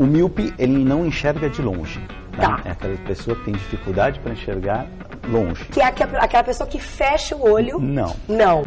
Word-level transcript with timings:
O 0.00 0.06
míope, 0.06 0.54
ele 0.58 0.82
não 0.82 1.04
enxerga 1.04 1.50
de 1.50 1.60
longe. 1.60 2.00
Tá. 2.40 2.62
É 2.64 2.70
aquela 2.70 2.96
pessoa 3.06 3.36
que 3.36 3.44
tem 3.44 3.52
dificuldade 3.52 4.18
para 4.20 4.32
enxergar 4.32 4.86
longe. 5.28 5.66
Que 5.66 5.82
é 5.82 5.84
aquela 5.84 6.42
pessoa 6.42 6.66
que 6.66 6.80
fecha 6.80 7.36
o 7.36 7.42
olho. 7.52 7.78
Não. 7.78 8.16
Não. 8.26 8.62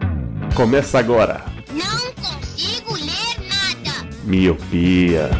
Começa 0.55 0.99
agora. 0.99 1.41
Não 1.71 2.13
consigo 2.13 2.93
ler 2.93 3.39
nada. 3.49 4.07
Miopia. 4.23 5.31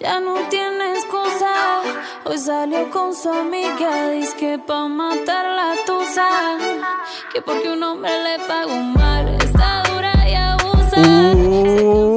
Ya 0.00 0.20
no 0.20 0.48
tiene 0.48 0.92
excusa. 0.92 1.82
Hoy 2.24 2.38
salió 2.38 2.90
con 2.90 3.12
su 3.12 3.28
amiga. 3.28 4.12
Dice 4.12 4.36
que 4.36 4.58
pa' 4.64 4.86
matar 4.86 5.46
la 5.46 5.74
tusa. 5.84 6.28
Que 7.32 7.42
porque 7.42 7.70
un 7.70 7.82
hombre 7.82 8.12
le 8.22 8.38
pagó 8.46 8.80
mal. 8.80 9.34
Está 9.42 9.82
dura 9.82 10.12
y 10.28 10.34
abusa. 10.36 12.09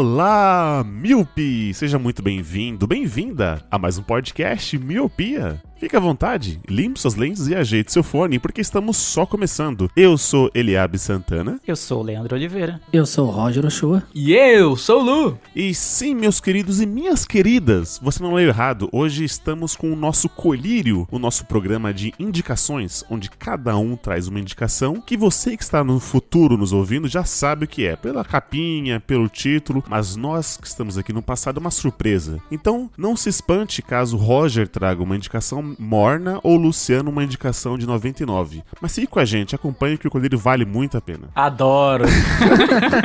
Olá, 0.00 0.82
Miopi! 0.82 1.74
Seja 1.74 1.98
muito 1.98 2.22
bem-vindo, 2.22 2.86
bem-vinda 2.86 3.62
a 3.70 3.78
mais 3.78 3.98
um 3.98 4.02
podcast 4.02 4.78
Miopia. 4.78 5.60
Fique 5.80 5.96
à 5.96 5.98
vontade, 5.98 6.60
limpe 6.68 7.00
suas 7.00 7.14
lentes 7.14 7.46
e 7.46 7.54
ajeite 7.54 7.90
seu 7.90 8.02
fone, 8.02 8.38
porque 8.38 8.60
estamos 8.60 8.98
só 8.98 9.24
começando. 9.24 9.90
Eu 9.96 10.18
sou 10.18 10.50
Eliabe 10.54 10.98
Santana. 10.98 11.58
Eu 11.66 11.74
sou 11.74 12.00
o 12.00 12.02
Leandro 12.02 12.36
Oliveira. 12.36 12.78
Eu 12.92 13.06
sou 13.06 13.26
o 13.26 13.30
Roger 13.30 13.64
Ochoa. 13.64 14.02
E 14.14 14.34
eu 14.34 14.76
sou 14.76 15.00
o 15.00 15.02
Lu. 15.02 15.38
E 15.56 15.72
sim, 15.72 16.14
meus 16.14 16.38
queridos 16.38 16.82
e 16.82 16.86
minhas 16.86 17.24
queridas, 17.24 17.98
você 18.02 18.22
não 18.22 18.34
leu 18.34 18.46
errado. 18.46 18.90
Hoje 18.92 19.24
estamos 19.24 19.74
com 19.74 19.90
o 19.90 19.96
nosso 19.96 20.28
Colírio, 20.28 21.08
o 21.10 21.18
nosso 21.18 21.46
programa 21.46 21.94
de 21.94 22.12
indicações, 22.18 23.02
onde 23.08 23.30
cada 23.30 23.74
um 23.78 23.96
traz 23.96 24.28
uma 24.28 24.38
indicação 24.38 25.00
que 25.00 25.16
você 25.16 25.56
que 25.56 25.62
está 25.62 25.82
no 25.82 25.98
futuro 25.98 26.58
nos 26.58 26.74
ouvindo 26.74 27.08
já 27.08 27.24
sabe 27.24 27.64
o 27.64 27.68
que 27.68 27.86
é, 27.86 27.96
pela 27.96 28.22
capinha, 28.22 29.00
pelo 29.00 29.30
título, 29.30 29.82
mas 29.88 30.14
nós 30.14 30.58
que 30.58 30.66
estamos 30.66 30.98
aqui 30.98 31.10
no 31.10 31.22
passado 31.22 31.56
é 31.56 31.60
uma 31.60 31.70
surpresa. 31.70 32.38
Então, 32.50 32.90
não 32.98 33.16
se 33.16 33.30
espante 33.30 33.80
caso 33.80 34.18
o 34.18 34.20
Roger 34.20 34.68
traga 34.68 35.02
uma 35.02 35.16
indicação 35.16 35.69
morna 35.78 36.40
ou 36.42 36.56
Luciano 36.56 37.10
uma 37.10 37.24
indicação 37.24 37.76
de 37.78 37.86
99. 37.86 38.62
Mas 38.80 38.94
fique 38.94 39.06
com 39.06 39.20
a 39.20 39.24
gente, 39.24 39.54
acompanhe 39.54 39.98
que 39.98 40.06
o 40.06 40.10
Colírio 40.10 40.38
vale 40.38 40.64
muito 40.64 40.96
a 40.96 41.00
pena. 41.00 41.28
Adoro. 41.34 42.04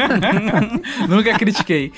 Nunca 1.08 1.38
critiquei. 1.38 1.92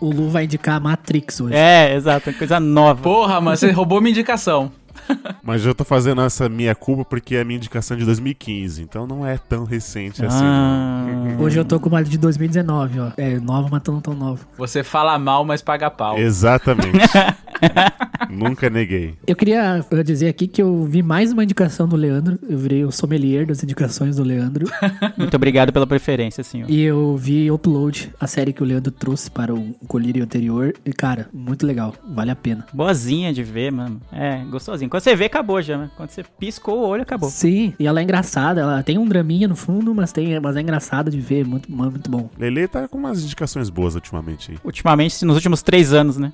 O 0.00 0.10
Lu 0.10 0.28
vai 0.28 0.44
indicar 0.44 0.76
a 0.76 0.80
Matrix 0.80 1.40
hoje. 1.40 1.54
É, 1.54 1.94
exato, 1.94 2.30
uma 2.30 2.36
coisa 2.36 2.58
nova. 2.58 3.02
Porra, 3.02 3.40
mas 3.40 3.60
você 3.60 3.70
roubou 3.70 4.00
minha 4.00 4.10
indicação. 4.10 4.72
Mas 5.42 5.64
eu 5.66 5.74
tô 5.74 5.84
fazendo 5.84 6.20
essa 6.22 6.48
minha 6.48 6.74
culpa 6.74 7.04
porque 7.04 7.36
é 7.36 7.40
a 7.40 7.44
minha 7.44 7.56
indicação 7.56 7.96
de 7.96 8.04
2015, 8.04 8.82
então 8.82 9.06
não 9.06 9.26
é 9.26 9.36
tão 9.36 9.64
recente 9.64 10.24
assim. 10.24 10.44
Ah, 10.44 11.06
Hoje 11.38 11.58
eu 11.58 11.64
tô 11.64 11.80
com 11.80 11.88
uma 11.88 12.02
de 12.02 12.16
2019, 12.16 13.00
ó. 13.00 13.10
É 13.16 13.38
nova, 13.40 13.68
mas 13.70 13.82
não 13.86 14.00
tão 14.00 14.14
nova. 14.14 14.40
Você 14.56 14.82
fala 14.82 15.18
mal, 15.18 15.44
mas 15.44 15.62
paga 15.62 15.90
pau. 15.90 16.18
Exatamente. 16.18 16.98
Nunca 18.30 18.70
neguei. 18.70 19.14
Eu 19.26 19.36
queria 19.36 19.84
dizer 20.04 20.28
aqui 20.28 20.46
que 20.46 20.62
eu 20.62 20.84
vi 20.84 21.02
mais 21.02 21.32
uma 21.32 21.44
indicação 21.44 21.86
do 21.88 21.96
Leandro. 21.96 22.38
Eu 22.48 22.58
virei 22.58 22.84
o 22.84 22.90
sommelier 22.90 23.46
das 23.46 23.62
indicações 23.62 24.16
do 24.16 24.22
Leandro. 24.22 24.66
muito 25.16 25.34
obrigado 25.34 25.72
pela 25.72 25.86
preferência, 25.86 26.42
senhor. 26.42 26.70
e 26.70 26.80
eu 26.80 27.16
vi 27.16 27.50
Upload, 27.50 28.10
a 28.18 28.26
série 28.26 28.52
que 28.52 28.62
o 28.62 28.66
Leandro 28.66 28.90
trouxe 28.90 29.30
para 29.30 29.54
o 29.54 29.74
colírio 29.86 30.22
anterior. 30.22 30.74
E, 30.84 30.92
cara, 30.92 31.28
muito 31.32 31.66
legal. 31.66 31.94
Vale 32.08 32.30
a 32.30 32.36
pena. 32.36 32.66
Boazinha 32.72 33.32
de 33.32 33.42
ver, 33.42 33.70
mano. 33.70 34.00
É, 34.12 34.38
gostosinho. 34.50 34.88
Quando 34.92 35.04
você 35.04 35.16
vê, 35.16 35.24
acabou 35.24 35.62
já, 35.62 35.78
né? 35.78 35.90
Quando 35.96 36.10
você 36.10 36.22
piscou 36.22 36.80
o 36.80 36.86
olho, 36.86 37.00
acabou. 37.00 37.30
Sim, 37.30 37.72
e 37.78 37.86
ela 37.86 38.00
é 38.00 38.02
engraçada. 38.02 38.60
Ela 38.60 38.82
tem 38.82 38.98
um 38.98 39.06
draminha 39.06 39.48
no 39.48 39.56
fundo, 39.56 39.94
mas, 39.94 40.12
tem, 40.12 40.38
mas 40.38 40.54
é 40.54 40.60
engraçada 40.60 41.10
de 41.10 41.18
ver. 41.18 41.46
Muito, 41.46 41.72
muito 41.72 42.10
bom. 42.10 42.28
Lele 42.38 42.68
tá 42.68 42.86
com 42.86 42.98
umas 42.98 43.24
indicações 43.24 43.70
boas 43.70 43.94
ultimamente 43.94 44.50
aí. 44.50 44.58
Ultimamente, 44.62 45.24
nos 45.24 45.34
últimos 45.34 45.62
três 45.62 45.94
anos, 45.94 46.18
né? 46.18 46.30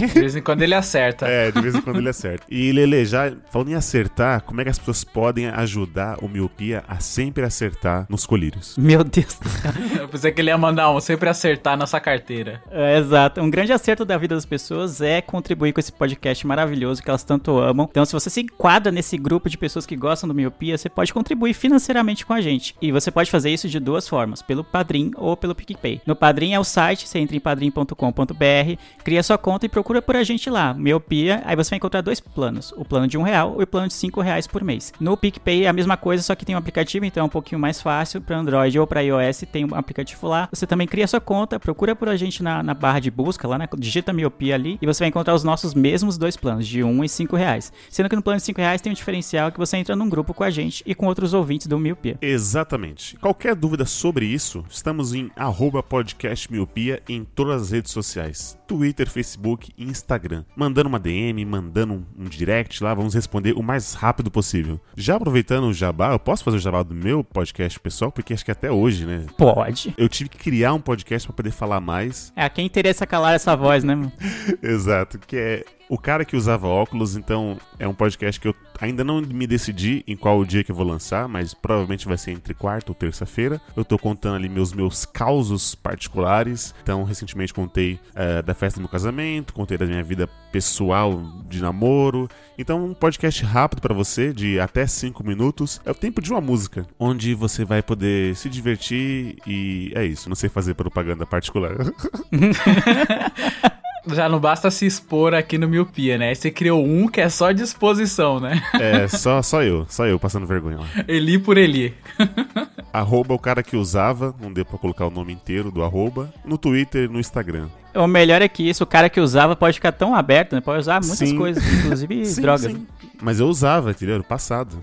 De 0.00 0.18
vez 0.18 0.34
em 0.34 0.42
quando 0.42 0.62
ele 0.62 0.74
acerta. 0.74 1.28
É, 1.28 1.52
de 1.52 1.60
vez 1.60 1.76
em 1.76 1.80
quando 1.80 1.98
ele 1.98 2.08
acerta. 2.08 2.44
E 2.50 2.72
Lele, 2.72 3.04
já 3.04 3.32
falando 3.52 3.70
em 3.70 3.74
acertar, 3.74 4.42
como 4.42 4.60
é 4.60 4.64
que 4.64 4.70
as 4.70 4.80
pessoas 4.80 5.04
podem 5.04 5.46
ajudar 5.46 6.18
o 6.24 6.28
miopia 6.28 6.82
a 6.88 6.98
sempre 6.98 7.44
acertar 7.44 8.06
nos 8.08 8.26
colírios? 8.26 8.76
Meu 8.76 9.04
Deus 9.04 9.38
do 9.38 9.48
céu. 9.48 9.72
Eu 10.02 10.08
pensei 10.08 10.32
que 10.32 10.40
ele 10.40 10.50
ia 10.50 10.58
mandar 10.58 10.90
um 10.90 10.98
sempre 10.98 11.28
acertar 11.28 11.76
nossa 11.76 12.00
carteira. 12.00 12.60
É, 12.68 12.98
exato. 12.98 13.40
Um 13.40 13.48
grande 13.48 13.72
acerto 13.72 14.04
da 14.04 14.18
vida 14.18 14.34
das 14.34 14.44
pessoas 14.44 15.00
é 15.00 15.22
contribuir 15.22 15.72
com 15.72 15.78
esse 15.78 15.92
podcast 15.92 16.44
maravilhoso 16.44 17.00
que 17.00 17.08
elas 17.08 17.22
tanto 17.22 17.56
amam. 17.60 17.91
Então, 17.92 18.06
se 18.06 18.12
você 18.14 18.30
se 18.30 18.40
enquadra 18.40 18.90
nesse 18.90 19.18
grupo 19.18 19.50
de 19.50 19.58
pessoas 19.58 19.84
que 19.84 19.94
gostam 19.94 20.26
do 20.26 20.34
Miopia, 20.34 20.78
você 20.78 20.88
pode 20.88 21.12
contribuir 21.12 21.52
financeiramente 21.52 22.24
com 22.24 22.32
a 22.32 22.40
gente. 22.40 22.74
E 22.80 22.90
você 22.90 23.10
pode 23.10 23.30
fazer 23.30 23.50
isso 23.50 23.68
de 23.68 23.78
duas 23.78 24.08
formas, 24.08 24.40
pelo 24.40 24.64
Padrim 24.64 25.10
ou 25.14 25.36
pelo 25.36 25.54
PicPay. 25.54 26.00
No 26.06 26.16
Padrim 26.16 26.54
é 26.54 26.58
o 26.58 26.64
site, 26.64 27.06
você 27.06 27.18
entra 27.18 27.36
em 27.36 27.40
padrim.com.br, 27.40 28.80
cria 29.04 29.22
sua 29.22 29.36
conta 29.36 29.66
e 29.66 29.68
procura 29.68 30.00
por 30.00 30.16
a 30.16 30.24
gente 30.24 30.48
lá, 30.48 30.72
Miopia. 30.72 31.42
Aí 31.44 31.54
você 31.54 31.68
vai 31.68 31.76
encontrar 31.76 32.00
dois 32.00 32.18
planos, 32.18 32.72
o 32.78 32.84
plano 32.84 33.06
de 33.06 33.18
um 33.18 33.22
real 33.22 33.56
e 33.60 33.64
o 33.64 33.66
plano 33.66 33.88
de 33.88 33.94
cinco 33.94 34.22
reais 34.22 34.46
por 34.46 34.64
mês. 34.64 34.90
No 34.98 35.14
PicPay 35.14 35.64
é 35.64 35.68
a 35.68 35.72
mesma 35.72 35.98
coisa, 35.98 36.22
só 36.22 36.34
que 36.34 36.46
tem 36.46 36.54
um 36.54 36.58
aplicativo, 36.58 37.04
então 37.04 37.22
é 37.22 37.26
um 37.26 37.28
pouquinho 37.28 37.60
mais 37.60 37.82
fácil. 37.82 38.22
Para 38.22 38.38
Android 38.38 38.78
ou 38.78 38.86
para 38.86 39.02
iOS 39.02 39.44
tem 39.52 39.66
um 39.66 39.74
aplicativo 39.74 40.26
lá. 40.26 40.48
Você 40.50 40.66
também 40.66 40.86
cria 40.86 41.06
sua 41.06 41.20
conta, 41.20 41.60
procura 41.60 41.94
por 41.94 42.08
a 42.08 42.16
gente 42.16 42.42
na, 42.42 42.62
na 42.62 42.72
barra 42.72 43.00
de 43.00 43.10
busca, 43.10 43.46
lá 43.46 43.58
na 43.58 43.68
digita 43.76 44.14
Miopia 44.14 44.54
ali, 44.54 44.78
e 44.80 44.86
você 44.86 45.00
vai 45.00 45.08
encontrar 45.08 45.34
os 45.34 45.44
nossos 45.44 45.74
mesmos 45.74 46.16
dois 46.16 46.38
planos, 46.38 46.66
de 46.66 46.82
um 46.82 47.04
e 47.04 47.08
cinco 47.08 47.36
reais. 47.36 47.70
Sendo 47.90 48.08
que 48.08 48.16
no 48.16 48.22
plano 48.22 48.38
de 48.38 48.44
cinco 48.44 48.60
reais 48.60 48.80
tem 48.80 48.92
um 48.92 48.94
diferencial 48.94 49.52
que 49.52 49.58
você 49.58 49.76
entra 49.76 49.96
num 49.96 50.08
grupo 50.08 50.34
com 50.34 50.44
a 50.44 50.50
gente 50.50 50.82
e 50.86 50.94
com 50.94 51.06
outros 51.06 51.34
ouvintes 51.34 51.66
do 51.66 51.78
Miopia. 51.78 52.18
Exatamente. 52.20 53.16
Qualquer 53.16 53.54
dúvida 53.54 53.84
sobre 53.84 54.26
isso, 54.26 54.64
estamos 54.68 55.14
em 55.14 55.30
arroba 55.36 55.82
podcastmiopia 55.82 57.02
em 57.08 57.24
todas 57.24 57.62
as 57.62 57.70
redes 57.70 57.92
sociais. 57.92 58.58
Twitter, 58.66 59.08
Facebook 59.08 59.70
e 59.76 59.84
Instagram. 59.84 60.44
Mandando 60.56 60.88
uma 60.88 60.98
DM, 60.98 61.44
mandando 61.44 61.94
um, 61.94 62.04
um 62.18 62.24
direct 62.24 62.82
lá, 62.82 62.94
vamos 62.94 63.14
responder 63.14 63.52
o 63.52 63.62
mais 63.62 63.92
rápido 63.92 64.30
possível. 64.30 64.80
Já 64.96 65.16
aproveitando 65.16 65.64
o 65.64 65.74
jabá, 65.74 66.12
eu 66.12 66.18
posso 66.18 66.42
fazer 66.42 66.56
o 66.56 66.60
jabá 66.60 66.82
do 66.82 66.94
meu 66.94 67.22
podcast 67.22 67.78
pessoal, 67.78 68.10
porque 68.10 68.32
acho 68.32 68.44
que 68.44 68.50
até 68.50 68.70
hoje, 68.70 69.04
né? 69.04 69.26
Pode. 69.36 69.92
Eu 69.96 70.08
tive 70.08 70.30
que 70.30 70.38
criar 70.38 70.72
um 70.72 70.80
podcast 70.80 71.28
para 71.28 71.36
poder 71.36 71.50
falar 71.50 71.80
mais. 71.80 72.32
É, 72.34 72.44
a 72.44 72.48
quem 72.48 72.64
interessa 72.64 73.06
calar 73.06 73.34
essa 73.34 73.54
voz, 73.54 73.84
né? 73.84 74.10
Exato, 74.62 75.18
que 75.18 75.36
é 75.36 75.64
o 75.92 75.98
cara 75.98 76.24
que 76.24 76.34
usava 76.34 76.66
óculos, 76.66 77.16
então 77.16 77.58
é 77.78 77.86
um 77.86 77.92
podcast 77.92 78.40
que 78.40 78.48
eu 78.48 78.54
ainda 78.80 79.04
não 79.04 79.20
me 79.20 79.46
decidi 79.46 80.02
em 80.06 80.16
qual 80.16 80.42
dia 80.42 80.64
que 80.64 80.72
eu 80.72 80.74
vou 80.74 80.86
lançar, 80.86 81.28
mas 81.28 81.52
provavelmente 81.52 82.08
vai 82.08 82.16
ser 82.16 82.30
entre 82.30 82.54
quarta 82.54 82.90
ou 82.90 82.94
terça-feira. 82.94 83.60
Eu 83.76 83.84
tô 83.84 83.98
contando 83.98 84.36
ali 84.36 84.48
meus 84.48 84.72
meus 84.72 85.04
causos 85.04 85.74
particulares. 85.74 86.74
Então, 86.82 87.04
recentemente 87.04 87.52
contei 87.52 88.00
eh, 88.14 88.40
da 88.40 88.54
festa 88.54 88.80
do 88.80 88.84
meu 88.84 88.88
casamento, 88.88 89.52
contei 89.52 89.76
da 89.76 89.84
minha 89.84 90.02
vida 90.02 90.26
pessoal 90.50 91.22
de 91.46 91.60
namoro. 91.60 92.26
Então, 92.56 92.86
um 92.86 92.94
podcast 92.94 93.44
rápido 93.44 93.82
para 93.82 93.92
você, 93.92 94.32
de 94.32 94.58
até 94.58 94.86
5 94.86 95.22
minutos. 95.22 95.78
É 95.84 95.90
o 95.90 95.94
tempo 95.94 96.22
de 96.22 96.30
uma 96.30 96.40
música, 96.40 96.86
onde 96.98 97.34
você 97.34 97.66
vai 97.66 97.82
poder 97.82 98.34
se 98.34 98.48
divertir 98.48 99.36
e 99.46 99.92
é 99.94 100.06
isso. 100.06 100.26
Não 100.26 100.36
sei 100.36 100.48
fazer 100.48 100.72
propaganda 100.72 101.26
particular. 101.26 101.76
Já 104.06 104.28
não 104.28 104.40
basta 104.40 104.70
se 104.70 104.84
expor 104.84 105.32
aqui 105.32 105.56
no 105.56 105.68
Miopia, 105.68 106.18
né? 106.18 106.30
Aí 106.30 106.34
Você 106.34 106.50
criou 106.50 106.84
um 106.84 107.06
que 107.06 107.20
é 107.20 107.28
só 107.28 107.52
disposição, 107.52 108.40
né? 108.40 108.60
é, 108.74 109.06
só, 109.06 109.40
só 109.42 109.62
eu, 109.62 109.86
só 109.88 110.06
eu 110.06 110.18
passando 110.18 110.46
vergonha 110.46 110.78
lá. 110.78 110.86
Eli 111.06 111.38
por 111.38 111.56
Eli. 111.56 111.94
Arroba 112.92 113.32
o 113.32 113.38
cara 113.38 113.62
que 113.62 113.76
usava, 113.76 114.34
não 114.40 114.52
deu 114.52 114.64
pra 114.64 114.76
colocar 114.76 115.06
o 115.06 115.10
nome 115.10 115.32
inteiro 115.32 115.70
do 115.70 115.82
arroba, 115.82 116.32
no 116.44 116.58
Twitter 116.58 117.04
e 117.04 117.08
no 117.08 117.18
Instagram. 117.18 117.68
O 117.94 118.06
melhor 118.06 118.42
é 118.42 118.48
que 118.48 118.68
isso, 118.68 118.84
o 118.84 118.86
cara 118.86 119.08
que 119.08 119.20
usava 119.20 119.54
pode 119.56 119.74
ficar 119.76 119.92
tão 119.92 120.14
aberto, 120.14 120.54
né? 120.54 120.60
Pode 120.60 120.80
usar 120.80 121.00
muitas 121.00 121.18
Sim. 121.18 121.36
coisas, 121.38 121.62
inclusive 121.64 122.24
Sim, 122.26 122.42
drogas. 122.42 122.72
sim. 122.72 122.86
Mas 123.22 123.38
eu 123.40 123.46
usava, 123.46 123.92
entendeu? 123.92 124.18
No 124.18 124.24
passado. 124.24 124.82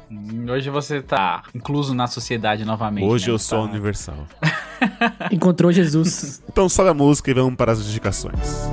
Hoje 0.49 0.69
você 0.69 1.01
tá 1.01 1.43
incluso 1.53 1.93
na 1.93 2.07
sociedade 2.07 2.63
novamente. 2.65 3.05
Hoje 3.05 3.27
né? 3.27 3.33
eu 3.33 3.39
sou 3.39 3.63
Tá- 3.65 3.69
universal. 3.71 4.27
Encontrou 5.31 5.71
Jesus. 5.71 6.41
Então 6.49 6.69
sobe 6.69 6.89
a 6.89 6.93
música 6.93 7.29
e 7.29 7.33
vamos 7.33 7.55
para 7.55 7.73
as 7.73 7.79
indicações. 7.81 8.69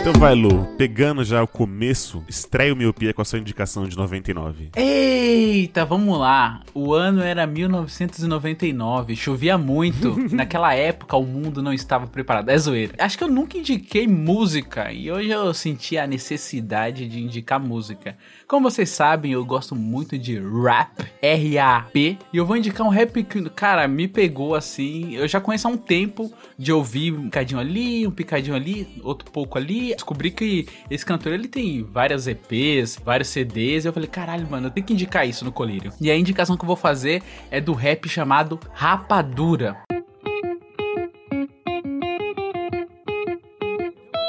Então 0.00 0.14
vai, 0.14 0.34
Lu, 0.34 0.66
pegando 0.78 1.22
já 1.22 1.42
o 1.42 1.46
começo, 1.46 2.24
estreia 2.26 2.72
o 2.72 2.76
Miopia 2.76 3.12
com 3.12 3.20
a 3.20 3.24
sua 3.24 3.38
indicação 3.38 3.86
de 3.86 3.94
99. 3.98 4.70
Eita, 4.74 5.84
vamos 5.84 6.18
lá. 6.18 6.62
O 6.72 6.94
ano 6.94 7.20
era 7.20 7.46
1999, 7.46 9.14
chovia 9.14 9.58
muito. 9.58 10.16
Naquela 10.32 10.74
época 10.74 11.18
o 11.18 11.26
mundo 11.26 11.62
não 11.62 11.70
estava 11.70 12.06
preparado. 12.06 12.48
É 12.48 12.56
zoeira. 12.56 12.94
Acho 12.98 13.18
que 13.18 13.24
eu 13.24 13.28
nunca 13.28 13.58
indiquei 13.58 14.08
música 14.08 14.90
e 14.90 15.12
hoje 15.12 15.28
eu 15.28 15.52
senti 15.52 15.98
a 15.98 16.06
necessidade 16.06 17.06
de 17.06 17.20
indicar 17.20 17.60
música. 17.60 18.16
Como 18.48 18.70
vocês 18.70 18.88
sabem, 18.88 19.32
eu 19.32 19.44
gosto 19.44 19.76
muito 19.76 20.16
de 20.16 20.40
rap, 20.40 21.04
R-A-P, 21.20 22.16
e 22.32 22.36
eu 22.38 22.46
vou 22.46 22.56
indicar 22.56 22.86
um 22.86 22.90
rap 22.90 23.22
que, 23.22 23.50
cara, 23.50 23.86
me 23.86 24.08
pegou 24.08 24.54
assim. 24.54 25.14
Eu 25.14 25.28
já 25.28 25.42
conheço 25.42 25.68
há 25.68 25.70
um 25.70 25.76
tempo 25.76 26.32
de 26.58 26.72
ouvir 26.72 27.12
um 27.12 27.24
picadinho 27.24 27.60
ali, 27.60 28.06
um 28.06 28.10
picadinho 28.10 28.56
ali, 28.56 28.98
outro 29.04 29.30
pouco 29.30 29.58
ali. 29.58 29.89
Descobri 29.94 30.30
que 30.30 30.66
esse 30.90 31.04
cantor 31.04 31.32
ele 31.32 31.48
tem 31.48 31.82
várias 31.82 32.26
EPs, 32.26 32.98
vários 33.04 33.28
CDs. 33.28 33.84
E 33.84 33.88
eu 33.88 33.92
falei, 33.92 34.08
caralho, 34.08 34.48
mano, 34.50 34.68
eu 34.68 34.70
tenho 34.70 34.86
que 34.86 34.92
indicar 34.92 35.28
isso 35.28 35.44
no 35.44 35.52
Colírio. 35.52 35.92
E 36.00 36.10
a 36.10 36.16
indicação 36.16 36.56
que 36.56 36.64
eu 36.64 36.66
vou 36.66 36.76
fazer 36.76 37.22
é 37.50 37.60
do 37.60 37.72
rap 37.72 38.08
chamado 38.08 38.58
Rapadura. 38.72 39.76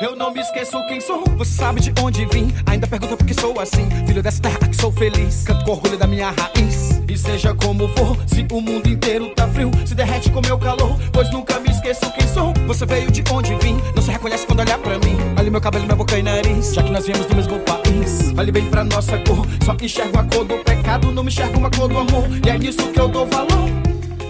Eu 0.01 0.15
não 0.15 0.33
me 0.33 0.39
esqueço 0.39 0.83
quem 0.87 0.99
sou, 0.99 1.23
você 1.37 1.51
sabe 1.51 1.79
de 1.79 1.93
onde 2.01 2.25
vim. 2.25 2.47
Ainda 2.65 2.87
pergunta 2.87 3.15
por 3.15 3.23
que 3.23 3.35
sou 3.35 3.59
assim. 3.59 3.87
Filho 4.07 4.23
dessa 4.23 4.41
terra 4.41 4.57
que 4.67 4.75
sou 4.75 4.91
feliz. 4.91 5.43
Canto 5.43 5.63
com 5.63 5.71
orgulho 5.71 5.95
da 5.95 6.07
minha 6.07 6.31
raiz. 6.31 6.90
E 7.11 7.17
seja 7.17 7.53
como 7.53 7.89
for, 7.89 8.17
se 8.25 8.47
o 8.49 8.61
mundo 8.61 8.87
inteiro 8.87 9.31
tá 9.35 9.45
frio, 9.45 9.69
se 9.85 9.93
derrete 9.93 10.31
com 10.31 10.39
meu 10.39 10.57
calor. 10.57 10.97
Pois 11.11 11.29
nunca 11.29 11.59
me 11.59 11.69
esqueço 11.69 12.09
quem 12.13 12.25
sou. 12.25 12.53
Você 12.67 12.85
veio 12.85 13.11
de 13.11 13.21
onde 13.29 13.53
vim, 13.55 13.77
não 13.93 14.01
se 14.01 14.09
reconhece 14.09 14.47
quando 14.47 14.61
olhar 14.61 14.77
pra 14.77 14.97
mim. 14.99 15.17
Olha 15.37 15.51
meu 15.51 15.59
cabelo, 15.59 15.83
minha 15.83 15.95
boca 15.97 16.17
e 16.17 16.23
nariz. 16.23 16.73
Já 16.73 16.81
que 16.81 16.89
nós 16.89 17.05
viemos 17.05 17.25
do 17.25 17.35
mesmo 17.35 17.59
país. 17.59 18.33
Olhe 18.37 18.49
bem 18.49 18.63
pra 18.69 18.85
nossa 18.85 19.17
cor, 19.27 19.45
só 19.65 19.75
enxergo 19.81 20.19
a 20.19 20.23
cor 20.23 20.45
do 20.45 20.57
pecado, 20.63 21.11
não 21.11 21.21
me 21.21 21.29
enxergo 21.29 21.59
uma 21.59 21.69
cor 21.69 21.89
do 21.89 21.97
amor. 21.97 22.23
E 22.45 22.49
é 22.49 22.57
nisso 22.57 22.87
que 22.93 22.99
eu 23.01 23.09
dou 23.09 23.25
valor. 23.25 23.69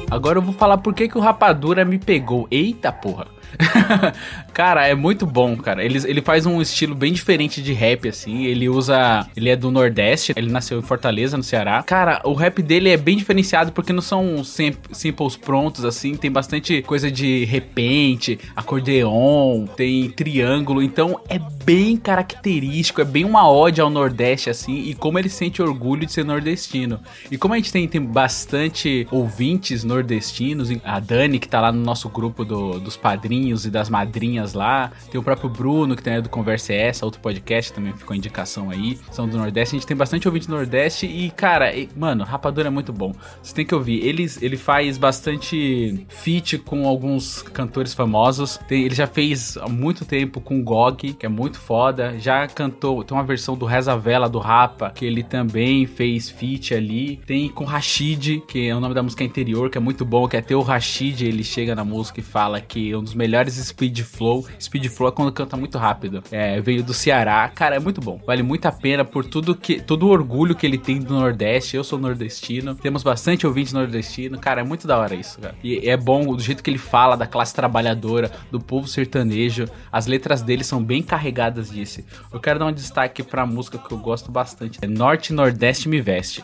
Agora 0.10 0.40
eu 0.40 0.42
vou 0.42 0.54
falar 0.56 0.80
por 0.80 0.96
que, 0.96 1.08
que 1.08 1.20
o 1.20 1.22
Rapadura 1.22 1.86
me 1.86 2.00
pegou. 2.00 2.48
Eita 2.50 2.92
porra! 2.92 3.28
cara, 4.54 4.88
é 4.88 4.96
muito 4.96 5.26
bom, 5.26 5.56
cara. 5.58 5.84
Ele, 5.84 6.00
ele 6.06 6.22
faz 6.22 6.46
um 6.46 6.62
estilo 6.62 6.96
bem 6.96 7.12
diferente 7.14 7.62
de 7.62 7.74
rap, 7.74 8.08
assim. 8.08 8.46
Ele 8.46 8.70
usa. 8.70 9.28
Ele 9.36 9.50
é 9.50 9.56
do 9.56 9.72
Nordeste, 9.72 10.34
ele 10.36 10.52
nasceu 10.52 10.80
em 10.80 10.82
Fortaleza, 10.82 11.38
no 11.38 11.44
Ceará. 11.44 11.82
Cara, 11.84 12.22
o 12.24 12.34
rap 12.34 12.62
dele 12.62 12.90
é 12.90 12.98
bem 12.98 13.18
diferenciado 13.18 13.72
porque 13.72 13.94
não 13.94 14.02
são 14.02 14.44
sim- 14.44 14.74
simples 14.92 15.36
prontos, 15.36 15.86
assim. 15.86 16.16
Tem 16.16 16.32
bastante 16.32 16.82
coisa 16.82 17.10
de 17.12 17.46
repente, 17.46 18.40
acordeon, 18.56 19.66
tem 19.76 20.10
triângulo. 20.10 20.82
Então 20.82 21.20
é 21.30 21.40
bem 21.64 21.96
característico, 21.98 23.02
é 23.02 23.06
bem 23.06 23.24
uma 23.26 23.50
ode 23.50 23.80
ao 23.82 23.90
Nordeste, 23.90 24.50
assim. 24.50 24.80
E 24.90 24.94
como 24.94 25.18
ele 25.20 25.30
sente 25.30 25.62
orgulho 25.62 26.06
de 26.06 26.12
ser 26.12 26.26
nordestino. 26.26 27.00
E 27.30 27.38
como 27.38 27.54
a 27.54 27.58
gente 27.58 27.72
tem, 27.72 27.88
tem 27.88 28.02
bastante 28.02 29.08
ouvintes 29.12 29.84
nordestinos, 29.84 30.70
a 30.84 31.00
Dani, 31.00 31.40
que 31.40 31.48
tá 31.48 31.62
lá 31.62 31.72
no 31.72 31.82
nosso 31.84 32.10
grupo 32.10 32.44
do- 32.44 32.80
dos 32.80 32.98
padrinhos 32.98 33.41
e 33.50 33.70
das 33.70 33.90
madrinhas 33.90 34.54
lá. 34.54 34.92
Tem 35.10 35.20
o 35.20 35.24
próprio 35.24 35.50
Bruno, 35.50 35.96
que 35.96 36.04
tem 36.04 36.22
do 36.22 36.30
Conversa 36.30 36.74
é 36.74 36.88
Essa, 36.88 37.06
outro 37.06 37.20
podcast 37.22 37.72
também 37.74 37.94
ficou 37.94 38.16
indicação 38.16 38.70
aí. 38.70 39.00
São 39.12 39.28
do 39.28 39.38
Nordeste. 39.38 39.76
A 39.76 39.80
gente 39.80 39.88
tem 39.88 39.96
bastante 39.98 40.28
ouvinte 40.28 40.48
do 40.48 40.56
Nordeste 40.56 41.06
e, 41.06 41.30
cara, 41.32 41.74
e- 41.76 41.90
mano, 41.96 42.24
Rapadura 42.24 42.68
é 42.68 42.70
muito 42.72 42.92
bom. 42.94 43.14
Você 43.42 43.54
tem 43.54 43.66
que 43.66 43.74
ouvir. 43.74 44.06
Ele, 44.06 44.26
ele 44.42 44.58
faz 44.58 44.98
bastante 44.98 46.06
feat 46.10 46.58
com 46.60 46.88
alguns 46.88 47.42
cantores 47.42 47.94
famosos. 47.94 48.58
Tem- 48.68 48.84
ele 48.84 48.96
já 48.96 49.08
fez 49.08 49.58
há 49.58 49.68
muito 49.70 50.06
tempo 50.06 50.42
com 50.42 50.64
Gog, 50.64 51.14
que 51.14 51.26
é 51.26 51.30
muito 51.30 51.58
foda. 51.60 52.18
Já 52.20 52.48
cantou, 52.48 53.04
tem 53.04 53.16
uma 53.18 53.24
versão 53.24 53.56
do 53.58 53.66
Reza 53.66 53.96
Vela 53.98 54.28
do 54.30 54.40
Rapa, 54.40 54.92
que 54.92 55.06
ele 55.06 55.24
também 55.24 55.86
fez 55.86 56.30
feat 56.30 56.74
ali. 56.74 57.18
Tem 57.26 57.48
com 57.50 57.64
Rashid, 57.64 58.42
que 58.48 58.68
é 58.68 58.76
o 58.76 58.80
nome 58.80 58.94
da 58.94 59.02
música 59.04 59.24
interior, 59.24 59.70
que 59.70 59.78
é 59.78 59.82
muito 59.82 60.04
bom, 60.06 60.28
que 60.28 60.38
até 60.38 60.56
o 60.56 60.62
Rashid, 60.62 61.26
ele 61.26 61.44
chega 61.44 61.74
na 61.76 61.84
música 61.86 62.20
e 62.20 62.24
fala 62.24 62.60
que 62.60 62.92
é 62.92 62.98
um 62.98 63.04
dos 63.04 63.14
melhores 63.14 63.31
speed 63.50 64.00
flow. 64.02 64.46
Speed 64.60 64.88
flow 64.88 65.10
é 65.10 65.12
quando 65.12 65.32
canta 65.32 65.56
muito 65.58 65.78
rápido. 65.78 66.24
É, 66.32 66.60
veio 66.62 66.84
do 66.84 66.94
Ceará. 66.94 67.50
Cara, 67.50 67.76
é 67.76 67.80
muito 67.80 68.02
bom. 68.02 68.20
Vale 68.26 68.44
muito 68.44 68.66
a 68.66 68.72
pena 68.72 69.06
por 69.06 69.26
tudo 69.26 69.56
que 69.56 69.82
todo 69.82 70.08
o 70.08 70.10
orgulho 70.10 70.56
que 70.56 70.66
ele 70.66 70.78
tem 70.78 71.00
do 71.00 71.14
Nordeste. 71.14 71.76
Eu 71.76 71.84
sou 71.84 72.00
nordestino. 72.00 72.76
Temos 72.76 73.04
bastante 73.04 73.46
ouvinte 73.46 73.74
nordestino. 73.74 74.40
Cara, 74.40 74.62
é 74.62 74.64
muito 74.64 74.88
da 74.88 74.98
hora 74.98 75.16
isso, 75.16 75.40
cara. 75.40 75.56
E 75.64 75.90
é 75.90 75.98
bom 75.98 76.36
do 76.36 76.42
jeito 76.42 76.64
que 76.64 76.70
ele 76.70 76.78
fala 76.78 77.16
da 77.16 77.28
classe 77.28 77.54
trabalhadora, 77.54 78.32
do 78.52 78.60
povo 78.60 78.88
sertanejo. 78.88 79.66
As 79.92 80.08
letras 80.08 80.42
dele 80.42 80.64
são 80.64 80.84
bem 80.84 81.02
carregadas 81.02 81.70
disso. 81.70 82.04
Eu 82.32 82.40
quero 82.40 82.60
dar 82.60 82.68
um 82.68 82.72
destaque 82.72 83.24
pra 83.24 83.46
música 83.46 83.78
que 83.78 83.92
eu 83.92 83.98
gosto 83.98 84.32
bastante. 84.32 84.80
É 84.82 84.88
Norte 84.88 85.34
Nordeste 85.34 85.88
Me 85.88 86.02
Veste. 86.02 86.44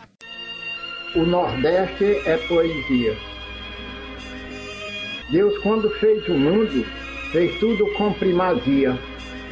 O 1.14 1.24
Nordeste 1.24 2.04
é 2.04 2.36
poesia. 2.48 3.37
Deus, 5.30 5.58
quando 5.58 5.90
fez 5.90 6.26
o 6.28 6.34
mundo, 6.34 6.86
fez 7.32 7.58
tudo 7.58 7.86
com 7.94 8.12
primazia, 8.14 8.98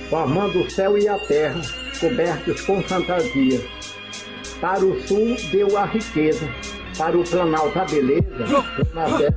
formando 0.08 0.60
o 0.60 0.70
céu 0.70 0.96
e 0.96 1.06
a 1.06 1.18
terra, 1.18 1.60
cobertos 2.00 2.62
com 2.62 2.82
fantasia. 2.82 3.60
Para 4.60 4.84
o 4.84 4.98
sul 5.02 5.36
deu 5.52 5.76
a 5.76 5.84
riqueza, 5.84 6.48
para 6.96 7.16
o 7.18 7.24
planalto 7.24 7.78
a 7.78 7.84
beleza, 7.84 8.26
Yo, 8.48 8.62
poesia. 8.62 9.36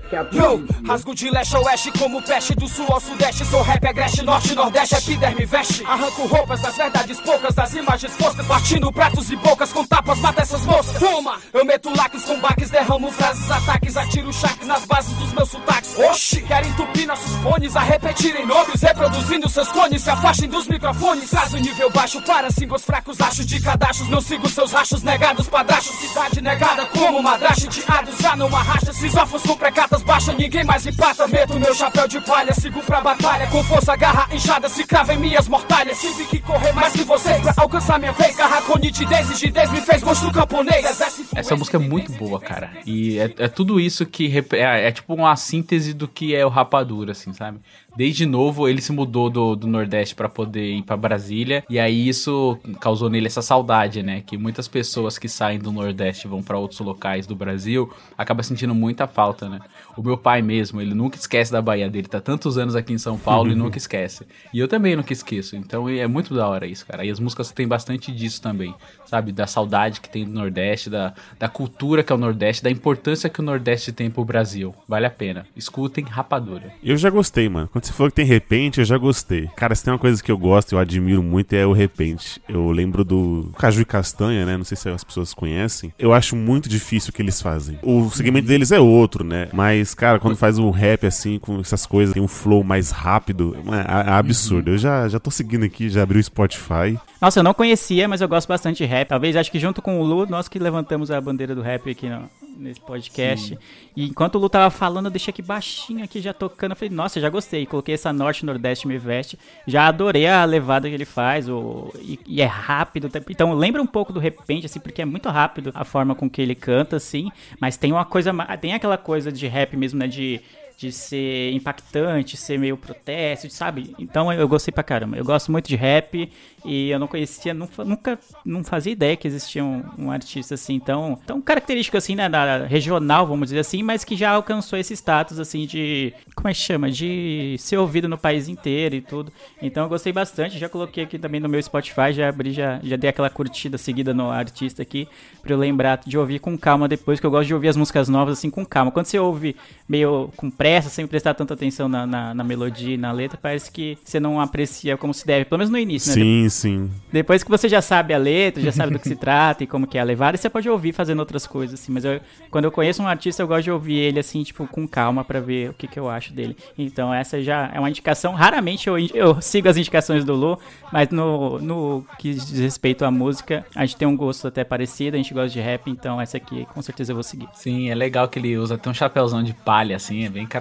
rasgo 0.88 1.14
de 1.16 1.30
leste 1.30 1.56
a 1.56 1.60
oeste 1.60 1.92
como 1.98 2.22
peste 2.22 2.56
Do 2.56 2.68
sul 2.68 2.86
ao 2.90 3.00
sudeste, 3.00 3.46
sou 3.46 3.62
rap, 3.62 3.86
agreste 3.86 4.24
Norte, 4.24 4.56
nordeste, 4.56 4.96
epiderme, 4.96 5.46
veste. 5.46 5.84
Arranco 5.86 6.26
roupas 6.28 6.62
das 6.62 6.76
verdades 6.76 7.20
poucas 7.22 7.54
Das 7.54 7.74
imagens 7.74 8.14
foscas, 8.16 8.46
partindo 8.46 8.92
pratos 8.92 9.30
e 9.30 9.36
bocas 9.36 9.72
Com 9.74 9.86
tapas, 9.86 10.20
mata 10.20 10.42
essas 10.42 10.62
moscas. 10.66 11.00
Toma, 11.00 11.38
eu 11.54 11.66
meto 11.66 11.90
lacres 11.96 12.24
com 12.24 12.40
baques 12.40 12.70
Derramo 12.70 13.12
frases, 13.12 13.50
ataques, 13.52 13.98
atiro 13.98 14.32
chaques 14.32 14.68
Nas 14.68 14.86
bases 14.86 15.14
dos 15.18 15.34
meus 15.34 15.50
sotaques. 15.50 15.98
Oxi, 15.98 16.42
querem 16.44 16.70
entupir 16.72 17.08
nossos 17.08 17.32
fones 17.38 17.76
A 17.76 17.82
repetirem 17.82 18.46
nomes, 18.46 18.82
reproduzindo 18.82 19.50
seus 19.50 19.70
clones. 19.70 20.02
Se 20.04 20.10
afastem 20.10 20.50
dos 20.50 20.68
microfones 20.68 21.30
Traz 21.30 21.54
o 21.54 21.58
nível 21.58 21.90
baixo 21.92 22.22
para 22.22 22.50
símbolos 22.52 22.84
fracos 22.84 23.20
Achos 23.20 23.46
de 23.46 23.60
cadastros, 23.62 24.10
não 24.10 24.22
sigo 24.22 24.48
seus 24.50 24.72
rachos 24.72 25.04
Negados, 25.04 25.48
padrachos, 25.48 25.96
cidade 25.96 26.42
negada 26.42 26.86
Como 26.88 27.22
madraste, 27.50 27.82
teados 27.82 28.18
já 28.20 28.36
não 28.36 28.48
arrasta. 28.56 28.94
Cisófos 28.94 29.42
com 29.44 29.56
precatas, 29.56 30.04
baixa, 30.10 30.34
ninguém 30.34 30.64
mais 30.64 30.86
empata 30.88 31.28
Meto 31.28 31.60
meu 31.60 31.74
chapéu 31.76 32.08
de 32.08 32.20
palha, 32.22 32.52
sigo 32.54 32.82
pra 32.82 33.00
batalha 33.00 33.46
Com 33.48 33.64
força, 33.64 33.96
garra 33.96 34.28
inchada, 34.34 34.68
se 34.68 34.84
crava 34.84 35.14
em 35.14 35.20
minhas 35.20 35.48
mortalhas 35.48 36.02
Tive 36.02 36.26
que 36.26 36.40
correr 36.40 36.72
mais 36.74 36.94
que 36.94 37.04
vocês 37.04 37.40
pra 37.42 37.54
alcançar 37.58 38.00
minha 38.00 38.12
vez 38.12 38.36
Garra 38.36 38.62
com 38.64 38.78
nitidez, 38.80 39.30
rigidez, 39.30 39.72
me 39.72 39.82
fez 39.82 40.02
monstro 40.02 40.32
camponês 40.32 41.00
Essa 41.36 41.56
música 41.56 41.78
é 41.78 41.80
muito 41.80 42.12
boa, 42.14 42.40
cara. 42.40 42.72
E 42.86 43.20
é, 43.20 43.34
é 43.38 43.48
tudo 43.48 43.80
isso 43.80 44.06
que. 44.06 44.44
É, 44.54 44.88
é 44.88 44.92
tipo 44.92 45.14
uma 45.14 45.36
síntese 45.36 45.94
do 45.94 46.08
que 46.08 46.36
é 46.36 46.46
o 46.46 46.50
Rapadura, 46.50 47.12
assim, 47.12 47.34
sabe? 47.34 47.60
Desde 47.96 48.26
novo, 48.26 48.68
ele 48.68 48.82
se 48.82 48.92
mudou 48.92 49.30
do, 49.30 49.56
do 49.56 49.68
Nordeste 49.68 50.16
pra 50.16 50.30
poder 50.30 50.74
ir 50.76 50.84
pra 50.84 50.96
Brasília. 50.96 51.64
E 51.70 51.80
aí 51.80 52.08
isso 52.08 52.58
causou 52.80 53.10
nele 53.10 53.28
essa 53.28 53.42
saudade, 53.42 54.04
né? 54.04 54.22
Que 54.26 54.38
muitas 54.38 54.68
pessoas 54.68 55.18
que 55.18 55.28
saem 55.28 55.60
do 55.60 55.72
Nordeste 55.72 56.26
e 56.26 56.30
vão 56.30 56.42
pra 56.42 56.58
outros 56.58 56.80
locais 56.80 57.28
do 57.28 57.36
Brasil 57.36 57.92
acabam 58.18 58.44
sentindo 58.44 58.74
muita 58.74 59.08
falta, 59.08 59.50
né? 59.50 59.60
O 60.00 60.02
meu 60.02 60.18
pai 60.18 60.42
mesmo, 60.42 60.80
ele 60.80 60.94
nunca 60.94 61.18
esquece 61.18 61.52
da 61.52 61.62
Bahia 61.62 61.90
dele. 61.90 62.08
Tá 62.08 62.22
tantos 62.22 62.58
anos 62.58 62.74
aqui 62.74 62.94
em 62.94 62.98
São 62.98 63.18
Paulo 63.18 63.52
e 63.52 63.56
nunca 63.56 63.76
esquece. 63.78 64.26
E 64.54 64.58
eu 64.58 64.66
também 64.66 64.96
nunca 64.96 65.12
esqueço. 65.12 65.58
Então 65.58 65.90
é 65.90 66.08
muito 66.08 66.34
da 66.34 66.48
hora 66.48 66.66
isso, 66.66 66.86
cara. 66.86 67.04
E 67.04 67.10
as 67.10 67.20
músicas 67.20 67.52
têm 67.52 67.68
bastante 67.68 68.10
disso 68.10 68.42
também, 68.42 68.74
sabe? 69.06 69.34
Da 69.34 69.46
saudade 69.46 70.00
que 70.00 70.08
tem 70.08 70.24
do 70.24 70.32
Nordeste, 70.32 70.90
da, 70.90 71.14
da 71.38 71.50
cultura 71.50 72.02
que 72.02 72.14
é 72.14 72.16
o 72.16 72.18
Nordeste, 72.18 72.64
da 72.64 72.72
importância 72.72 73.30
que 73.30 73.42
o 73.42 73.44
Nordeste 73.44 73.92
tem 73.92 74.10
pro 74.10 74.24
Brasil. 74.24 74.74
Vale 74.88 75.06
a 75.06 75.10
pena. 75.10 75.46
Escutem 75.54 76.06
Rapadura. 76.06 76.72
Eu 76.82 76.96
já 76.96 77.10
gostei, 77.10 77.50
mano. 77.50 77.68
Quando 77.68 77.84
você 77.84 77.92
falou 77.92 78.10
que 78.10 78.16
tem 78.16 78.26
repente, 78.26 78.80
eu 78.80 78.86
já 78.86 78.98
gostei. 78.98 79.50
Cara, 79.58 79.76
se 79.76 79.84
tem 79.84 79.92
uma 79.92 80.00
coisa 80.00 80.24
que 80.24 80.32
eu 80.32 80.38
gosto, 80.38 80.72
eu 80.72 80.80
admiro 80.80 81.22
muito, 81.22 81.52
é 81.52 81.66
o 81.66 81.74
repente. 81.74 82.42
Eu 82.48 82.72
lembro 82.72 83.04
do 83.04 83.52
Caju 83.58 83.82
e 83.82 83.86
Castanha, 83.86 84.46
né? 84.46 84.56
Não 84.56 84.64
sei 84.64 84.78
se 84.78 84.88
as 84.88 85.04
pessoas 85.04 85.34
conhecem. 85.34 85.94
Eu 86.00 86.14
acho 86.14 86.38
muito 86.38 86.70
difícil 86.70 87.10
o 87.10 87.14
que 87.14 87.22
eles 87.22 87.42
fazem. 87.42 87.78
O 87.84 88.10
segmento 88.12 88.48
deles 88.48 88.72
é 88.72 88.80
outro, 88.80 89.26
né? 89.26 89.50
Mas, 89.52 89.89
cara, 89.94 90.20
quando 90.20 90.36
faz 90.36 90.58
um 90.58 90.70
rap 90.70 91.06
assim, 91.06 91.38
com 91.40 91.60
essas 91.60 91.86
coisas, 91.86 92.14
tem 92.14 92.22
um 92.24 92.28
flow 92.28 92.64
mais 92.64 92.92
rápido, 92.92 93.56
é, 93.68 94.10
é 94.10 94.14
absurdo. 94.14 94.72
Eu 94.72 94.78
já, 94.78 95.08
já 95.08 95.20
tô 95.20 95.30
seguindo 95.32 95.66
aqui, 95.66 95.90
já 95.90 96.04
abri 96.04 96.20
o 96.20 96.24
Spotify. 96.24 96.98
Nossa, 97.22 97.40
eu 97.40 97.44
não 97.44 97.54
conhecia, 97.54 98.08
mas 98.08 98.22
eu 98.22 98.28
gosto 98.28 98.48
bastante 98.48 98.78
de 98.78 98.86
rap. 98.86 99.08
Talvez 99.10 99.36
acho 99.36 99.52
que 99.52 99.60
junto 99.60 99.82
com 99.82 100.00
o 100.00 100.04
Lu, 100.04 100.26
nós 100.28 100.48
que 100.48 100.58
levantamos 100.60 101.12
a 101.12 101.20
bandeira 101.20 101.54
do 101.54 101.62
rap 101.62 101.90
aqui 101.90 102.10
no- 102.10 102.30
nesse 102.60 102.82
podcast. 102.82 103.58
E 103.96 104.06
enquanto 104.06 104.36
o 104.36 104.40
Lu 104.40 104.50
tava 104.50 104.70
falando, 104.70 105.06
eu 105.06 105.12
deixei 105.12 105.32
aqui 105.32 105.42
baixinho 105.42 106.04
aqui 106.04 106.22
já 106.22 106.34
tocando. 106.34 106.72
Eu 106.72 106.76
falei, 106.76 106.94
nossa, 106.94 107.20
já 107.20 107.30
gostei. 107.30 107.66
Coloquei 107.66 107.96
essa 107.96 108.12
Norte 108.12 108.46
Nordeste 108.46 108.88
Me 108.88 108.98
Veste. 108.98 109.40
Já 109.66 109.88
adorei 109.88 110.28
a 110.28 110.44
levada 110.46 110.88
que 110.88 110.94
ele 110.94 111.06
faz. 111.06 111.50
O, 111.50 111.92
e, 112.00 112.20
e 112.28 112.42
é 112.42 112.46
rápido. 112.46 113.10
Então 113.30 113.54
lembra 113.54 113.82
um 113.82 113.88
pouco 113.88 114.14
do 114.14 114.20
repente, 114.20 114.66
assim, 114.66 114.80
porque 114.80 115.02
é 115.02 115.06
muito 115.06 115.30
rápido 115.30 115.72
a 115.74 115.84
forma 115.84 116.14
com 116.14 116.30
que 116.30 116.42
ele 116.42 116.56
canta, 116.56 116.98
assim. 116.98 117.30
Mas 117.60 117.78
tem 117.78 117.92
uma 117.92 118.06
coisa. 118.06 118.32
Tem 118.60 118.74
aquela 118.74 118.98
coisa 118.98 119.32
de 119.32 119.48
rap 119.48 119.76
mesmo, 119.76 119.98
né? 119.98 120.08
De 120.08 120.42
de 120.80 120.94
ser 120.94 121.52
impactante, 121.52 122.38
ser 122.38 122.58
meio 122.58 122.78
protesto, 122.78 123.50
sabe? 123.50 123.94
Então 124.00 124.32
eu 124.32 124.48
gostei 124.48 124.72
pra 124.72 124.82
caramba. 124.82 125.18
Eu 125.18 125.26
gosto 125.26 125.52
muito 125.52 125.68
de 125.68 125.76
rap 125.76 126.32
e 126.64 126.90
eu 126.90 126.98
não 126.98 127.06
conhecia, 127.06 127.54
nunca, 127.54 128.18
não 128.46 128.64
fazia 128.64 128.94
ideia 128.94 129.18
que 129.18 129.28
existia 129.28 129.62
um, 129.62 129.84
um 129.98 130.10
artista 130.10 130.54
assim 130.54 130.80
tão, 130.80 131.20
tão 131.28 131.42
característico 131.42 131.98
assim, 131.98 132.16
né, 132.16 132.30
da 132.30 132.66
regional, 132.66 133.28
vamos 133.28 133.50
dizer 133.50 133.60
assim, 133.60 133.84
mas 133.84 134.06
que 134.06 134.16
já 134.16 134.32
alcançou 134.32 134.80
esse 134.80 134.94
status 134.94 135.38
assim 135.38 135.66
de, 135.66 136.14
como 136.34 136.48
é 136.48 136.54
que 136.54 136.60
chama? 136.60 136.90
De 136.90 137.58
ser 137.60 137.78
ouvido 137.78 138.08
no 138.08 138.18
país 138.18 138.48
inteiro 138.48 138.96
e 138.96 139.02
tudo. 139.02 139.34
Então 139.62 139.84
eu 139.84 139.90
gostei 139.90 140.14
bastante, 140.14 140.58
já 140.58 140.70
coloquei 140.70 141.04
aqui 141.04 141.20
também 141.20 141.42
no 141.42 141.50
meu 141.50 141.62
Spotify, 141.62 142.14
já 142.14 142.30
abri, 142.30 142.54
já, 142.54 142.80
já 142.82 142.96
dei 142.96 143.10
aquela 143.10 143.30
curtida 143.30 143.78
seguida 143.78 144.14
no 144.14 144.32
artista 144.32 144.82
aqui, 144.82 145.10
pra 145.42 145.52
eu 145.52 145.58
lembrar 145.58 146.00
de 146.06 146.18
ouvir 146.18 146.40
com 146.40 146.58
calma 146.58 146.88
depois, 146.88 147.20
que 147.20 147.26
eu 147.26 147.32
gosto 147.32 147.48
de 147.48 147.54
ouvir 147.54 147.68
as 147.68 147.76
músicas 147.76 148.08
novas 148.08 148.38
assim 148.38 148.50
com 148.50 148.66
calma. 148.66 148.92
Quando 148.92 149.08
você 149.08 149.20
ouve 149.20 149.58
meio 149.90 150.32
com 150.38 150.50
pressa, 150.50 150.69
sem 150.82 151.08
prestar 151.08 151.34
tanta 151.34 151.54
atenção 151.54 151.88
na, 151.88 152.06
na, 152.06 152.34
na 152.34 152.44
melodia 152.44 152.96
e 152.96 152.98
na 152.98 153.12
letra, 153.12 153.40
parece 153.42 153.72
que 153.72 153.98
você 154.04 154.20
não 154.20 154.40
aprecia 154.40 154.98
como 154.98 155.14
se 155.14 155.26
deve, 155.26 155.46
pelo 155.46 155.60
menos 155.60 155.72
no 155.72 155.78
início, 155.78 156.10
né? 156.10 156.22
Sim, 156.22 156.50
sim. 156.50 156.92
Depois 157.12 157.44
que 157.44 157.50
você 157.50 157.68
já 157.68 157.82
sabe 157.82 158.14
a 158.14 158.18
letra, 158.18 158.62
já 158.62 158.72
sabe 158.72 158.94
do 158.94 159.00
que 159.00 159.08
se 159.08 159.16
trata 159.18 159.64
e 159.64 159.68
como 159.68 159.88
que 159.88 159.98
é 159.98 160.02
a 160.02 160.04
levada, 160.04 160.38
você 160.38 160.50
pode 160.50 160.70
ouvir 160.70 160.94
fazendo 160.94 161.20
outras 161.20 161.48
coisas, 161.48 161.80
assim. 161.80 161.92
Mas 161.92 162.06
eu, 162.06 162.20
quando 162.52 162.66
eu 162.66 162.72
conheço 162.72 163.02
um 163.02 163.08
artista, 163.08 163.42
eu 163.42 163.48
gosto 163.48 163.64
de 163.64 163.72
ouvir 163.72 163.98
ele, 163.98 164.20
assim, 164.20 164.44
tipo, 164.44 164.68
com 164.68 164.88
calma 164.88 165.24
pra 165.24 165.40
ver 165.40 165.70
o 165.70 165.74
que, 165.74 165.88
que 165.88 166.00
eu 166.00 166.10
acho 166.10 166.34
dele. 166.34 166.56
Então 166.78 167.14
essa 167.14 167.42
já 167.42 167.72
é 167.74 167.80
uma 167.80 167.90
indicação. 167.90 168.34
Raramente 168.34 168.88
eu, 168.88 168.98
eu 169.14 169.42
sigo 169.42 169.68
as 169.68 169.78
indicações 169.78 170.24
do 170.24 170.34
Lu, 170.34 170.60
mas 170.92 171.10
no, 171.10 171.60
no 171.60 172.06
que 172.18 172.34
diz 172.34 172.60
respeito 172.60 173.06
à 173.06 173.12
música, 173.12 173.66
a 173.76 173.86
gente 173.86 173.98
tem 173.98 174.08
um 174.08 174.16
gosto 174.16 174.48
até 174.48 174.64
parecido, 174.64 175.16
a 175.16 175.18
gente 175.18 175.34
gosta 175.34 175.50
de 175.50 175.60
rap, 175.60 175.90
então 175.90 176.20
essa 176.20 176.38
aqui 176.38 176.66
com 176.74 176.82
certeza 176.82 177.12
eu 177.12 177.16
vou 177.16 177.24
seguir. 177.24 177.48
Sim, 177.54 177.90
é 177.90 177.96
legal 177.96 178.28
que 178.28 178.40
ele 178.40 178.58
usa 178.58 178.76
até 178.76 178.90
um 178.90 178.94
chapéuzão 178.94 179.44
de 179.44 179.54
palha, 179.54 179.96
assim, 179.96 180.26
é 180.26 180.30
bem 180.30 180.46
característico, 180.46 180.59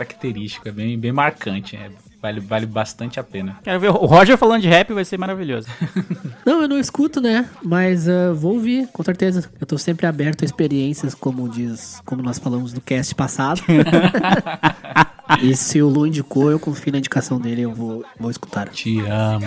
é 0.64 0.70
bem, 0.70 0.98
bem 0.98 1.12
marcante, 1.12 1.76
é, 1.76 1.90
vale, 2.20 2.40
vale 2.40 2.66
bastante 2.66 3.18
a 3.18 3.22
pena. 3.22 3.58
Quero 3.62 3.80
ver 3.80 3.90
o 3.90 4.06
Roger 4.06 4.36
falando 4.36 4.62
de 4.62 4.68
rap, 4.68 4.92
vai 4.92 5.04
ser 5.04 5.18
maravilhoso. 5.18 5.68
Não, 6.44 6.62
eu 6.62 6.68
não 6.68 6.78
escuto, 6.78 7.20
né? 7.20 7.48
Mas 7.62 8.08
uh, 8.08 8.34
vou 8.34 8.54
ouvir, 8.54 8.88
com 8.88 9.02
certeza. 9.02 9.50
Eu 9.60 9.66
tô 9.66 9.76
sempre 9.76 10.06
aberto 10.06 10.42
a 10.42 10.44
experiências, 10.46 11.14
como 11.14 11.46
diz, 11.46 12.00
como 12.06 12.22
nós 12.22 12.38
falamos 12.38 12.72
no 12.72 12.80
cast 12.80 13.14
passado. 13.14 13.60
e 15.42 15.54
se 15.54 15.82
o 15.82 15.88
Lu 15.88 16.06
indicou, 16.06 16.50
eu 16.50 16.58
confio 16.58 16.92
na 16.92 16.98
indicação 16.98 17.38
dele, 17.38 17.62
eu 17.62 17.74
vou, 17.74 18.04
vou 18.18 18.30
escutar. 18.30 18.68
Te 18.68 19.00
amo. 19.00 19.46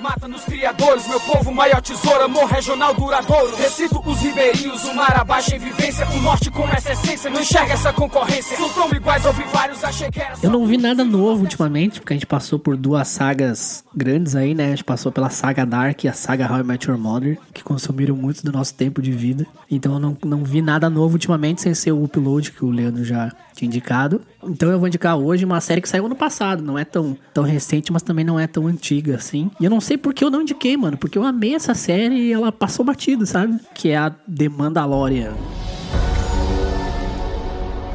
Mata 0.00 0.26
nos 0.28 0.44
criadores, 0.44 1.06
meu 1.08 1.20
povo, 1.20 1.52
maior 1.52 1.80
tesouro, 1.82 2.22
amor 2.22 2.46
regional 2.46 2.94
duradouro. 2.94 3.54
Recito 3.56 4.00
os 4.06 4.18
ribeirinhos, 4.20 4.84
o 4.84 4.94
mar 4.94 5.20
abaixo 5.20 5.54
em 5.54 5.58
vivência, 5.58 6.06
o 6.08 6.22
norte 6.22 6.50
com 6.50 6.66
essa 6.68 6.92
essência, 6.92 7.28
não 7.28 7.40
enxerga 7.40 7.74
essa 7.74 7.92
concorrência. 7.92 8.56
São 8.56 8.68
tão 8.70 8.90
iguais, 8.94 9.24
ouvi 9.26 9.44
vários, 9.52 9.84
achei 9.84 10.10
que 10.10 10.20
era 10.20 10.34
Eu 10.42 10.50
não 10.50 10.64
vi 10.64 10.78
nada 10.78 11.04
novo 11.04 11.42
ultimamente, 11.42 12.00
porque 12.00 12.14
a 12.14 12.16
gente 12.16 12.26
passou 12.26 12.58
por 12.58 12.76
duas 12.76 13.08
sagas 13.08 13.84
grandes 13.94 14.34
aí, 14.34 14.54
né? 14.54 14.66
A 14.66 14.70
gente 14.70 14.84
passou 14.84 15.12
pela 15.12 15.28
saga 15.28 15.66
Dark 15.66 16.04
e 16.04 16.08
a 16.08 16.12
saga 16.12 16.50
How 16.50 16.60
I 16.60 16.62
Met 16.62 16.88
Your 16.88 16.98
Mother, 16.98 17.38
que 17.52 17.62
consumiram 17.62 18.16
muito 18.16 18.42
do 18.42 18.52
nosso 18.52 18.74
tempo 18.74 19.02
de 19.02 19.12
vida. 19.12 19.46
Então 19.70 19.94
eu 19.94 20.00
não, 20.00 20.16
não 20.24 20.44
vi 20.44 20.62
nada 20.62 20.88
novo 20.88 21.14
ultimamente, 21.14 21.62
sem 21.62 21.74
ser 21.74 21.92
o 21.92 22.02
upload 22.02 22.52
que 22.52 22.64
o 22.64 22.70
Leandro 22.70 23.04
já 23.04 23.30
tinha 23.60 23.68
indicado. 23.68 24.22
Então 24.42 24.70
eu 24.70 24.78
vou 24.78 24.88
indicar 24.88 25.16
hoje 25.16 25.44
uma 25.44 25.60
série 25.60 25.80
que 25.80 25.88
saiu 25.88 26.06
ano 26.06 26.16
passado, 26.16 26.62
não 26.62 26.78
é 26.78 26.84
tão, 26.84 27.16
tão 27.32 27.44
recente, 27.44 27.92
mas 27.92 28.02
também 28.02 28.24
não 28.24 28.40
é 28.40 28.46
tão 28.46 28.66
antiga 28.66 29.16
assim. 29.16 29.50
E 29.60 29.64
eu 29.64 29.70
não 29.70 29.80
sei 29.80 29.98
por 29.98 30.14
que 30.14 30.24
eu 30.24 30.30
não 30.30 30.42
indiquei, 30.42 30.76
mano, 30.76 30.96
porque 30.96 31.18
eu 31.18 31.24
amei 31.24 31.54
essa 31.54 31.74
série 31.74 32.14
e 32.14 32.32
ela 32.32 32.50
passou 32.50 32.84
batido, 32.84 33.26
sabe? 33.26 33.58
Que 33.74 33.90
é 33.90 33.96
a 33.96 34.10
The 34.10 34.48
Mandalorian. 34.48 35.34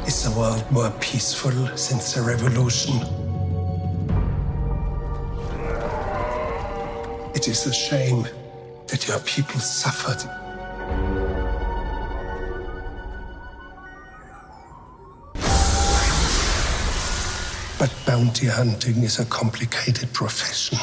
Is 0.07 0.21
the 0.21 0.29
world 0.29 0.63
more 0.71 0.91
peaceful 0.99 1.51
since 1.75 2.13
the 2.13 2.21
revolution? 2.21 2.99
It 7.33 7.49
is 7.49 7.65
a 7.65 7.73
shame 7.73 8.23
that 8.87 9.07
your 9.07 9.19
people 9.21 9.59
suffered. 9.59 10.44
But 17.77 17.91
bounty 18.05 18.47
hunting 18.47 19.03
is 19.03 19.19
a 19.19 19.25
complicated 19.25 20.07
profession. 20.13 20.79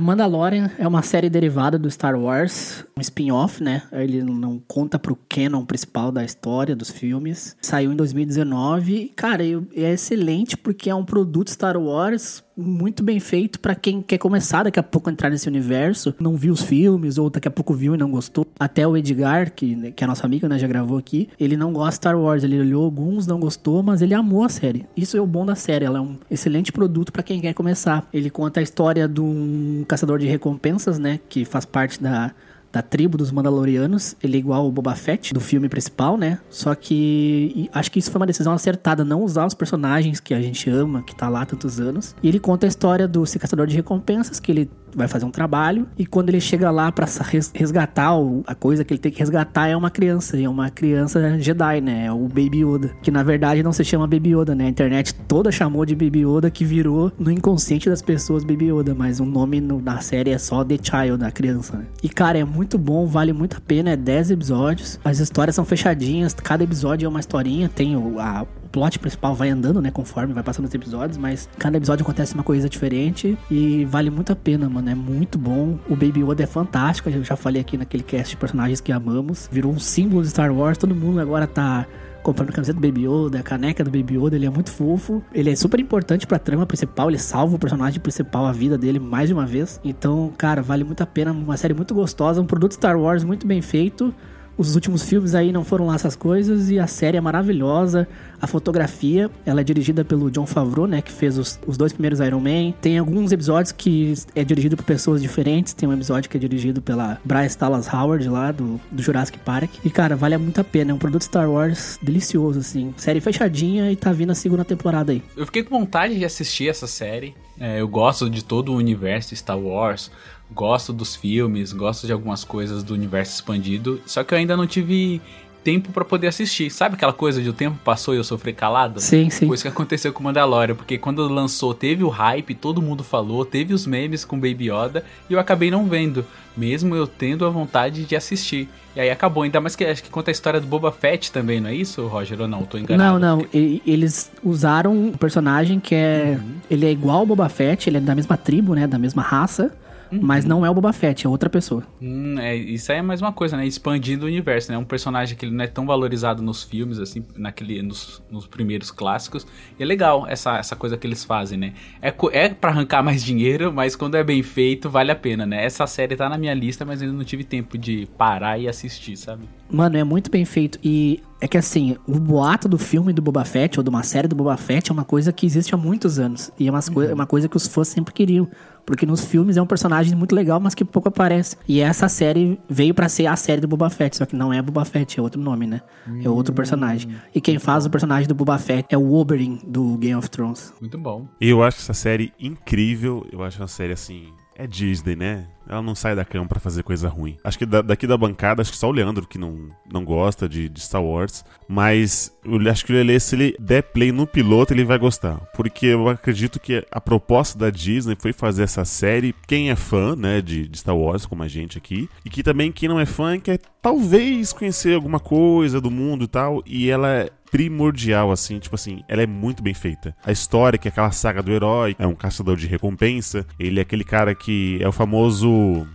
Mandalorian 0.00 0.68
é 0.78 0.86
uma 0.86 1.00
série 1.00 1.30
derivada 1.30 1.78
do 1.78 1.88
Star 1.88 2.18
Wars, 2.18 2.84
um 2.96 3.00
spin-off, 3.00 3.62
né? 3.62 3.82
Ele 3.92 4.22
não 4.22 4.58
conta 4.58 4.98
pro 4.98 5.16
canon 5.28 5.64
principal 5.64 6.10
da 6.10 6.24
história 6.24 6.74
dos 6.74 6.90
filmes. 6.90 7.56
Saiu 7.62 7.92
em 7.92 7.96
2019. 7.96 9.12
Cara, 9.14 9.44
é 9.44 9.92
excelente 9.92 10.56
porque 10.56 10.90
é 10.90 10.94
um 10.94 11.04
produto 11.04 11.50
Star 11.50 11.76
Wars 11.76 12.42
muito 12.56 13.02
bem 13.02 13.18
feito 13.18 13.58
pra 13.60 13.74
quem 13.74 14.02
quer 14.02 14.18
começar 14.18 14.64
daqui 14.64 14.78
a 14.78 14.82
pouco 14.82 15.08
a 15.08 15.12
entrar 15.12 15.30
nesse 15.30 15.48
universo, 15.48 16.14
não 16.20 16.36
viu 16.36 16.52
os 16.52 16.62
filmes 16.62 17.18
ou 17.18 17.30
daqui 17.30 17.48
a 17.48 17.50
pouco 17.50 17.74
viu 17.74 17.94
e 17.94 17.98
não 17.98 18.10
gostou. 18.10 18.46
Até 18.58 18.86
o 18.86 18.96
Edgar, 18.96 19.52
que, 19.52 19.92
que 19.92 20.04
é 20.04 20.06
nosso 20.06 20.24
amigo, 20.24 20.46
né, 20.46 20.58
já 20.58 20.66
gravou 20.66 20.98
aqui, 20.98 21.28
ele 21.38 21.56
não 21.56 21.72
gosta 21.72 21.90
de 21.90 21.96
Star 21.96 22.18
Wars, 22.18 22.44
ele 22.44 22.58
olhou 22.58 22.84
alguns, 22.84 23.26
não 23.26 23.38
gostou, 23.38 23.82
mas 23.82 24.02
ele 24.02 24.14
amou 24.14 24.44
a 24.44 24.48
série. 24.48 24.86
Isso 24.96 25.16
é 25.16 25.20
o 25.20 25.26
bom 25.26 25.44
da 25.44 25.54
série, 25.54 25.84
ela 25.84 25.98
é 25.98 26.00
um 26.00 26.16
excelente 26.30 26.72
produto 26.72 27.12
pra 27.12 27.22
quem 27.22 27.40
quer 27.40 27.54
começar. 27.54 28.08
Ele 28.12 28.30
conta 28.30 28.60
a 28.60 28.62
história 28.62 29.08
de 29.08 29.20
um 29.20 29.84
caçador 29.86 30.18
de 30.18 30.26
recompensas, 30.26 30.98
né, 30.98 31.20
que 31.28 31.44
faz 31.44 31.64
parte 31.64 32.02
da 32.02 32.32
da 32.72 32.80
tribo 32.82 33.18
dos 33.18 33.30
Mandalorianos. 33.30 34.16
Ele 34.22 34.36
é 34.36 34.40
igual 34.40 34.66
o 34.66 34.72
Boba 34.72 34.94
Fett 34.94 35.32
do 35.34 35.40
filme 35.40 35.68
principal, 35.68 36.16
né? 36.16 36.38
Só 36.50 36.74
que 36.74 37.68
acho 37.72 37.90
que 37.90 37.98
isso 37.98 38.10
foi 38.10 38.20
uma 38.20 38.26
decisão 38.26 38.52
acertada, 38.52 39.04
não 39.04 39.22
usar 39.22 39.46
os 39.46 39.54
personagens 39.54 40.20
que 40.20 40.34
a 40.34 40.40
gente 40.40 40.68
ama, 40.70 41.02
que 41.02 41.14
tá 41.14 41.28
lá 41.28 41.42
há 41.42 41.46
tantos 41.46 41.78
anos. 41.80 42.14
E 42.22 42.28
ele 42.28 42.38
conta 42.38 42.66
a 42.66 42.68
história 42.68 43.06
do 43.06 43.22
esse 43.24 43.38
caçador 43.38 43.66
de 43.66 43.76
recompensas, 43.76 44.40
que 44.40 44.50
ele 44.52 44.70
vai 44.94 45.08
fazer 45.08 45.24
um 45.24 45.30
trabalho 45.30 45.86
e 45.96 46.04
quando 46.04 46.28
ele 46.28 46.38
chega 46.40 46.70
lá 46.70 46.92
res- 47.30 47.50
resgatar 47.54 48.10
a 48.46 48.54
coisa 48.54 48.84
que 48.84 48.92
ele 48.92 49.00
tem 49.00 49.10
que 49.10 49.18
resgatar 49.20 49.66
é 49.68 49.74
uma 49.74 49.88
criança, 49.88 50.36
e 50.36 50.44
é 50.44 50.48
uma 50.48 50.68
criança 50.68 51.38
Jedi, 51.40 51.80
né? 51.80 52.06
É 52.06 52.12
o 52.12 52.28
Baby 52.28 52.62
Yoda, 52.62 52.90
que 53.02 53.10
na 53.10 53.22
verdade 53.22 53.62
não 53.62 53.72
se 53.72 53.82
chama 53.84 54.06
Baby 54.06 54.34
Yoda, 54.36 54.54
né? 54.54 54.66
A 54.66 54.68
internet 54.68 55.14
toda 55.26 55.50
chamou 55.50 55.86
de 55.86 55.94
Baby 55.94 56.26
Yoda, 56.26 56.50
que 56.50 56.62
virou 56.64 57.10
no 57.18 57.30
inconsciente 57.30 57.88
das 57.88 58.02
pessoas 58.02 58.44
Baby 58.44 58.66
Yoda, 58.70 58.94
mas 58.94 59.18
o 59.18 59.24
nome 59.24 59.62
no- 59.62 59.80
na 59.80 59.98
série 60.00 60.30
é 60.30 60.36
só 60.36 60.62
The 60.62 60.76
Child, 60.82 61.24
a 61.24 61.30
criança, 61.30 61.78
né? 61.78 61.86
E 62.02 62.08
cara, 62.10 62.38
é 62.38 62.44
muito 62.44 62.61
bom, 62.78 63.06
vale 63.06 63.32
muito 63.32 63.56
a 63.56 63.60
pena, 63.60 63.90
é 63.90 63.96
10 63.96 64.32
episódios, 64.32 64.98
as 65.04 65.18
histórias 65.18 65.54
são 65.54 65.64
fechadinhas, 65.64 66.34
cada 66.34 66.64
episódio 66.64 67.06
é 67.06 67.08
uma 67.08 67.20
historinha, 67.20 67.68
tem 67.68 67.96
o, 67.96 68.18
a, 68.18 68.42
o 68.42 68.68
plot 68.68 68.98
principal 68.98 69.34
vai 69.34 69.50
andando, 69.50 69.80
né, 69.80 69.90
conforme 69.90 70.32
vai 70.32 70.42
passando 70.42 70.66
os 70.66 70.74
episódios, 70.74 71.16
mas 71.16 71.48
cada 71.58 71.76
episódio 71.76 72.02
acontece 72.02 72.34
uma 72.34 72.42
coisa 72.42 72.68
diferente 72.68 73.38
e 73.50 73.84
vale 73.84 74.10
muito 74.10 74.32
a 74.32 74.36
pena, 74.36 74.68
mano, 74.68 74.88
é 74.90 74.94
muito 74.94 75.38
bom. 75.38 75.78
O 75.88 75.96
Baby 75.96 76.22
Yoda 76.22 76.42
é 76.42 76.46
fantástico, 76.46 77.08
eu 77.10 77.24
já 77.24 77.36
falei 77.36 77.60
aqui 77.60 77.76
naquele 77.76 78.02
cast 78.02 78.30
de 78.30 78.36
personagens 78.36 78.80
que 78.80 78.92
amamos, 78.92 79.48
virou 79.50 79.72
um 79.72 79.78
símbolo 79.78 80.22
de 80.22 80.30
Star 80.30 80.52
Wars, 80.52 80.78
todo 80.78 80.94
mundo 80.94 81.20
agora 81.20 81.46
tá 81.46 81.86
comprando 82.22 82.52
camiseta 82.52 82.78
do 82.78 82.86
Baby 82.86 83.06
Yoda, 83.06 83.40
a 83.40 83.42
caneca 83.42 83.82
do 83.82 83.90
Baby 83.90 84.16
Yoda, 84.16 84.36
ele 84.36 84.46
é 84.46 84.50
muito 84.50 84.70
fofo. 84.70 85.22
Ele 85.32 85.50
é 85.50 85.56
super 85.56 85.80
importante 85.80 86.26
pra 86.26 86.38
trama 86.38 86.66
principal, 86.66 87.10
ele 87.10 87.18
salva 87.18 87.56
o 87.56 87.58
personagem 87.58 88.00
principal, 88.00 88.46
a 88.46 88.52
vida 88.52 88.78
dele 88.78 88.98
mais 88.98 89.28
de 89.28 89.34
uma 89.34 89.46
vez. 89.46 89.80
Então, 89.84 90.32
cara, 90.38 90.62
vale 90.62 90.84
muito 90.84 91.02
a 91.02 91.06
pena, 91.06 91.32
uma 91.32 91.56
série 91.56 91.74
muito 91.74 91.94
gostosa, 91.94 92.40
um 92.40 92.46
produto 92.46 92.72
Star 92.72 92.98
Wars 92.98 93.24
muito 93.24 93.46
bem 93.46 93.60
feito. 93.60 94.14
Os 94.56 94.74
últimos 94.74 95.02
filmes 95.02 95.34
aí 95.34 95.50
não 95.52 95.64
foram 95.64 95.86
lá 95.86 95.94
essas 95.94 96.14
coisas 96.14 96.70
e 96.70 96.78
a 96.78 96.86
série 96.86 97.16
é 97.16 97.20
maravilhosa. 97.20 98.06
A 98.40 98.46
fotografia, 98.46 99.30
ela 99.46 99.60
é 99.60 99.64
dirigida 99.64 100.04
pelo 100.04 100.30
John 100.30 100.46
Favreau, 100.46 100.86
né, 100.86 101.00
que 101.00 101.12
fez 101.12 101.38
os, 101.38 101.58
os 101.66 101.76
dois 101.76 101.92
primeiros 101.92 102.20
Iron 102.20 102.40
Man. 102.40 102.72
Tem 102.80 102.98
alguns 102.98 103.32
episódios 103.32 103.72
que 103.72 104.14
é 104.34 104.44
dirigido 104.44 104.76
por 104.76 104.84
pessoas 104.84 105.22
diferentes. 105.22 105.72
Tem 105.72 105.88
um 105.88 105.92
episódio 105.92 106.28
que 106.28 106.36
é 106.36 106.40
dirigido 106.40 106.82
pela 106.82 107.18
Bryce 107.24 107.58
Dallas 107.58 107.92
Howard 107.92 108.28
lá 108.28 108.52
do, 108.52 108.80
do 108.90 109.02
Jurassic 109.02 109.38
Park. 109.38 109.70
E 109.84 109.90
cara, 109.90 110.16
vale 110.16 110.36
muito 110.36 110.60
a 110.60 110.64
pena. 110.64 110.90
É 110.90 110.94
um 110.94 110.98
produto 110.98 111.22
Star 111.22 111.50
Wars 111.50 111.98
delicioso 112.02 112.58
assim. 112.58 112.92
Série 112.96 113.20
fechadinha 113.20 113.90
e 113.90 113.96
tá 113.96 114.12
vindo 114.12 114.32
a 114.32 114.34
segunda 114.34 114.64
temporada 114.64 115.12
aí. 115.12 115.22
Eu 115.36 115.46
fiquei 115.46 115.62
com 115.62 115.78
vontade 115.78 116.18
de 116.18 116.24
assistir 116.24 116.68
essa 116.68 116.86
série. 116.86 117.34
É, 117.58 117.80
eu 117.80 117.86
gosto 117.86 118.28
de 118.28 118.42
todo 118.44 118.72
o 118.72 118.76
universo 118.76 119.36
Star 119.36 119.58
Wars, 119.58 120.10
gosto 120.54 120.92
dos 120.92 121.16
filmes, 121.16 121.72
gosto 121.72 122.06
de 122.06 122.12
algumas 122.12 122.44
coisas 122.44 122.82
do 122.82 122.94
universo 122.94 123.34
expandido. 123.34 124.00
Só 124.06 124.22
que 124.22 124.34
eu 124.34 124.38
ainda 124.38 124.56
não 124.56 124.66
tive 124.66 125.20
tempo 125.62 125.92
pra 125.92 126.04
poder 126.04 126.26
assistir. 126.26 126.70
Sabe 126.70 126.96
aquela 126.96 127.12
coisa 127.12 127.40
de 127.40 127.48
o 127.48 127.52
tempo 127.52 127.78
passou 127.84 128.14
e 128.14 128.16
eu 128.16 128.24
sofri 128.24 128.52
calado? 128.52 129.00
Sim, 129.00 129.30
sim. 129.30 129.46
Foi 129.46 129.54
isso 129.54 129.62
que 129.62 129.68
aconteceu 129.68 130.12
com 130.12 130.22
Mandalorian, 130.22 130.74
porque 130.74 130.98
quando 130.98 131.26
lançou 131.28 131.72
teve 131.72 132.02
o 132.02 132.08
hype, 132.08 132.54
todo 132.54 132.82
mundo 132.82 133.04
falou, 133.04 133.44
teve 133.44 133.72
os 133.72 133.86
memes 133.86 134.24
com 134.24 134.36
Baby 134.36 134.70
Yoda 134.70 135.04
e 135.30 135.32
eu 135.32 135.38
acabei 135.38 135.70
não 135.70 135.86
vendo, 135.86 136.24
mesmo 136.56 136.94
eu 136.96 137.06
tendo 137.06 137.46
a 137.46 137.48
vontade 137.48 138.04
de 138.04 138.16
assistir. 138.16 138.68
E 138.94 139.00
aí 139.00 139.08
acabou, 139.08 139.44
ainda 139.44 139.60
mais 139.60 139.74
que 139.74 139.84
acho 139.84 140.02
que 140.02 140.10
conta 140.10 140.30
a 140.30 140.32
história 140.32 140.60
do 140.60 140.66
Boba 140.66 140.92
Fett 140.92 141.32
também, 141.32 141.60
não 141.60 141.70
é 141.70 141.74
isso, 141.74 142.06
Roger? 142.08 142.40
Ou 142.40 142.48
não? 142.48 142.64
Tô 142.64 142.76
enganado. 142.76 143.18
Não, 143.18 143.36
não. 143.38 143.46
Eles 143.52 144.30
usaram 144.42 144.92
um 144.92 145.12
personagem 145.12 145.80
que 145.80 145.94
é. 145.94 146.38
Ele 146.70 146.86
é 146.86 146.90
igual 146.90 147.20
ao 147.20 147.26
Boba 147.26 147.48
Fett, 147.48 147.88
ele 147.88 147.98
é 147.98 148.00
da 148.00 148.14
mesma 148.14 148.36
tribo, 148.36 148.74
né? 148.74 148.86
Da 148.86 148.98
mesma 148.98 149.22
raça. 149.22 149.72
Mas 150.20 150.44
não 150.44 150.64
é 150.64 150.70
o 150.70 150.74
Boba 150.74 150.92
Fett, 150.92 151.26
é 151.26 151.28
outra 151.28 151.48
pessoa. 151.48 151.82
Hum, 152.00 152.38
é, 152.38 152.54
isso 152.54 152.92
aí 152.92 152.98
é 152.98 153.02
mais 153.02 153.20
uma 153.20 153.32
coisa, 153.32 153.56
né? 153.56 153.66
Expandindo 153.66 154.24
o 154.24 154.28
universo, 154.28 154.70
né? 154.70 154.76
Um 154.76 154.84
personagem 154.84 155.36
que 155.36 155.46
ele 155.46 155.54
não 155.54 155.64
é 155.64 155.66
tão 155.66 155.86
valorizado 155.86 156.42
nos 156.42 156.62
filmes, 156.62 156.98
assim, 156.98 157.24
naquele, 157.36 157.82
nos, 157.82 158.22
nos 158.30 158.46
primeiros 158.46 158.90
clássicos. 158.90 159.46
E 159.78 159.82
é 159.82 159.86
legal 159.86 160.26
essa, 160.26 160.58
essa 160.58 160.76
coisa 160.76 160.96
que 160.96 161.06
eles 161.06 161.24
fazem, 161.24 161.58
né? 161.58 161.72
É, 162.00 162.14
é 162.32 162.48
pra 162.50 162.70
arrancar 162.70 163.02
mais 163.02 163.22
dinheiro, 163.24 163.72
mas 163.72 163.96
quando 163.96 164.16
é 164.16 164.24
bem 164.24 164.42
feito, 164.42 164.90
vale 164.90 165.10
a 165.10 165.16
pena, 165.16 165.46
né? 165.46 165.64
Essa 165.64 165.86
série 165.86 166.16
tá 166.16 166.28
na 166.28 166.36
minha 166.36 166.54
lista, 166.54 166.84
mas 166.84 167.00
ainda 167.00 167.14
não 167.14 167.24
tive 167.24 167.44
tempo 167.44 167.78
de 167.78 168.06
parar 168.18 168.58
e 168.58 168.68
assistir, 168.68 169.16
sabe? 169.16 169.44
Mano, 169.72 169.96
é 169.96 170.04
muito 170.04 170.30
bem 170.30 170.44
feito. 170.44 170.78
E 170.84 171.22
é 171.40 171.48
que 171.48 171.56
assim, 171.56 171.96
o 172.06 172.20
boato 172.20 172.68
do 172.68 172.78
filme 172.78 173.12
do 173.12 173.22
Boba 173.22 173.44
Fett, 173.44 173.78
ou 173.80 173.82
de 173.82 173.88
uma 173.90 174.02
série 174.02 174.28
do 174.28 174.36
Boba 174.36 174.56
Fett, 174.56 174.90
é 174.90 174.92
uma 174.92 175.04
coisa 175.04 175.32
que 175.32 175.46
existe 175.46 175.74
há 175.74 175.78
muitos 175.78 176.18
anos. 176.18 176.52
E 176.58 176.68
é 176.68 176.70
umas 176.70 176.88
coi- 176.88 177.06
é 177.10 177.14
uma 177.14 177.26
coisa 177.26 177.48
que 177.48 177.56
os 177.56 177.66
fãs 177.66 177.88
sempre 177.88 178.12
queriam. 178.12 178.46
Porque 178.84 179.06
nos 179.06 179.24
filmes 179.24 179.56
é 179.56 179.62
um 179.62 179.66
personagem 179.66 180.16
muito 180.16 180.34
legal, 180.34 180.58
mas 180.58 180.74
que 180.74 180.84
pouco 180.84 181.08
aparece. 181.08 181.56
E 181.68 181.78
essa 181.80 182.08
série 182.08 182.58
veio 182.68 182.92
pra 182.92 183.08
ser 183.08 183.26
a 183.26 183.36
série 183.36 183.60
do 183.60 183.68
Boba 183.68 183.88
Fett, 183.88 184.16
só 184.16 184.26
que 184.26 184.34
não 184.34 184.52
é 184.52 184.60
Boba 184.60 184.84
Fett, 184.84 185.18
é 185.20 185.22
outro 185.22 185.40
nome, 185.40 185.66
né? 185.68 185.80
É 186.24 186.28
outro 186.28 186.52
personagem. 186.52 187.10
E 187.34 187.40
quem 187.40 187.58
faz 187.60 187.86
o 187.86 187.90
personagem 187.90 188.26
do 188.28 188.34
Boba 188.34 188.58
Fett 188.58 188.86
é 188.92 188.98
o 188.98 189.14
Oberyn 189.14 189.58
do 189.66 189.96
Game 189.98 190.16
of 190.16 190.28
Thrones. 190.28 190.72
Muito 190.80 190.98
bom. 190.98 191.26
E 191.40 191.48
eu 191.48 191.62
acho 191.62 191.78
essa 191.78 191.94
série 191.94 192.32
incrível. 192.40 193.24
Eu 193.32 193.42
acho 193.44 193.60
uma 193.60 193.68
série 193.68 193.92
assim. 193.92 194.24
É 194.56 194.66
Disney, 194.66 195.16
né? 195.16 195.46
Ela 195.72 195.82
não 195.82 195.94
sai 195.94 196.14
da 196.14 196.24
cama 196.24 196.46
pra 196.46 196.60
fazer 196.60 196.82
coisa 196.82 197.08
ruim. 197.08 197.36
Acho 197.42 197.58
que 197.58 197.64
da- 197.66 197.80
daqui 197.82 198.06
da 198.06 198.16
bancada, 198.16 198.60
acho 198.60 198.70
que 198.70 198.76
só 198.76 198.88
o 198.88 198.92
Leandro 198.92 199.26
que 199.26 199.38
não, 199.38 199.70
não 199.90 200.04
gosta 200.04 200.46
de, 200.48 200.68
de 200.68 200.80
Star 200.80 201.02
Wars. 201.02 201.44
Mas 201.66 202.30
eu 202.44 202.58
acho 202.70 202.84
que 202.84 202.92
o 202.92 202.94
Lele, 202.94 203.18
se 203.18 203.34
ele 203.34 203.56
der 203.58 203.82
play 203.82 204.12
no 204.12 204.26
piloto, 204.26 204.74
ele 204.74 204.84
vai 204.84 204.98
gostar. 204.98 205.36
Porque 205.56 205.86
eu 205.86 206.08
acredito 206.08 206.60
que 206.60 206.84
a 206.90 207.00
proposta 207.00 207.58
da 207.58 207.70
Disney 207.70 208.16
foi 208.20 208.32
fazer 208.34 208.64
essa 208.64 208.84
série. 208.84 209.34
Quem 209.46 209.70
é 209.70 209.76
fã, 209.76 210.14
né, 210.14 210.42
de, 210.42 210.68
de 210.68 210.78
Star 210.78 210.96
Wars, 210.96 211.24
como 211.24 211.42
a 211.42 211.48
gente 211.48 211.78
aqui. 211.78 212.08
E 212.24 212.28
que 212.28 212.42
também 212.42 212.70
quem 212.70 212.88
não 212.88 213.00
é 213.00 213.06
fã 213.06 213.38
quer 213.40 213.58
talvez 213.80 214.52
conhecer 214.52 214.94
alguma 214.94 215.18
coisa 215.18 215.80
do 215.80 215.90
mundo 215.90 216.24
e 216.24 216.28
tal. 216.28 216.62
E 216.66 216.90
ela 216.90 217.08
é 217.08 217.30
primordial, 217.50 218.32
assim, 218.32 218.58
tipo 218.58 218.74
assim, 218.74 219.02
ela 219.06 219.20
é 219.22 219.26
muito 219.26 219.62
bem 219.62 219.74
feita. 219.74 220.16
A 220.24 220.32
história, 220.32 220.78
que 220.78 220.88
é 220.88 220.90
aquela 220.90 221.10
saga 221.10 221.42
do 221.42 221.52
herói, 221.52 221.94
é 221.98 222.06
um 222.06 222.14
caçador 222.14 222.56
de 222.56 222.66
recompensa, 222.66 223.46
ele 223.58 223.78
é 223.78 223.82
aquele 223.82 224.04
cara 224.04 224.34
que 224.34 224.78
é 224.80 224.88
o 224.88 224.92
famoso 224.92 225.46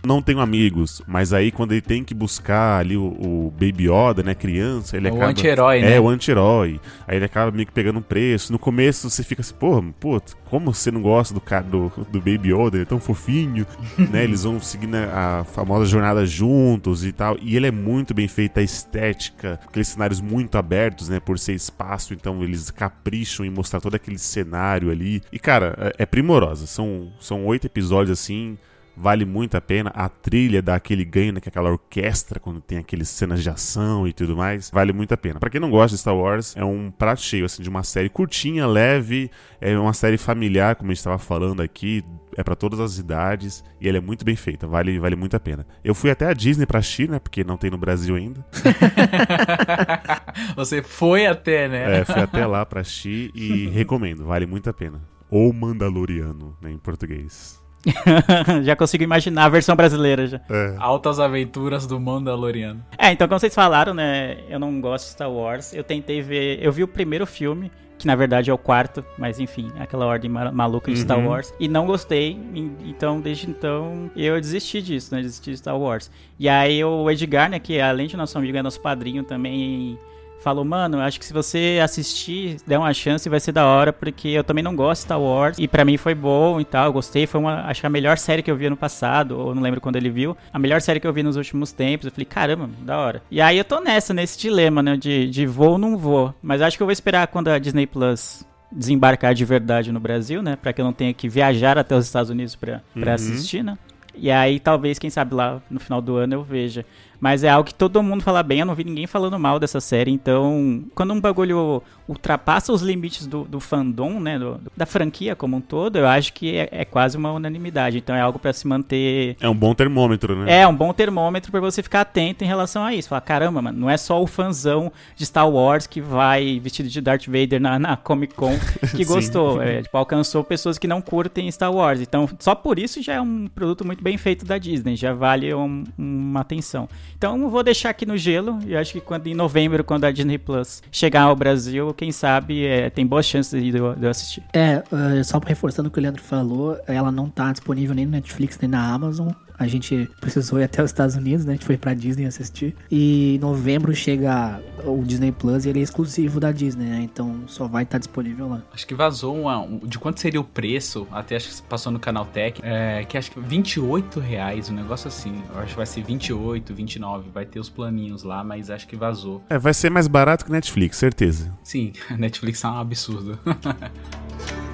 não 0.04 0.22
tenho 0.22 0.40
amigos, 0.40 1.02
mas 1.06 1.32
aí 1.32 1.50
quando 1.50 1.72
ele 1.72 1.80
tem 1.80 2.04
que 2.04 2.14
buscar 2.14 2.78
ali 2.78 2.96
o, 2.96 3.04
o 3.04 3.52
Baby 3.52 3.88
Yoda, 3.90 4.22
né, 4.22 4.34
criança, 4.34 4.96
ele 4.96 5.08
O 5.08 5.14
acaba... 5.14 5.30
anti-herói, 5.30 5.78
é, 5.78 5.90
né? 5.90 6.00
o 6.00 6.08
anti-herói. 6.08 6.80
Aí 7.06 7.16
ele 7.16 7.24
acaba 7.24 7.50
meio 7.50 7.66
que 7.66 7.72
pegando 7.72 7.98
um 7.98 8.02
preço. 8.02 8.52
No 8.52 8.58
começo 8.58 9.08
você 9.08 9.22
fica 9.22 9.40
assim, 9.40 9.54
porra, 9.54 9.82
pô, 9.98 10.20
como 10.50 10.72
você 10.72 10.90
não 10.90 11.02
gosta 11.02 11.34
do 11.34 11.40
cara 11.40 11.64
do, 11.64 11.92
do 12.10 12.18
Baby 12.18 12.52
Yoda? 12.52 12.76
Ele 12.76 12.82
é 12.82 12.86
tão 12.86 13.00
fofinho, 13.00 13.66
né? 14.10 14.24
Eles 14.24 14.44
vão 14.44 14.60
seguindo 14.60 14.96
a 14.96 15.44
famosa 15.44 15.86
jornada 15.86 16.24
juntos 16.26 17.04
e 17.04 17.12
tal. 17.12 17.36
E 17.40 17.56
ele 17.56 17.66
é 17.66 17.70
muito 17.70 18.14
bem 18.14 18.28
feito, 18.28 18.58
a 18.58 18.62
estética, 18.62 19.60
aqueles 19.66 19.88
cenários 19.88 20.20
muito 20.20 20.56
abertos, 20.56 21.08
né? 21.08 21.20
Por 21.20 21.38
ser 21.38 21.54
espaço, 21.54 22.14
então 22.14 22.42
eles 22.42 22.70
capricham 22.70 23.44
em 23.44 23.50
mostrar 23.50 23.80
todo 23.80 23.94
aquele 23.94 24.18
cenário 24.18 24.90
ali. 24.90 25.22
E, 25.32 25.38
cara, 25.38 25.74
é, 25.78 26.02
é 26.02 26.06
primorosa. 26.06 26.66
São, 26.66 27.12
são 27.20 27.44
oito 27.46 27.66
episódios 27.66 28.18
assim. 28.18 28.56
Vale 29.00 29.24
muito 29.24 29.56
a 29.56 29.60
pena. 29.60 29.90
A 29.94 30.08
trilha 30.08 30.60
dá 30.60 30.74
aquele 30.74 31.04
ganho, 31.04 31.32
né? 31.32 31.40
Que 31.40 31.48
aquela 31.48 31.70
orquestra, 31.70 32.40
quando 32.40 32.60
tem 32.60 32.78
aqueles 32.78 33.08
cenas 33.08 33.42
de 33.42 33.48
ação 33.48 34.08
e 34.08 34.12
tudo 34.12 34.36
mais. 34.36 34.70
Vale 34.70 34.92
muito 34.92 35.14
a 35.14 35.16
pena. 35.16 35.38
Pra 35.38 35.48
quem 35.48 35.60
não 35.60 35.70
gosta 35.70 35.94
de 35.94 36.00
Star 36.00 36.16
Wars, 36.16 36.56
é 36.56 36.64
um 36.64 36.90
prato 36.90 37.22
cheio, 37.22 37.44
assim, 37.44 37.62
de 37.62 37.68
uma 37.68 37.84
série 37.84 38.08
curtinha, 38.08 38.66
leve. 38.66 39.30
É 39.60 39.78
uma 39.78 39.92
série 39.92 40.18
familiar, 40.18 40.74
como 40.74 40.90
a 40.90 40.94
gente 40.94 40.98
estava 40.98 41.18
falando 41.18 41.62
aqui. 41.62 42.04
É 42.36 42.42
pra 42.42 42.56
todas 42.56 42.80
as 42.80 42.98
idades. 42.98 43.64
E 43.80 43.88
ela 43.88 43.98
é 43.98 44.00
muito 44.00 44.24
bem 44.24 44.36
feita. 44.36 44.66
Vale, 44.66 44.98
vale 44.98 45.16
muito 45.16 45.36
a 45.36 45.40
pena. 45.40 45.66
Eu 45.84 45.94
fui 45.94 46.10
até 46.10 46.26
a 46.26 46.32
Disney 46.32 46.66
pra 46.66 46.80
assistir, 46.80 47.08
né? 47.08 47.18
Porque 47.18 47.44
não 47.44 47.56
tem 47.56 47.70
no 47.70 47.78
Brasil 47.78 48.16
ainda. 48.16 48.44
Você 50.56 50.82
foi 50.82 51.26
até, 51.26 51.68
né? 51.68 52.00
É, 52.00 52.04
fui 52.04 52.20
até 52.20 52.44
lá 52.46 52.66
pra 52.66 52.80
assistir 52.80 53.30
e 53.34 53.68
recomendo. 53.74 54.24
Vale 54.24 54.46
muito 54.46 54.68
a 54.68 54.72
pena. 54.72 55.00
Ou 55.30 55.52
Mandaloriano, 55.52 56.56
né? 56.60 56.72
Em 56.72 56.78
português. 56.78 57.60
já 58.64 58.74
consigo 58.76 59.04
imaginar 59.04 59.44
a 59.44 59.48
versão 59.48 59.74
brasileira 59.76 60.26
já. 60.26 60.40
É. 60.50 60.74
Altas 60.78 61.20
aventuras 61.20 61.86
do 61.86 61.98
Mandaloriano. 62.00 62.84
É, 62.98 63.12
então 63.12 63.26
como 63.28 63.38
vocês 63.38 63.54
falaram, 63.54 63.94
né, 63.94 64.38
eu 64.48 64.58
não 64.58 64.80
gosto 64.80 65.06
de 65.06 65.10
Star 65.12 65.30
Wars. 65.30 65.72
Eu 65.72 65.84
tentei 65.84 66.20
ver, 66.20 66.58
eu 66.62 66.72
vi 66.72 66.82
o 66.82 66.88
primeiro 66.88 67.26
filme, 67.26 67.70
que 67.96 68.06
na 68.06 68.14
verdade 68.14 68.50
é 68.50 68.52
o 68.54 68.58
quarto, 68.58 69.04
mas 69.16 69.40
enfim, 69.40 69.70
aquela 69.78 70.06
ordem 70.06 70.30
ma- 70.30 70.52
maluca 70.52 70.90
de 70.90 70.98
Star 70.98 71.18
Uhum. 71.18 71.28
Wars, 71.28 71.52
e 71.58 71.66
não 71.68 71.86
gostei. 71.86 72.38
Então, 72.84 73.20
desde 73.20 73.48
então, 73.50 74.10
eu 74.14 74.40
desisti 74.40 74.80
disso, 74.82 75.14
né, 75.14 75.20
desisti 75.22 75.50
de 75.50 75.56
Star 75.58 75.76
Wars. 75.78 76.10
E 76.38 76.48
aí 76.48 76.82
o 76.84 77.10
Edgar, 77.10 77.50
né, 77.50 77.58
que 77.58 77.80
além 77.80 78.06
de 78.06 78.16
nosso 78.16 78.36
amigo, 78.38 78.56
é 78.56 78.62
nosso 78.62 78.80
padrinho 78.80 79.24
também, 79.24 79.98
falou, 80.42 80.64
mano, 80.64 81.00
acho 81.00 81.18
que 81.18 81.24
se 81.26 81.32
você 81.32 81.78
assistir, 81.82 82.56
der 82.66 82.78
uma 82.78 82.92
chance, 82.94 83.28
vai 83.28 83.40
ser 83.40 83.52
da 83.52 83.66
hora, 83.66 83.92
porque 83.92 84.28
eu 84.28 84.44
também 84.44 84.62
não 84.62 84.74
gosto 84.76 85.00
de 85.00 85.04
Star 85.04 85.20
Wars, 85.20 85.56
e 85.58 85.66
pra 85.66 85.84
mim 85.84 85.96
foi 85.96 86.14
bom 86.14 86.60
e 86.60 86.64
tal, 86.64 86.86
eu 86.86 86.92
gostei, 86.92 87.26
foi 87.26 87.40
uma, 87.40 87.62
acho 87.66 87.80
que 87.80 87.86
a 87.86 87.90
melhor 87.90 88.16
série 88.18 88.42
que 88.42 88.50
eu 88.50 88.56
vi 88.56 88.66
ano 88.66 88.76
passado, 88.76 89.38
ou 89.38 89.54
não 89.54 89.62
lembro 89.62 89.80
quando 89.80 89.96
ele 89.96 90.08
viu, 90.10 90.36
a 90.52 90.58
melhor 90.58 90.80
série 90.80 91.00
que 91.00 91.06
eu 91.06 91.12
vi 91.12 91.22
nos 91.22 91.36
últimos 91.36 91.72
tempos, 91.72 92.06
eu 92.06 92.12
falei, 92.12 92.24
caramba, 92.24 92.70
da 92.80 92.98
hora. 92.98 93.22
E 93.30 93.40
aí 93.40 93.58
eu 93.58 93.64
tô 93.64 93.80
nessa, 93.80 94.14
nesse 94.14 94.38
dilema, 94.38 94.82
né, 94.82 94.96
de, 94.96 95.28
de 95.28 95.44
vou 95.46 95.72
ou 95.72 95.78
não 95.78 95.96
vou, 95.98 96.32
mas 96.42 96.62
acho 96.62 96.76
que 96.76 96.82
eu 96.82 96.86
vou 96.86 96.92
esperar 96.92 97.26
quando 97.26 97.48
a 97.48 97.58
Disney 97.58 97.86
Plus 97.86 98.44
desembarcar 98.70 99.34
de 99.34 99.44
verdade 99.44 99.90
no 99.90 99.98
Brasil, 100.00 100.42
né, 100.42 100.56
pra 100.56 100.72
que 100.72 100.80
eu 100.80 100.84
não 100.84 100.92
tenha 100.92 101.12
que 101.12 101.28
viajar 101.28 101.78
até 101.78 101.96
os 101.96 102.04
Estados 102.06 102.30
Unidos 102.30 102.54
pra, 102.54 102.80
pra 102.94 103.08
Uhum. 103.10 103.14
assistir, 103.14 103.62
né. 103.64 103.76
E 104.20 104.30
aí, 104.32 104.58
talvez, 104.58 104.98
quem 104.98 105.10
sabe 105.10 105.32
lá 105.34 105.60
no 105.70 105.78
final 105.78 106.00
do 106.02 106.16
ano 106.16 106.34
eu 106.34 106.42
veja. 106.42 106.84
Mas 107.20 107.42
é 107.42 107.48
algo 107.48 107.66
que 107.68 107.74
todo 107.74 108.02
mundo 108.02 108.22
fala 108.22 108.42
bem, 108.42 108.60
eu 108.60 108.66
não 108.66 108.74
vi 108.74 108.84
ninguém 108.84 109.06
falando 109.06 109.38
mal 109.38 109.58
dessa 109.58 109.80
série. 109.80 110.10
Então, 110.10 110.84
quando 110.94 111.12
um 111.12 111.20
bagulho 111.20 111.82
ultrapassa 112.08 112.72
os 112.72 112.80
limites 112.80 113.26
do, 113.26 113.44
do 113.44 113.60
fandom, 113.60 114.18
né? 114.20 114.38
do- 114.38 114.60
da 114.76 114.86
franquia 114.86 115.36
como 115.36 115.56
um 115.56 115.60
todo, 115.60 115.96
eu 115.96 116.06
acho 116.06 116.32
que 116.32 116.56
é, 116.56 116.68
é 116.70 116.84
quase 116.84 117.16
uma 117.16 117.32
unanimidade. 117.32 117.98
Então 117.98 118.14
é 118.14 118.20
algo 118.20 118.38
pra 118.38 118.52
se 118.52 118.66
manter. 118.66 119.36
É 119.40 119.48
um 119.48 119.54
bom 119.54 119.74
termômetro, 119.74 120.34
né? 120.44 120.60
É, 120.62 120.66
um 120.68 120.74
bom 120.74 120.92
termômetro 120.92 121.50
pra 121.50 121.60
você 121.60 121.82
ficar 121.82 122.02
atento 122.02 122.44
em 122.44 122.46
relação 122.46 122.84
a 122.84 122.94
isso. 122.94 123.08
Falar, 123.08 123.20
caramba, 123.20 123.60
mano, 123.60 123.78
não 123.78 123.90
é 123.90 123.96
só 123.96 124.22
o 124.22 124.26
fãzão 124.26 124.90
de 125.16 125.26
Star 125.26 125.48
Wars 125.50 125.86
que 125.86 126.00
vai 126.00 126.58
vestido 126.60 126.88
de 126.88 127.00
Darth 127.00 127.26
Vader 127.26 127.60
na, 127.60 127.78
na 127.78 127.96
Comic 127.96 128.34
Con 128.34 128.56
que 128.96 129.04
gostou. 129.04 129.60
É, 129.60 129.82
tipo, 129.82 129.96
alcançou 129.98 130.42
pessoas 130.44 130.78
que 130.78 130.86
não 130.86 131.02
curtem 131.02 131.50
Star 131.50 131.72
Wars. 131.72 132.00
Então, 132.00 132.28
só 132.38 132.54
por 132.54 132.78
isso 132.78 133.02
já 133.02 133.14
é 133.14 133.20
um 133.20 133.48
produto 133.48 133.84
muito 133.84 134.02
bem 134.02 134.16
feito 134.16 134.44
da 134.46 134.56
Disney. 134.56 134.96
Já 134.96 135.12
vale 135.12 135.52
um- 135.52 135.84
uma 135.98 136.40
atenção. 136.40 136.88
Então, 137.16 137.48
vou 137.50 137.62
deixar 137.62 137.90
aqui 137.90 138.06
no 138.06 138.16
gelo. 138.16 138.58
E 138.66 138.76
acho 138.76 138.92
que 138.92 139.00
quando 139.00 139.26
em 139.26 139.34
novembro, 139.34 139.82
quando 139.84 140.04
a 140.04 140.10
Disney 140.10 140.38
Plus 140.38 140.82
chegar 140.90 141.22
ao 141.22 141.36
Brasil, 141.36 141.92
quem 141.94 142.12
sabe 142.12 142.64
é, 142.64 142.90
tem 142.90 143.06
boas 143.06 143.26
chances 143.26 143.60
de 143.60 143.76
eu, 143.76 143.94
de 143.94 144.04
eu 144.04 144.10
assistir. 144.10 144.42
É, 144.52 144.82
eh, 144.92 145.22
só 145.22 145.38
reforçando 145.38 145.88
o 145.88 145.92
que 145.92 145.98
o 145.98 146.02
Leandro 146.02 146.22
falou, 146.22 146.78
ela 146.86 147.10
não 147.10 147.28
tá 147.28 147.52
disponível 147.52 147.94
nem 147.94 148.04
no 148.04 148.12
Netflix 148.12 148.58
nem 148.58 148.70
na 148.70 148.92
Amazon. 148.92 149.30
A 149.58 149.66
gente 149.66 150.08
precisou 150.20 150.60
ir 150.60 150.64
até 150.64 150.82
os 150.82 150.90
Estados 150.90 151.16
Unidos, 151.16 151.44
né? 151.44 151.52
A 151.52 151.56
gente 151.56 151.66
foi 151.66 151.76
pra 151.76 151.92
Disney 151.94 152.26
assistir. 152.26 152.76
E 152.90 153.34
em 153.36 153.38
novembro 153.38 153.94
chega 153.94 154.60
o 154.84 155.02
Disney 155.02 155.32
Plus 155.32 155.64
e 155.64 155.68
ele 155.70 155.80
é 155.80 155.82
exclusivo 155.82 156.38
da 156.38 156.52
Disney, 156.52 156.84
né? 156.86 157.00
Então 157.02 157.42
só 157.46 157.66
vai 157.66 157.82
estar 157.82 157.98
disponível 157.98 158.48
lá. 158.48 158.62
Acho 158.72 158.86
que 158.86 158.94
vazou 158.94 159.36
uma, 159.42 159.58
um- 159.58 159.78
de 159.78 159.98
quanto 159.98 160.20
seria 160.20 160.40
o 160.40 160.44
preço, 160.44 161.06
até 161.10 161.36
acho 161.36 161.48
que 161.56 161.62
passou 161.62 161.90
no 161.90 161.98
canal 161.98 162.24
Tech, 162.24 162.60
é, 162.62 163.04
que 163.04 163.18
acho 163.18 163.30
que 163.32 163.40
28 163.40 164.20
reais, 164.20 164.70
um 164.70 164.74
negócio 164.74 165.08
assim. 165.08 165.42
Eu 165.52 165.58
acho 165.60 165.70
que 165.70 165.76
vai 165.76 165.86
ser 165.86 166.02
28, 166.04 166.72
29, 166.74 167.30
vai 167.34 167.44
ter 167.44 167.58
os 167.58 167.68
planinhos 167.68 168.22
lá, 168.22 168.44
mas 168.44 168.70
acho 168.70 168.86
que 168.86 168.96
vazou. 168.96 169.42
É, 169.50 169.58
vai 169.58 169.74
ser 169.74 169.90
mais 169.90 170.06
barato 170.06 170.44
que 170.44 170.52
Netflix, 170.52 170.96
certeza. 170.96 171.52
Sim, 171.64 171.92
Netflix 172.16 172.62
é 172.62 172.68
um 172.68 172.78
absurdo. 172.78 173.38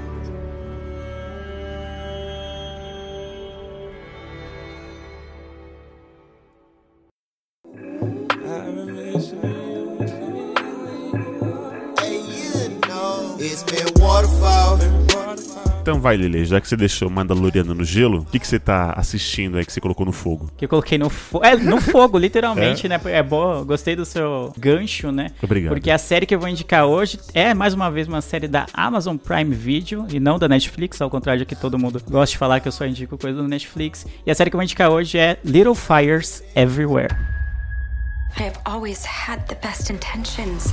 Então 15.85 16.01
vai, 16.01 16.17
Lele, 16.17 16.47
já 16.47 16.59
que 16.63 16.67
você 16.67 16.79
deixou 16.79 17.11
Mandaloriano 17.11 17.75
no 17.75 17.85
gelo, 17.85 18.21
o 18.21 18.25
que, 18.25 18.39
que 18.39 18.47
você 18.47 18.59
tá 18.59 18.95
assistindo 18.97 19.59
aí 19.59 19.67
que 19.67 19.71
você 19.71 19.83
colocou 19.83 20.07
no 20.07 20.13
fogo? 20.13 20.51
Que 20.57 20.65
eu 20.65 20.69
coloquei 20.71 20.97
no 20.97 21.11
fogo. 21.11 21.45
É, 21.45 21.55
no 21.55 21.79
fogo, 21.79 22.17
literalmente, 22.17 22.89
né? 22.89 22.99
É 23.05 23.23
bom, 23.23 23.63
gostei 23.67 23.95
do 23.95 24.07
seu 24.07 24.51
gancho, 24.57 25.13
né? 25.13 25.33
Obrigado. 25.43 25.75
Porque 25.75 25.91
a 25.91 25.99
série 25.99 26.25
que 26.25 26.35
eu 26.35 26.41
vou 26.41 26.49
indicar 26.49 26.87
hoje 26.87 27.21
é, 27.35 27.53
mais 27.53 27.75
uma 27.75 27.91
vez, 27.91 28.09
uma 28.09 28.23
série 28.23 28.49
da 28.49 28.65
Amazon 28.73 29.19
Prime 29.19 29.55
Video 29.55 30.07
e 30.11 30.19
não 30.19 30.39
da 30.39 30.49
Netflix, 30.49 31.03
ao 31.03 31.11
contrário 31.11 31.41
de 31.41 31.45
que 31.45 31.55
todo 31.55 31.79
mundo 31.79 32.03
gosta 32.09 32.33
de 32.33 32.39
falar 32.39 32.61
que 32.61 32.69
eu 32.69 32.73
só 32.73 32.87
indico 32.87 33.19
coisa 33.19 33.43
do 33.43 33.47
Netflix. 33.47 34.07
E 34.25 34.31
a 34.31 34.35
série 34.35 34.49
que 34.49 34.57
eu 34.57 34.59
vou 34.59 34.65
indicar 34.65 34.91
hoje 34.91 35.19
é 35.19 35.39
Little 35.45 35.75
Fires 35.75 36.43
Everywhere. 36.57 37.15
I 38.41 38.45
have 38.45 38.59
always 38.65 39.05
had 39.05 39.41
the 39.49 39.57
best 39.57 39.93
intentions. 39.93 40.73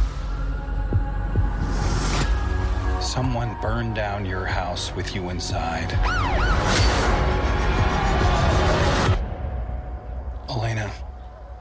Someone 3.01 3.57
burned 3.61 3.95
down 3.95 4.27
your 4.27 4.45
house 4.45 4.93
with 4.95 5.15
you 5.15 5.29
inside. 5.31 5.91
Elena, 10.47 10.91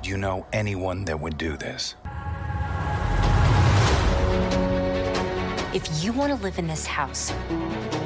do 0.03 0.11
you 0.11 0.19
know 0.19 0.47
anyone 0.53 1.07
that 1.07 1.19
would 1.19 1.39
do 1.39 1.57
this? 1.57 1.95
If 5.73 6.05
you 6.05 6.13
want 6.13 6.37
to 6.37 6.43
live 6.43 6.59
in 6.59 6.67
this 6.67 6.85
house, 6.85 7.33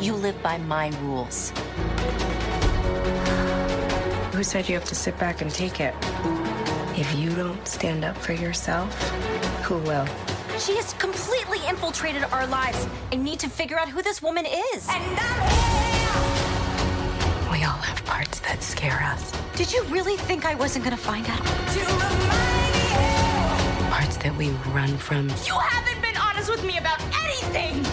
you 0.00 0.14
live 0.14 0.40
by 0.40 0.58
my 0.58 0.90
rules. 1.02 1.50
Who 4.32 4.44
said 4.44 4.68
you 4.68 4.76
have 4.76 4.84
to 4.84 4.94
sit 4.94 5.18
back 5.18 5.40
and 5.40 5.50
take 5.50 5.80
it? 5.80 5.94
If 6.96 7.12
you 7.16 7.34
don't 7.34 7.66
stand 7.66 8.04
up 8.04 8.16
for 8.16 8.32
yourself, 8.32 8.96
who 9.64 9.78
will? 9.78 10.06
She 10.58 10.76
has 10.76 10.92
completely 10.94 11.53
infiltrated 11.68 12.24
our 12.24 12.46
lives. 12.46 12.86
I 13.12 13.16
need 13.16 13.38
to 13.40 13.48
figure 13.48 13.78
out 13.78 13.88
who 13.88 14.02
this 14.02 14.22
woman 14.22 14.46
is. 14.46 14.86
We 17.50 17.62
all 17.64 17.80
have 17.88 18.04
parts 18.04 18.40
that 18.40 18.62
scare 18.62 19.02
us. 19.02 19.32
Did 19.56 19.72
you 19.72 19.82
really 19.84 20.16
think 20.16 20.44
I 20.44 20.54
wasn't 20.54 20.84
gonna 20.84 20.96
find 20.96 21.26
out? 21.28 21.44
Parts 23.90 24.16
that 24.18 24.34
we 24.36 24.50
run 24.72 24.96
from. 24.98 25.28
You 25.46 25.58
haven't 25.58 26.02
been 26.02 26.16
honest 26.16 26.50
with 26.50 26.64
me 26.64 26.78
about 26.78 27.00
anything! 27.22 27.84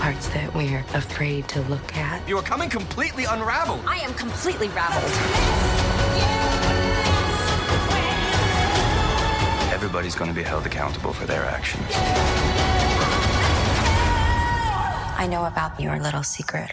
Parts 0.00 0.28
that 0.28 0.54
we're 0.54 0.84
afraid 0.94 1.48
to 1.48 1.60
look 1.62 1.96
at. 1.96 2.26
You 2.28 2.38
are 2.38 2.42
coming 2.42 2.68
completely 2.70 3.24
unraveled. 3.24 3.80
I 3.86 3.98
am 3.98 4.14
completely 4.14 4.68
raveled. 4.68 6.55
Everybody's 9.96 10.14
going 10.14 10.30
to 10.30 10.36
be 10.36 10.42
held 10.42 10.66
accountable 10.66 11.14
for 11.14 11.24
their 11.24 11.46
actions. 11.46 11.82
I 15.16 15.26
know 15.26 15.46
about 15.46 15.80
your 15.80 15.98
little 15.98 16.22
secret. 16.22 16.72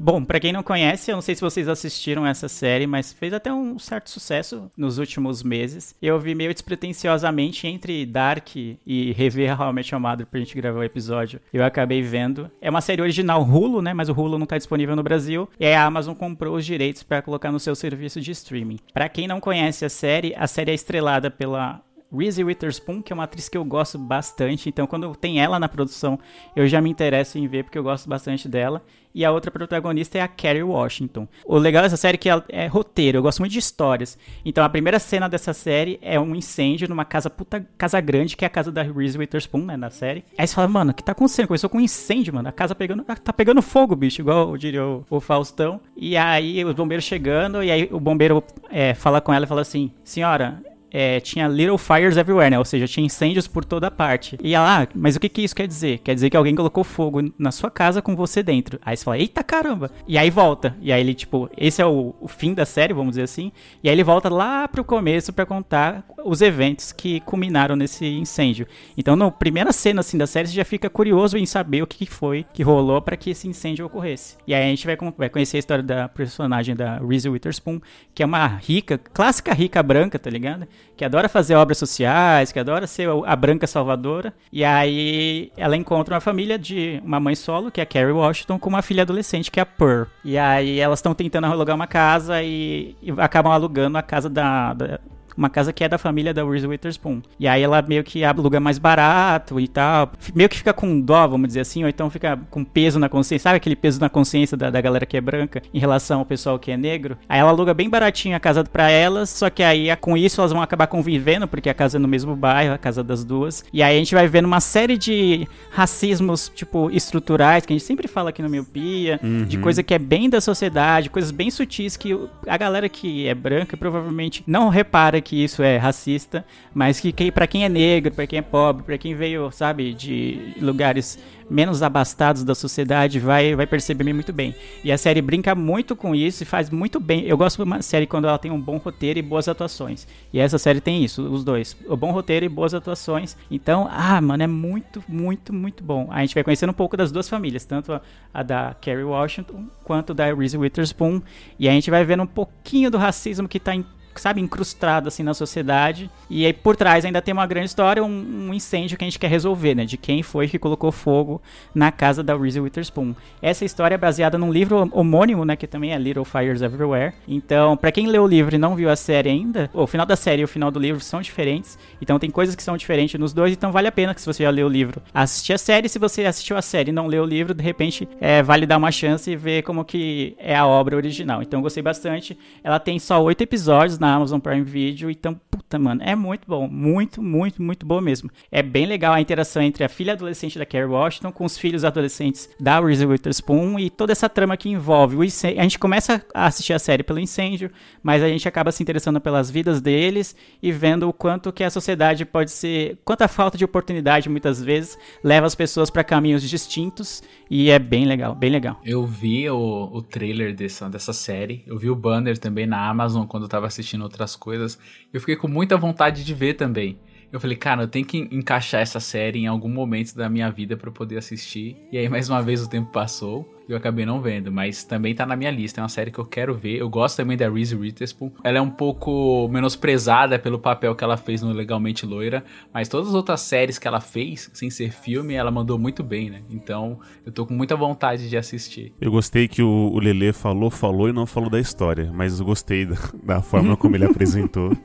Bom, 0.00 0.24
pra 0.24 0.38
quem 0.38 0.52
não 0.52 0.62
conhece, 0.62 1.10
eu 1.10 1.16
não 1.16 1.22
sei 1.22 1.34
se 1.34 1.40
vocês 1.40 1.68
assistiram 1.68 2.24
essa 2.24 2.48
série, 2.48 2.86
mas 2.86 3.12
fez 3.12 3.32
até 3.32 3.52
um 3.52 3.78
certo 3.78 4.10
sucesso 4.10 4.70
nos 4.76 4.96
últimos 4.96 5.42
meses. 5.42 5.94
Eu 6.00 6.20
vi 6.20 6.34
meio 6.34 6.52
despretensiosamente 6.52 7.66
entre 7.66 8.06
Dark 8.06 8.54
e 8.54 9.12
rever 9.12 9.56
Your 9.60 10.00
Mother 10.00 10.26
pra 10.26 10.38
gente 10.38 10.54
gravar 10.54 10.80
o 10.80 10.84
episódio. 10.84 11.40
Eu 11.52 11.64
acabei 11.64 12.00
vendo. 12.00 12.48
É 12.60 12.70
uma 12.70 12.80
série 12.80 13.02
original 13.02 13.42
Hulu, 13.42 13.82
né? 13.82 13.92
Mas 13.92 14.08
o 14.08 14.12
Hulu 14.12 14.38
não 14.38 14.46
tá 14.46 14.56
disponível 14.56 14.94
no 14.94 15.02
Brasil. 15.02 15.48
E 15.58 15.66
a 15.66 15.84
Amazon 15.84 16.14
comprou 16.14 16.54
os 16.56 16.64
direitos 16.64 17.02
para 17.02 17.20
colocar 17.20 17.50
no 17.50 17.58
seu 17.58 17.74
serviço 17.74 18.20
de 18.20 18.30
streaming. 18.30 18.78
Pra 18.94 19.08
quem 19.08 19.26
não 19.26 19.40
conhece 19.40 19.84
a 19.84 19.90
série, 19.90 20.32
a 20.36 20.46
série 20.46 20.70
é 20.70 20.74
estrelada 20.74 21.30
pela 21.30 21.82
Reese 22.14 22.42
Witherspoon, 22.42 23.02
que 23.02 23.12
é 23.12 23.14
uma 23.14 23.24
atriz 23.24 23.48
que 23.48 23.56
eu 23.56 23.64
gosto 23.64 23.98
bastante, 23.98 24.68
então 24.68 24.86
quando 24.86 25.14
tem 25.14 25.40
ela 25.40 25.58
na 25.58 25.68
produção, 25.68 26.18
eu 26.56 26.66
já 26.66 26.80
me 26.80 26.90
interesso 26.90 27.38
em 27.38 27.46
ver 27.46 27.64
porque 27.64 27.78
eu 27.78 27.82
gosto 27.82 28.08
bastante 28.08 28.48
dela. 28.48 28.82
E 29.14 29.24
a 29.24 29.32
outra 29.32 29.50
protagonista 29.50 30.18
é 30.18 30.20
a 30.20 30.28
Kerry 30.28 30.62
Washington. 30.62 31.26
O 31.44 31.56
legal 31.56 31.82
dessa 31.82 31.96
série 31.96 32.14
é 32.14 32.18
que 32.18 32.28
ela 32.28 32.44
é 32.48 32.66
roteiro, 32.66 33.18
eu 33.18 33.22
gosto 33.22 33.40
muito 33.40 33.52
de 33.52 33.58
histórias. 33.58 34.18
Então 34.44 34.62
a 34.62 34.68
primeira 34.68 34.98
cena 34.98 35.28
dessa 35.28 35.52
série 35.52 35.98
é 36.02 36.20
um 36.20 36.36
incêndio 36.36 36.88
numa 36.88 37.04
casa 37.04 37.28
puta 37.28 37.66
casa 37.76 38.00
grande, 38.00 38.36
que 38.36 38.44
é 38.44 38.46
a 38.46 38.50
casa 38.50 38.70
da 38.70 38.82
Reese 38.82 39.18
Witherspoon, 39.18 39.64
né, 39.64 39.76
na 39.76 39.90
série. 39.90 40.24
Aí 40.36 40.46
você 40.46 40.54
fala, 40.54 40.68
mano, 40.68 40.92
o 40.92 40.94
que 40.94 41.02
tá 41.02 41.12
acontecendo? 41.12 41.48
Começou 41.48 41.68
com 41.68 41.78
um 41.78 41.80
incêndio, 41.80 42.34
mano. 42.34 42.48
A 42.48 42.52
casa 42.52 42.74
pegando, 42.74 43.02
tá 43.02 43.32
pegando 43.32 43.60
fogo, 43.62 43.96
bicho, 43.96 44.22
igual 44.22 44.56
diria 44.56 44.84
o, 44.84 45.04
o 45.10 45.20
Faustão. 45.20 45.80
E 45.96 46.16
aí 46.16 46.64
os 46.64 46.74
bombeiros 46.74 47.04
chegando, 47.04 47.62
e 47.62 47.70
aí 47.70 47.88
o 47.90 47.98
bombeiro 47.98 48.44
é, 48.70 48.94
fala 48.94 49.20
com 49.20 49.32
ela 49.32 49.46
e 49.46 49.48
fala 49.48 49.62
assim: 49.62 49.90
Senhora, 50.04 50.62
é, 50.90 51.20
tinha 51.20 51.46
little 51.48 51.78
fires 51.78 52.16
everywhere, 52.16 52.50
né? 52.50 52.58
Ou 52.58 52.64
seja, 52.64 52.86
tinha 52.86 53.04
incêndios 53.04 53.46
por 53.46 53.64
toda 53.64 53.90
parte. 53.90 54.38
E 54.42 54.54
ela, 54.54 54.82
ah, 54.82 54.88
mas 54.94 55.16
o 55.16 55.20
que 55.20 55.28
que 55.28 55.42
isso 55.42 55.54
quer 55.54 55.66
dizer? 55.66 55.98
Quer 55.98 56.14
dizer 56.14 56.30
que 56.30 56.36
alguém 56.36 56.54
colocou 56.54 56.84
fogo 56.84 57.32
na 57.38 57.50
sua 57.50 57.70
casa 57.70 58.00
com 58.00 58.16
você 58.16 58.42
dentro. 58.42 58.78
Aí 58.82 58.96
você 58.96 59.04
fala, 59.04 59.18
eita 59.18 59.42
caramba! 59.42 59.90
E 60.06 60.16
aí 60.16 60.30
volta. 60.30 60.76
E 60.80 60.92
aí 60.92 61.00
ele, 61.00 61.14
tipo, 61.14 61.50
esse 61.56 61.82
é 61.82 61.86
o, 61.86 62.14
o 62.20 62.28
fim 62.28 62.54
da 62.54 62.64
série, 62.64 62.92
vamos 62.92 63.12
dizer 63.12 63.22
assim. 63.22 63.52
E 63.82 63.88
aí 63.88 63.94
ele 63.94 64.04
volta 64.04 64.28
lá 64.28 64.66
pro 64.68 64.84
começo 64.84 65.32
para 65.32 65.46
contar 65.46 66.04
os 66.24 66.40
eventos 66.40 66.92
que 66.92 67.20
culminaram 67.20 67.76
nesse 67.76 68.06
incêndio. 68.06 68.66
Então, 68.96 69.16
na 69.16 69.30
primeira 69.30 69.72
cena, 69.72 70.00
assim, 70.00 70.18
da 70.18 70.26
série, 70.26 70.48
você 70.48 70.54
já 70.54 70.64
fica 70.64 70.90
curioso 70.90 71.36
em 71.36 71.46
saber 71.46 71.82
o 71.82 71.86
que, 71.86 72.06
que 72.06 72.10
foi 72.10 72.44
que 72.52 72.62
rolou 72.62 73.00
para 73.00 73.16
que 73.16 73.30
esse 73.30 73.46
incêndio 73.48 73.86
ocorresse. 73.86 74.36
E 74.46 74.54
aí 74.54 74.64
a 74.64 74.68
gente 74.68 74.86
vai, 74.86 74.96
vai 75.16 75.28
conhecer 75.28 75.56
a 75.56 75.60
história 75.60 75.82
da 75.82 76.08
personagem 76.08 76.74
da 76.74 76.98
Reese 76.98 77.28
Witherspoon, 77.28 77.80
que 78.14 78.22
é 78.22 78.26
uma 78.26 78.46
rica, 78.46 78.98
clássica 78.98 79.52
rica 79.52 79.82
branca, 79.82 80.18
tá 80.18 80.30
ligado? 80.30 80.66
Que 80.96 81.04
adora 81.04 81.28
fazer 81.28 81.54
obras 81.54 81.78
sociais, 81.78 82.50
que 82.50 82.58
adora 82.58 82.86
ser 82.86 83.08
a 83.24 83.36
branca 83.36 83.68
salvadora. 83.68 84.34
E 84.52 84.64
aí 84.64 85.52
ela 85.56 85.76
encontra 85.76 86.14
uma 86.14 86.20
família 86.20 86.58
de 86.58 87.00
uma 87.04 87.20
mãe 87.20 87.36
solo, 87.36 87.70
que 87.70 87.80
é 87.80 87.84
a 87.84 87.86
Carrie 87.86 88.10
Washington, 88.10 88.58
com 88.58 88.68
uma 88.68 88.82
filha 88.82 89.02
adolescente, 89.02 89.48
que 89.48 89.60
é 89.60 89.62
a 89.62 89.66
Pearl. 89.66 90.08
E 90.24 90.36
aí 90.36 90.80
elas 90.80 90.98
estão 90.98 91.14
tentando 91.14 91.46
alugar 91.46 91.76
uma 91.76 91.86
casa 91.86 92.42
e, 92.42 92.96
e 93.00 93.12
acabam 93.18 93.52
alugando 93.52 93.96
a 93.96 94.02
casa 94.02 94.28
da, 94.28 94.74
da 94.74 94.98
uma 95.38 95.48
casa 95.48 95.72
que 95.72 95.84
é 95.84 95.88
da 95.88 95.96
família 95.96 96.34
da 96.34 96.44
Reese 96.44 96.66
Witherspoon. 96.66 97.22
E 97.38 97.46
aí 97.46 97.62
ela 97.62 97.80
meio 97.80 98.02
que 98.02 98.24
aluga 98.24 98.58
mais 98.58 98.76
barato 98.76 99.60
e 99.60 99.68
tal. 99.68 100.10
Meio 100.34 100.48
que 100.48 100.58
fica 100.58 100.72
com 100.72 101.00
dó, 101.00 101.28
vamos 101.28 101.46
dizer 101.46 101.60
assim, 101.60 101.84
ou 101.84 101.88
então 101.88 102.10
fica 102.10 102.36
com 102.50 102.64
peso 102.64 102.98
na 102.98 103.08
consciência. 103.08 103.44
Sabe 103.44 103.56
aquele 103.56 103.76
peso 103.76 104.00
na 104.00 104.08
consciência 104.08 104.56
da, 104.56 104.68
da 104.68 104.80
galera 104.80 105.06
que 105.06 105.16
é 105.16 105.20
branca 105.20 105.62
em 105.72 105.78
relação 105.78 106.18
ao 106.18 106.26
pessoal 106.26 106.58
que 106.58 106.72
é 106.72 106.76
negro? 106.76 107.16
Aí 107.28 107.38
ela 107.38 107.50
aluga 107.50 107.72
bem 107.72 107.88
baratinho 107.88 108.36
a 108.36 108.40
casa 108.40 108.64
pra 108.64 108.90
elas, 108.90 109.30
só 109.30 109.48
que 109.48 109.62
aí 109.62 109.94
com 109.96 110.16
isso 110.16 110.40
elas 110.40 110.52
vão 110.52 110.60
acabar 110.60 110.88
convivendo, 110.88 111.46
porque 111.46 111.70
a 111.70 111.74
casa 111.74 111.98
é 111.98 112.00
no 112.00 112.08
mesmo 112.08 112.34
bairro, 112.34 112.74
a 112.74 112.78
casa 112.78 113.04
das 113.04 113.24
duas. 113.24 113.64
E 113.72 113.80
aí 113.80 113.94
a 113.94 113.98
gente 113.98 114.14
vai 114.14 114.26
vendo 114.26 114.46
uma 114.46 114.60
série 114.60 114.98
de 114.98 115.46
racismos, 115.70 116.50
tipo, 116.52 116.90
estruturais, 116.90 117.64
que 117.64 117.72
a 117.72 117.76
gente 117.76 117.86
sempre 117.86 118.08
fala 118.08 118.30
aqui 118.30 118.42
no 118.42 118.48
Miopia, 118.48 119.20
uhum. 119.22 119.44
de 119.44 119.56
coisa 119.58 119.84
que 119.84 119.94
é 119.94 119.98
bem 119.98 120.28
da 120.28 120.40
sociedade, 120.40 121.10
coisas 121.10 121.30
bem 121.30 121.48
sutis 121.48 121.96
que 121.96 122.18
a 122.46 122.56
galera 122.56 122.88
que 122.88 123.28
é 123.28 123.34
branca 123.34 123.76
provavelmente 123.76 124.42
não 124.46 124.68
repara 124.68 125.20
que 125.28 125.44
isso 125.44 125.62
é 125.62 125.76
racista, 125.76 126.42
mas 126.72 126.98
que, 126.98 127.12
que 127.12 127.30
para 127.30 127.46
quem 127.46 127.62
é 127.62 127.68
negro, 127.68 128.10
para 128.14 128.26
quem 128.26 128.38
é 128.38 128.42
pobre, 128.42 128.82
para 128.82 128.96
quem 128.96 129.14
veio, 129.14 129.50
sabe, 129.50 129.92
de 129.92 130.54
lugares 130.58 131.18
menos 131.50 131.82
abastados 131.82 132.44
da 132.44 132.54
sociedade 132.54 133.20
vai, 133.20 133.54
vai 133.54 133.66
perceber 133.66 134.10
muito 134.14 134.32
bem. 134.32 134.54
E 134.82 134.90
a 134.90 134.96
série 134.96 135.20
brinca 135.20 135.54
muito 135.54 135.94
com 135.94 136.14
isso 136.14 136.42
e 136.42 136.46
faz 136.46 136.70
muito 136.70 136.98
bem. 136.98 137.26
Eu 137.26 137.36
gosto 137.36 137.58
de 137.58 137.62
uma 137.62 137.82
série 137.82 138.06
quando 138.06 138.26
ela 138.26 138.38
tem 138.38 138.50
um 138.50 138.58
bom 138.58 138.78
roteiro 138.78 139.18
e 139.18 139.22
boas 139.22 139.48
atuações. 139.48 140.08
E 140.32 140.38
essa 140.38 140.56
série 140.56 140.80
tem 140.80 141.04
isso, 141.04 141.22
os 141.22 141.44
dois. 141.44 141.76
O 141.86 141.96
bom 141.96 142.10
roteiro 142.10 142.46
e 142.46 142.48
boas 142.48 142.72
atuações. 142.72 143.36
Então, 143.50 143.86
ah, 143.90 144.18
mano, 144.22 144.42
é 144.42 144.46
muito, 144.46 145.04
muito, 145.06 145.52
muito 145.52 145.84
bom. 145.84 146.08
A 146.10 146.20
gente 146.22 146.34
vai 146.34 146.42
conhecendo 146.42 146.70
um 146.70 146.74
pouco 146.74 146.96
das 146.96 147.12
duas 147.12 147.28
famílias, 147.28 147.66
tanto 147.66 147.92
a, 147.92 148.00
a 148.32 148.42
da 148.42 148.74
Kerry 148.80 149.04
Washington 149.04 149.66
quanto 149.84 150.14
da 150.14 150.32
Reese 150.32 150.56
Witherspoon. 150.56 151.20
E 151.58 151.68
a 151.68 151.72
gente 151.72 151.90
vai 151.90 152.02
vendo 152.02 152.22
um 152.22 152.26
pouquinho 152.26 152.90
do 152.90 152.96
racismo 152.96 153.46
que 153.46 153.60
tá 153.60 153.74
em 153.74 153.84
sabe, 154.20 154.40
incrustado 154.40 155.08
assim 155.08 155.22
na 155.22 155.34
sociedade. 155.34 156.10
E 156.28 156.44
aí 156.44 156.52
por 156.52 156.76
trás 156.76 157.04
ainda 157.04 157.22
tem 157.22 157.32
uma 157.32 157.46
grande 157.46 157.66
história, 157.66 158.02
um, 158.02 158.48
um, 158.48 158.54
incêndio 158.54 158.96
que 158.96 159.04
a 159.04 159.06
gente 159.06 159.18
quer 159.18 159.28
resolver, 159.28 159.74
né? 159.74 159.84
De 159.84 159.96
quem 159.96 160.22
foi 160.22 160.48
que 160.48 160.58
colocou 160.58 160.92
fogo 160.92 161.40
na 161.74 161.90
casa 161.90 162.22
da 162.22 162.36
Reese 162.36 162.60
Witherspoon. 162.60 163.14
Essa 163.40 163.64
história 163.64 163.94
é 163.94 163.98
baseada 163.98 164.38
num 164.38 164.52
livro 164.52 164.88
homônimo, 164.92 165.44
né? 165.44 165.56
Que 165.56 165.66
também 165.66 165.92
é 165.92 165.98
Little 165.98 166.24
Fires 166.24 166.62
Everywhere. 166.62 167.14
Então, 167.26 167.76
para 167.76 167.92
quem 167.92 168.06
leu 168.06 168.24
o 168.24 168.26
livro 168.26 168.54
e 168.54 168.58
não 168.58 168.74
viu 168.74 168.90
a 168.90 168.96
série 168.96 169.28
ainda, 169.28 169.70
o 169.72 169.86
final 169.86 170.06
da 170.06 170.16
série 170.16 170.42
e 170.42 170.44
o 170.44 170.48
final 170.48 170.70
do 170.70 170.78
livro 170.78 171.00
são 171.00 171.20
diferentes. 171.20 171.78
Então 172.00 172.18
tem 172.18 172.30
coisas 172.30 172.54
que 172.54 172.62
são 172.62 172.76
diferentes 172.76 173.18
nos 173.18 173.32
dois, 173.32 173.52
então 173.52 173.72
vale 173.72 173.88
a 173.88 173.92
pena 173.92 174.14
que 174.14 174.20
se 174.20 174.26
você 174.26 174.44
já 174.44 174.50
leu 174.50 174.66
o 174.66 174.70
livro, 174.70 175.02
assistir 175.12 175.52
a 175.52 175.58
série. 175.58 175.88
Se 175.88 175.98
você 175.98 176.24
assistiu 176.24 176.56
a 176.56 176.62
série 176.62 176.90
e 176.90 176.92
não 176.92 177.06
leu 177.06 177.22
o 177.22 177.26
livro, 177.26 177.54
de 177.54 177.62
repente 177.62 178.08
é, 178.20 178.42
vale 178.42 178.66
dar 178.66 178.76
uma 178.76 178.90
chance 178.90 179.30
e 179.30 179.36
ver 179.36 179.62
como 179.62 179.84
que 179.84 180.34
é 180.38 180.56
a 180.56 180.66
obra 180.66 180.96
original. 180.96 181.42
Então 181.42 181.60
gostei 181.60 181.82
bastante. 181.82 182.38
Ela 182.62 182.78
tem 182.78 182.98
só 182.98 183.22
oito 183.22 183.42
episódios 183.42 183.98
na 183.98 184.07
na 184.08 184.14
Amazon 184.14 184.40
Prime 184.40 184.62
Video. 184.62 185.10
Então, 185.10 185.38
puta, 185.50 185.78
mano, 185.78 186.02
é 186.02 186.16
muito 186.16 186.48
bom. 186.48 186.66
Muito, 186.66 187.22
muito, 187.22 187.62
muito 187.62 187.84
bom 187.84 188.00
mesmo. 188.00 188.30
É 188.50 188.62
bem 188.62 188.86
legal 188.86 189.12
a 189.12 189.20
interação 189.20 189.62
entre 189.62 189.84
a 189.84 189.88
filha 189.88 190.14
adolescente 190.14 190.58
da 190.58 190.64
Kerry 190.64 190.86
Washington 190.86 191.30
com 191.30 191.44
os 191.44 191.58
filhos 191.58 191.84
adolescentes 191.84 192.48
da 192.58 192.80
Reese 192.80 193.04
Witherspoon 193.04 193.78
e 193.78 193.90
toda 193.90 194.12
essa 194.12 194.28
trama 194.28 194.56
que 194.56 194.70
envolve 194.70 195.16
o 195.16 195.22
incêndio. 195.22 195.60
A 195.60 195.62
gente 195.62 195.78
começa 195.78 196.24
a 196.32 196.46
assistir 196.46 196.72
a 196.72 196.78
série 196.78 197.02
pelo 197.02 197.18
incêndio, 197.18 197.70
mas 198.02 198.22
a 198.22 198.28
gente 198.28 198.48
acaba 198.48 198.72
se 198.72 198.82
interessando 198.82 199.20
pelas 199.20 199.50
vidas 199.50 199.80
deles 199.80 200.34
e 200.62 200.72
vendo 200.72 201.08
o 201.08 201.12
quanto 201.12 201.52
que 201.52 201.62
a 201.62 201.70
sociedade 201.70 202.24
pode 202.24 202.50
ser, 202.50 202.98
quanta 203.04 203.28
falta 203.28 203.58
de 203.58 203.64
oportunidade 203.64 204.28
muitas 204.28 204.62
vezes 204.62 204.98
leva 205.22 205.46
as 205.46 205.54
pessoas 205.54 205.90
para 205.90 206.02
caminhos 206.02 206.48
distintos 206.48 207.22
e 207.50 207.70
é 207.70 207.78
bem 207.78 208.06
legal, 208.06 208.34
bem 208.34 208.50
legal. 208.50 208.80
Eu 208.84 209.04
vi 209.06 209.48
o, 209.50 209.90
o 209.92 210.02
trailer 210.02 210.54
dessa, 210.54 210.88
dessa 210.88 211.12
série, 211.12 211.62
eu 211.66 211.76
vi 211.76 211.90
o 211.90 211.96
banner 211.96 212.38
também 212.38 212.66
na 212.66 212.88
Amazon 212.88 213.26
quando 213.26 213.42
eu 213.42 213.48
tava 213.48 213.66
assistindo 213.66 213.87
assistindo 213.88 214.02
outras 214.02 214.36
coisas. 214.36 214.78
Eu 215.12 215.20
fiquei 215.20 215.36
com 215.36 215.48
muita 215.48 215.76
vontade 215.76 216.24
de 216.24 216.34
ver 216.34 216.54
também. 216.54 216.98
Eu 217.32 217.40
falei, 217.40 217.56
cara, 217.56 217.82
eu 217.82 217.88
tenho 217.88 218.06
que 218.06 218.18
encaixar 218.30 218.80
essa 218.80 219.00
série 219.00 219.40
em 219.40 219.46
algum 219.46 219.68
momento 219.68 220.14
da 220.14 220.28
minha 220.28 220.50
vida 220.50 220.76
para 220.76 220.90
poder 220.90 221.18
assistir. 221.18 221.76
E 221.92 221.98
aí, 221.98 222.08
mais 222.08 222.28
uma 222.28 222.42
vez, 222.42 222.62
o 222.62 222.68
tempo 222.68 222.90
passou. 222.90 223.57
Eu 223.68 223.76
acabei 223.76 224.06
não 224.06 224.20
vendo, 224.20 224.50
mas 224.50 224.82
também 224.82 225.14
tá 225.14 225.26
na 225.26 225.36
minha 225.36 225.50
lista. 225.50 225.80
É 225.80 225.82
uma 225.82 225.88
série 225.88 226.10
que 226.10 226.18
eu 226.18 226.24
quero 226.24 226.54
ver. 226.54 226.78
Eu 226.78 226.88
gosto 226.88 227.16
também 227.16 227.36
da 227.36 227.48
Reese 227.50 227.76
Witherspoon. 227.76 228.30
Ela 228.42 228.58
é 228.58 228.60
um 228.60 228.70
pouco 228.70 229.48
menosprezada 229.48 230.38
pelo 230.38 230.58
papel 230.58 230.94
que 230.94 231.04
ela 231.04 231.16
fez 231.16 231.42
no 231.42 231.52
Legalmente 231.52 232.06
Loira, 232.06 232.44
mas 232.72 232.88
todas 232.88 233.08
as 233.08 233.14
outras 233.14 233.40
séries 233.40 233.78
que 233.78 233.86
ela 233.86 234.00
fez, 234.00 234.50
sem 234.54 234.70
ser 234.70 234.92
filme, 234.92 235.34
ela 235.34 235.50
mandou 235.50 235.78
muito 235.78 236.02
bem, 236.02 236.30
né? 236.30 236.42
Então, 236.50 236.98
eu 237.26 237.32
tô 237.32 237.44
com 237.44 237.54
muita 237.54 237.76
vontade 237.76 238.28
de 238.28 238.36
assistir. 238.36 238.92
Eu 239.00 239.10
gostei 239.10 239.46
que 239.46 239.62
o, 239.62 239.90
o 239.92 239.98
Lele 239.98 240.32
falou, 240.32 240.70
falou 240.70 241.08
e 241.08 241.12
não 241.12 241.26
falou 241.26 241.50
da 241.50 241.60
história, 241.60 242.10
mas 242.12 242.40
eu 242.40 242.46
gostei 242.46 242.86
da, 242.86 242.96
da 243.22 243.42
forma 243.42 243.76
como 243.76 243.96
ele 243.96 244.04
apresentou. 244.08 244.76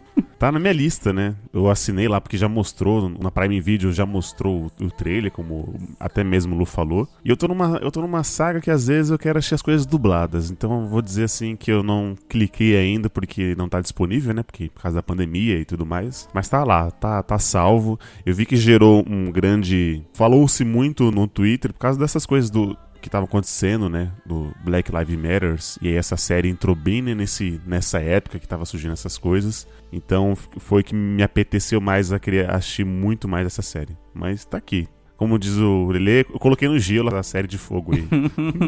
Tá 0.43 0.51
na 0.51 0.59
minha 0.59 0.73
lista, 0.73 1.13
né? 1.13 1.37
Eu 1.53 1.69
assinei 1.69 2.05
lá 2.05 2.19
porque 2.19 2.35
já 2.35 2.49
mostrou, 2.49 3.07
na 3.07 3.31
Prime 3.31 3.61
Video 3.61 3.93
já 3.93 4.05
mostrou 4.05 4.69
o, 4.77 4.91
trailer, 4.91 5.31
como 5.31 5.73
até 5.97 6.21
mesmo 6.21 6.53
o 6.53 6.57
Lu 6.57 6.65
falou. 6.65 7.07
E 7.23 7.29
eu 7.29 7.37
tô 7.37 7.47
numa, 7.47 7.77
eu 7.77 7.89
tô 7.89 8.01
numa 8.01 8.25
saga 8.25 8.59
que 8.59 8.69
às 8.69 8.87
vezes 8.87 9.09
eu 9.09 9.17
quero 9.17 9.39
assistir 9.39 9.55
as 9.55 9.61
coisas 9.61 9.85
dubladas. 9.85 10.51
Então 10.51 10.81
eu 10.81 10.87
vou 10.89 11.01
dizer 11.01 11.23
assim 11.23 11.55
que 11.55 11.71
eu 11.71 11.81
não 11.81 12.13
cliquei 12.27 12.75
ainda 12.75 13.09
porque 13.09 13.55
não 13.57 13.69
tá 13.69 13.79
disponível, 13.79 14.33
né? 14.33 14.43
Porque 14.43 14.67
por 14.67 14.81
causa 14.81 14.97
da 14.97 15.01
pandemia 15.01 15.57
e 15.59 15.63
tudo 15.63 15.85
mais. 15.85 16.27
Mas 16.33 16.49
tá 16.49 16.61
lá, 16.65 16.91
tá, 16.91 17.23
tá 17.23 17.39
salvo. 17.39 17.97
Eu 18.25 18.35
vi 18.35 18.45
que 18.45 18.57
gerou 18.57 19.01
um 19.09 19.31
grande. 19.31 20.03
Falou-se 20.13 20.65
muito 20.65 21.09
no 21.09 21.25
Twitter 21.25 21.71
por 21.71 21.79
causa 21.79 21.97
dessas 21.97 22.25
coisas 22.25 22.49
do 22.49 22.75
que 23.03 23.09
estava 23.09 23.25
acontecendo, 23.25 23.89
né, 23.89 24.11
do 24.25 24.51
Black 24.63 24.91
Lives 24.91 25.17
Matters, 25.17 25.77
e 25.81 25.89
aí 25.89 25.95
essa 25.95 26.15
série 26.15 26.49
entrou 26.49 26.73
bem 26.75 27.01
nesse, 27.01 27.61
nessa 27.65 27.99
época 27.99 28.39
que 28.39 28.45
estava 28.45 28.65
surgindo 28.65 28.93
essas 28.93 29.17
coisas. 29.17 29.67
Então 29.91 30.35
foi 30.35 30.81
que 30.81 30.95
me 30.95 31.21
apeteceu 31.21 31.81
mais 31.81 32.11
a 32.11 32.17
querer 32.17 32.49
assistir 32.49 32.85
muito 32.85 33.27
mais 33.27 33.45
essa 33.45 33.61
série. 33.61 33.95
Mas 34.13 34.45
tá 34.45 34.57
aqui, 34.57 34.87
como 35.15 35.37
diz 35.37 35.57
o 35.57 35.89
Lele, 35.91 36.25
eu 36.33 36.39
coloquei 36.39 36.67
no 36.67 36.77
gelo 36.79 37.15
a 37.15 37.23
série 37.23 37.47
de 37.47 37.57
fogo 37.57 37.93
aí. 37.93 38.07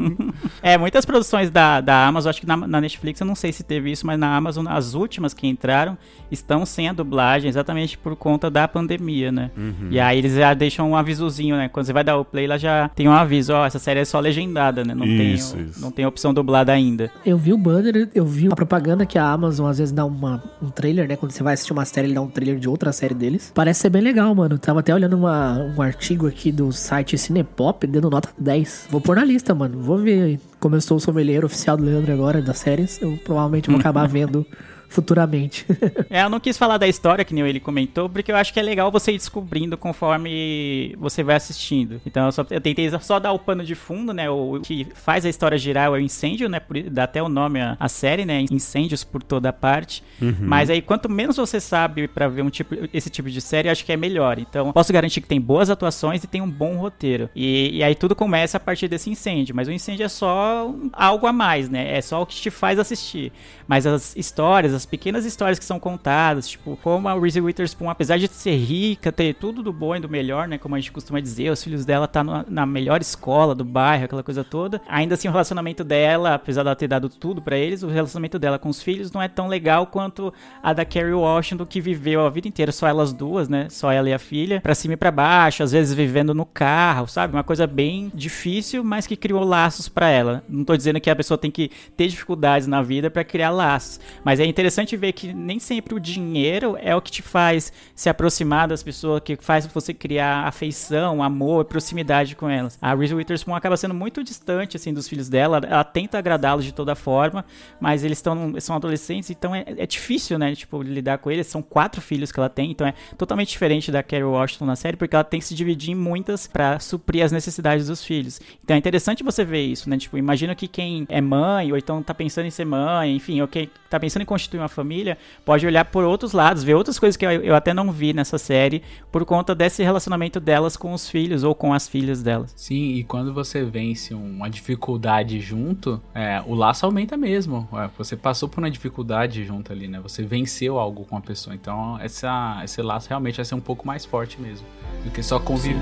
é, 0.61 0.77
muitas 0.77 1.03
produções 1.03 1.49
da, 1.49 1.81
da 1.81 2.05
Amazon, 2.05 2.29
acho 2.29 2.39
que 2.39 2.47
na, 2.47 2.55
na, 2.55 2.79
Netflix, 2.79 3.19
eu 3.19 3.25
não 3.25 3.35
sei 3.35 3.51
se 3.51 3.63
teve 3.63 3.91
isso, 3.91 4.05
mas 4.05 4.17
na 4.17 4.35
Amazon, 4.35 4.67
as 4.67 4.93
últimas 4.93 5.33
que 5.33 5.47
entraram, 5.47 5.97
estão 6.31 6.65
sem 6.65 6.87
a 6.87 6.93
dublagem, 6.93 7.49
exatamente 7.49 7.97
por 7.97 8.15
conta 8.15 8.49
da 8.49 8.67
pandemia, 8.67 9.31
né? 9.31 9.49
Uhum. 9.57 9.87
E 9.89 9.99
aí 9.99 10.19
eles 10.19 10.35
já 10.35 10.53
deixam 10.53 10.91
um 10.91 10.95
avisozinho, 10.95 11.57
né? 11.57 11.67
Quando 11.67 11.87
você 11.87 11.93
vai 11.93 12.03
dar 12.03 12.17
o 12.17 12.23
play, 12.23 12.45
lá 12.45 12.57
já 12.57 12.89
tem 12.89 13.07
um 13.07 13.11
aviso, 13.11 13.53
ó, 13.53 13.63
oh, 13.63 13.65
essa 13.65 13.79
série 13.79 14.01
é 14.01 14.05
só 14.05 14.19
legendada, 14.19 14.83
né? 14.83 14.93
Não, 14.93 15.05
isso, 15.05 15.55
tem, 15.55 15.65
isso. 15.65 15.81
não 15.81 15.91
tem 15.91 16.05
opção 16.05 16.33
dublada 16.33 16.71
ainda. 16.71 17.11
Eu 17.25 17.37
vi 17.37 17.53
o 17.53 17.57
banner, 17.57 18.07
eu 18.13 18.25
vi 18.25 18.47
a 18.47 18.55
propaganda 18.55 19.05
que 19.05 19.17
a 19.17 19.27
Amazon 19.27 19.67
às 19.67 19.79
vezes 19.79 19.91
dá 19.91 20.05
uma, 20.05 20.43
um 20.61 20.69
trailer, 20.69 21.07
né? 21.07 21.15
Quando 21.15 21.31
você 21.31 21.41
vai 21.41 21.55
assistir 21.55 21.73
uma 21.73 21.85
série, 21.85 22.07
ele 22.07 22.13
dá 22.13 22.21
um 22.21 22.29
trailer 22.29 22.59
de 22.59 22.69
outra 22.69 22.93
série 22.93 23.15
deles. 23.15 23.51
Parece 23.53 23.81
ser 23.81 23.89
bem 23.89 24.01
legal, 24.01 24.33
mano. 24.35 24.57
tava 24.59 24.79
até 24.79 24.93
olhando 24.93 25.17
uma, 25.17 25.57
um 25.75 25.81
artigo 25.81 26.27
aqui 26.27 26.34
aqui 26.35 26.51
do 26.51 26.71
site 26.73 27.17
Cinepop, 27.17 27.87
dando 27.87 28.09
nota 28.09 28.29
10. 28.37 28.87
Vou 28.91 28.99
pôr 28.99 29.15
na 29.15 29.23
lista, 29.23 29.55
mano. 29.55 29.79
Vou 29.79 29.97
ver 29.97 30.21
aí. 30.21 30.39
Como 30.59 30.75
eu 30.75 30.81
sou 30.81 30.97
o 30.97 30.99
sommelier 30.99 31.45
oficial 31.45 31.77
do 31.77 31.83
Leandro 31.83 32.11
agora 32.11 32.41
das 32.41 32.59
séries, 32.59 33.01
eu 33.01 33.17
provavelmente 33.23 33.69
vou 33.69 33.79
acabar 33.79 34.05
vendo 34.09 34.45
futuramente. 34.89 35.65
é, 36.09 36.23
eu 36.23 36.29
não 36.29 36.39
quis 36.39 36.57
falar 36.57 36.77
da 36.77 36.87
história, 36.87 37.25
que 37.25 37.33
nem 37.33 37.45
ele 37.45 37.59
comentou, 37.59 38.09
porque 38.09 38.31
eu 38.31 38.35
acho 38.35 38.53
que 38.53 38.59
é 38.59 38.63
legal 38.63 38.91
você 38.91 39.11
ir 39.11 39.17
descobrindo 39.17 39.77
conforme 39.77 40.95
você 40.97 41.23
vai 41.23 41.35
assistindo. 41.35 42.01
Então 42.05 42.25
eu, 42.25 42.31
só, 42.31 42.45
eu 42.49 42.61
tentei 42.61 42.89
só 42.99 43.19
dar 43.19 43.31
o 43.31 43.39
pano 43.39 43.63
de 43.63 43.75
fundo, 43.75 44.13
né? 44.13 44.29
O, 44.29 44.55
o 44.55 44.61
que 44.61 44.87
faz 44.93 45.25
a 45.25 45.29
história 45.29 45.57
girar 45.57 45.87
é 45.87 45.89
o 45.89 45.97
incêndio, 45.97 46.49
né? 46.49 46.59
Por, 46.59 46.81
dá 46.83 47.03
até 47.03 47.21
o 47.21 47.29
nome 47.29 47.61
à, 47.61 47.75
à 47.79 47.89
série, 47.89 48.25
né? 48.25 48.45
Incêndios 48.51 49.03
por 49.03 49.21
toda 49.23 49.51
parte. 49.51 50.03
Uhum. 50.21 50.35
Mas 50.41 50.69
aí, 50.69 50.81
quanto 50.81 51.09
menos 51.09 51.37
você 51.37 51.59
sabe 51.59 52.07
para 52.07 52.27
ver 52.27 52.41
um 52.41 52.49
tipo, 52.49 52.75
esse 52.93 53.09
tipo 53.09 53.29
de 53.29 53.41
série, 53.41 53.69
acho 53.69 53.85
que 53.85 53.91
é 53.91 53.97
melhor. 53.97 54.39
Então, 54.39 54.71
posso 54.71 54.93
garantir 54.93 55.21
que 55.21 55.27
tem 55.27 55.41
boas 55.41 55.69
atuações 55.69 56.23
e 56.23 56.27
tem 56.27 56.41
um 56.41 56.49
bom 56.49 56.77
roteiro. 56.77 57.29
E, 57.35 57.77
e 57.77 57.83
aí 57.83 57.95
tudo 57.95 58.15
começa 58.15 58.57
a 58.57 58.59
partir 58.59 58.87
desse 58.87 59.09
incêndio. 59.09 59.55
Mas 59.55 59.67
o 59.67 59.71
incêndio 59.71 60.05
é 60.05 60.09
só 60.09 60.73
algo 60.93 61.27
a 61.27 61.33
mais, 61.33 61.69
né? 61.69 61.97
É 61.97 62.01
só 62.01 62.21
o 62.21 62.25
que 62.25 62.35
te 62.35 62.49
faz 62.49 62.79
assistir. 62.79 63.31
Mas 63.67 63.85
as 63.85 64.15
histórias, 64.15 64.73
as 64.75 64.85
pequenas 64.85 65.25
histórias 65.25 65.57
que 65.57 65.65
são 65.65 65.79
contadas, 65.79 66.47
tipo, 66.47 66.77
como 66.83 67.07
a 67.07 67.19
Reese 67.19 67.41
Witherspoon, 67.41 67.89
apesar 67.89 68.17
de 68.17 68.27
ser 68.27 68.55
rica, 68.55 69.11
ter 69.11 69.33
tudo 69.35 69.63
do 69.63 69.73
bom 69.73 69.95
e 69.95 69.99
do 69.99 70.09
melhor, 70.09 70.47
né, 70.47 70.57
como 70.57 70.75
a 70.75 70.79
gente 70.79 70.91
costuma 70.91 71.19
dizer, 71.19 71.49
os 71.49 71.63
filhos 71.63 71.85
dela 71.85 72.07
tá 72.07 72.23
na 72.23 72.65
melhor 72.65 73.01
escola 73.01 73.55
do 73.55 73.63
bairro, 73.63 74.05
aquela 74.05 74.23
coisa 74.23 74.43
toda. 74.43 74.81
Ainda 74.87 75.15
assim, 75.15 75.27
o 75.27 75.31
relacionamento 75.31 75.83
dela, 75.83 76.35
apesar 76.35 76.63
dela 76.63 76.75
ter 76.75 76.87
dado 76.87 77.09
tudo 77.09 77.41
para 77.41 77.57
eles, 77.57 77.83
o 77.83 77.87
relacionamento 77.87 78.37
dela 78.37 78.59
com 78.59 78.69
os 78.69 78.81
filhos 78.81 79.11
não 79.11 79.21
é 79.21 79.27
tão 79.27 79.47
legal 79.47 79.87
quanto 79.87 80.33
a 80.61 80.73
da 80.73 80.85
Carrie 80.85 81.13
Washington, 81.13 81.65
que 81.65 81.81
viveu 81.81 82.25
a 82.25 82.29
vida 82.29 82.47
inteira 82.47 82.71
só 82.71 82.87
elas 82.87 83.13
duas, 83.13 83.47
né, 83.47 83.67
só 83.69 83.91
ela 83.91 84.09
e 84.09 84.13
a 84.13 84.19
filha, 84.19 84.61
para 84.61 84.75
cima 84.75 84.93
e 84.93 84.97
para 84.97 85.11
baixo, 85.11 85.63
às 85.63 85.71
vezes 85.71 85.93
vivendo 85.93 86.33
no 86.33 86.45
carro, 86.45 87.07
sabe? 87.07 87.33
Uma 87.33 87.43
coisa 87.43 87.65
bem 87.67 88.11
difícil, 88.13 88.83
mas 88.83 89.07
que 89.07 89.15
criou 89.15 89.43
laços 89.43 89.87
para 89.87 90.09
ela. 90.09 90.43
Não 90.49 90.63
tô 90.63 90.75
dizendo 90.75 90.99
que 90.99 91.09
a 91.09 91.15
pessoa 91.15 91.37
tem 91.37 91.51
que 91.51 91.71
ter 91.95 92.07
dificuldades 92.07 92.67
na 92.67 92.81
vida 92.81 93.09
para 93.09 93.23
criar 93.23 93.51
laços, 93.51 93.99
mas 94.23 94.39
é 94.39 94.45
interessante 94.65 94.97
ver 94.97 95.13
que 95.13 95.31
nem 95.31 95.59
sempre 95.59 95.93
o 95.93 95.99
dinheiro 95.99 96.75
é 96.81 96.95
o 96.95 97.01
que 97.01 97.11
te 97.11 97.21
faz 97.21 97.71
se 97.93 98.09
aproximar 98.09 98.67
das 98.67 98.81
pessoas, 98.81 99.21
que 99.23 99.35
faz 99.35 99.67
você 99.67 99.93
criar 99.93 100.47
afeição, 100.47 101.21
amor, 101.21 101.65
proximidade 101.65 102.35
com 102.35 102.49
elas. 102.49 102.79
A 102.81 102.95
Reese 102.95 103.13
Witherspoon 103.13 103.53
acaba 103.53 103.77
sendo 103.77 103.93
muito 103.93 104.23
distante 104.23 104.75
assim 104.75 104.91
dos 104.91 105.07
filhos 105.07 105.29
dela, 105.29 105.61
ela 105.63 105.83
tenta 105.83 106.17
agradá-los 106.17 106.65
de 106.65 106.73
toda 106.73 106.95
forma, 106.95 107.45
mas 107.79 108.03
eles 108.03 108.17
estão 108.17 108.59
são 108.59 108.75
adolescentes, 108.75 109.29
então 109.29 109.53
é, 109.53 109.65
é, 109.67 109.85
difícil, 109.85 110.39
né, 110.39 110.55
tipo, 110.55 110.81
lidar 110.81 111.19
com 111.19 111.29
eles. 111.29 111.45
São 111.45 111.61
quatro 111.61 112.01
filhos 112.01 112.31
que 112.31 112.39
ela 112.39 112.49
tem, 112.49 112.71
então 112.71 112.87
é 112.87 112.93
totalmente 113.17 113.49
diferente 113.49 113.91
da 113.91 114.01
Carrie 114.01 114.23
Washington 114.23 114.65
na 114.65 114.75
série, 114.75 114.97
porque 114.97 115.15
ela 115.15 115.23
tem 115.23 115.39
que 115.39 115.45
se 115.45 115.53
dividir 115.53 115.91
em 115.91 115.95
muitas 115.95 116.47
para 116.47 116.79
suprir 116.79 117.23
as 117.23 117.31
necessidades 117.31 117.85
dos 117.85 118.03
filhos. 118.03 118.41
Então 118.63 118.75
é 118.75 118.79
interessante 118.79 119.23
você 119.23 119.45
ver 119.45 119.61
isso, 119.61 119.87
né? 119.87 119.97
Tipo, 119.97 120.17
imagina 120.17 120.55
que 120.55 120.67
quem 120.67 121.05
é 121.07 121.21
mãe 121.21 121.71
ou 121.71 121.77
então 121.77 122.01
tá 122.01 122.15
pensando 122.15 122.47
em 122.47 122.51
ser 122.51 122.65
mãe, 122.65 123.15
enfim, 123.15 123.39
ou 123.41 123.47
quem 123.47 123.69
tá 123.89 123.99
pensando 123.99 124.23
em 124.23 124.25
constituir 124.25 124.54
uma 124.57 124.67
família, 124.67 125.17
pode 125.43 125.65
olhar 125.65 125.85
por 125.85 126.03
outros 126.03 126.31
lados, 126.31 126.63
ver 126.63 126.73
outras 126.75 126.99
coisas 126.99 127.15
que 127.17 127.25
eu, 127.25 127.31
eu, 127.31 127.55
até 127.55 127.73
não 127.73 127.91
vi 127.91 128.13
nessa 128.13 128.37
série, 128.37 128.83
por 129.11 129.25
conta 129.25 129.55
desse 129.55 129.83
relacionamento 129.83 130.39
delas 130.39 130.75
com 130.75 130.93
os 130.93 131.09
filhos 131.09 131.43
ou 131.43 131.53
com 131.53 131.73
as 131.73 131.87
filhas 131.87 132.21
delas. 132.21 132.53
Sim, 132.55 132.93
e 132.93 133.03
quando 133.03 133.33
você 133.33 133.63
vence 133.63 134.13
uma 134.13 134.49
dificuldade 134.49 135.39
junto, 135.39 136.01
é, 136.13 136.41
o 136.45 136.53
laço 136.53 136.85
aumenta 136.85 137.17
mesmo. 137.17 137.67
É, 137.73 137.89
você 137.97 138.15
passou 138.15 138.49
por 138.49 138.59
uma 138.59 138.71
dificuldade 138.71 139.43
junto 139.43 139.71
ali, 139.71 139.87
né? 139.87 139.99
Você 140.01 140.23
venceu 140.23 140.79
algo 140.79 141.05
com 141.05 141.17
a 141.17 141.21
pessoa. 141.21 141.55
Então, 141.55 141.99
essa, 141.99 142.61
esse 142.63 142.81
laço 142.81 143.09
realmente 143.09 143.35
vai 143.37 143.45
ser 143.45 143.55
um 143.55 143.61
pouco 143.61 143.85
mais 143.85 144.05
forte 144.05 144.39
mesmo 144.39 144.65
do 145.03 145.11
que 145.11 145.21
só 145.23 145.39
conviver. 145.39 145.75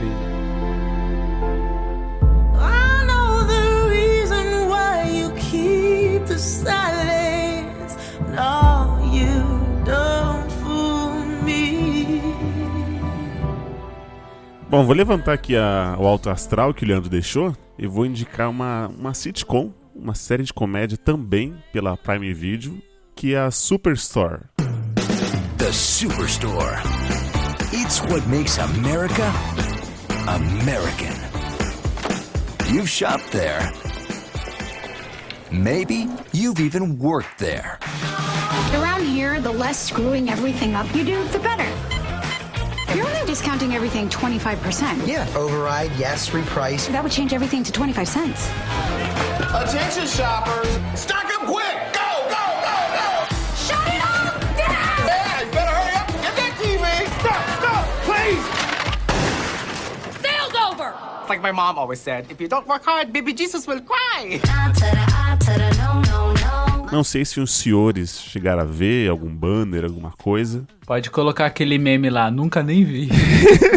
I 2.55 3.05
know 3.05 3.45
the 3.45 3.89
reason 3.89 4.69
why 4.69 5.09
you 5.09 5.31
keep 5.35 6.25
the 6.25 6.37
silence. 6.37 7.22
Bom, 14.73 14.85
vou 14.85 14.95
levantar 14.95 15.33
aqui 15.33 15.55
a, 15.55 15.95
o 15.99 16.07
alto 16.07 16.31
astral 16.31 16.73
que 16.73 16.83
o 16.83 16.87
Leandro 16.87 17.07
deixou 17.07 17.55
e 17.77 17.85
vou 17.85 18.07
indicar 18.07 18.49
uma, 18.49 18.87
uma 18.87 19.13
sitcom, 19.13 19.71
uma 19.95 20.15
série 20.15 20.41
de 20.41 20.51
comédia 20.51 20.97
também 20.97 21.55
pela 21.71 21.95
Prime 21.95 22.33
Video, 22.33 22.81
que 23.15 23.35
é 23.35 23.39
a 23.39 23.51
Superstore. 23.51 24.39
The 25.59 25.71
Superstore. 25.71 26.81
It's 27.71 28.01
what 28.01 28.27
makes 28.27 28.57
America 28.57 29.31
American. 30.27 31.13
You've 32.73 32.89
shopped 32.89 33.31
there. 33.31 33.92
Maybe 35.53 36.07
you've 36.31 36.59
even 36.59 36.97
worked 36.97 37.37
there. 37.37 37.77
Around 38.73 39.05
here, 39.05 39.39
the 39.39 39.51
less 39.51 39.77
screwing 39.77 40.27
everything 40.29 40.73
up 40.73 40.87
you 40.95 41.03
do, 41.03 41.23
the 41.25 41.37
better. 41.37 41.69
You're 42.97 43.05
only 43.05 43.23
discounting 43.27 43.75
everything 43.75 44.09
25%. 44.09 45.05
Yeah, 45.05 45.31
override, 45.37 45.91
yes, 45.95 46.31
reprice. 46.31 46.91
That 46.91 47.03
would 47.03 47.11
change 47.11 47.33
everything 47.33 47.63
to 47.65 47.71
25 47.71 48.07
cents. 48.07 48.49
Attention 49.53 50.07
shoppers, 50.07 50.67
stock 50.99 51.25
up 51.25 51.45
quick! 51.45 51.77
Go, 51.93 52.09
go, 52.33 52.45
go, 52.65 52.77
go! 52.97 53.29
Shut 53.53 53.85
it 53.93 54.01
off! 54.01 54.33
Down! 54.57 55.05
Yeah, 55.05 55.45
you 55.45 55.51
better 55.51 55.69
hurry 55.69 55.93
up 55.93 56.07
get 56.07 56.33
that 56.33 56.57
TV! 56.57 57.05
Stop, 57.21 57.45
stop, 57.61 57.85
please! 58.09 58.41
Sale's 60.19 60.55
over! 60.71 60.97
It's 61.21 61.29
like 61.29 61.43
my 61.43 61.51
mom 61.51 61.77
always 61.77 61.99
said, 61.99 62.25
if 62.31 62.41
you 62.41 62.47
don't 62.47 62.65
work 62.65 62.83
hard, 62.83 63.13
baby 63.13 63.33
Jesus 63.33 63.67
will 63.67 63.81
cry. 63.81 64.41
Não 66.93 67.03
sei 67.03 67.25
se 67.25 67.39
os 67.39 67.51
senhores 67.51 68.21
chegaram 68.21 68.61
a 68.61 68.65
ver 68.65 69.09
algum 69.09 69.35
banner, 69.35 69.83
alguma 69.83 70.11
coisa. 70.11 70.67
Pode 70.85 71.09
colocar 71.09 71.47
aquele 71.47 71.79
meme 71.79 72.07
lá, 72.07 72.29
nunca 72.29 72.61
nem 72.61 72.85
vi. 72.85 73.09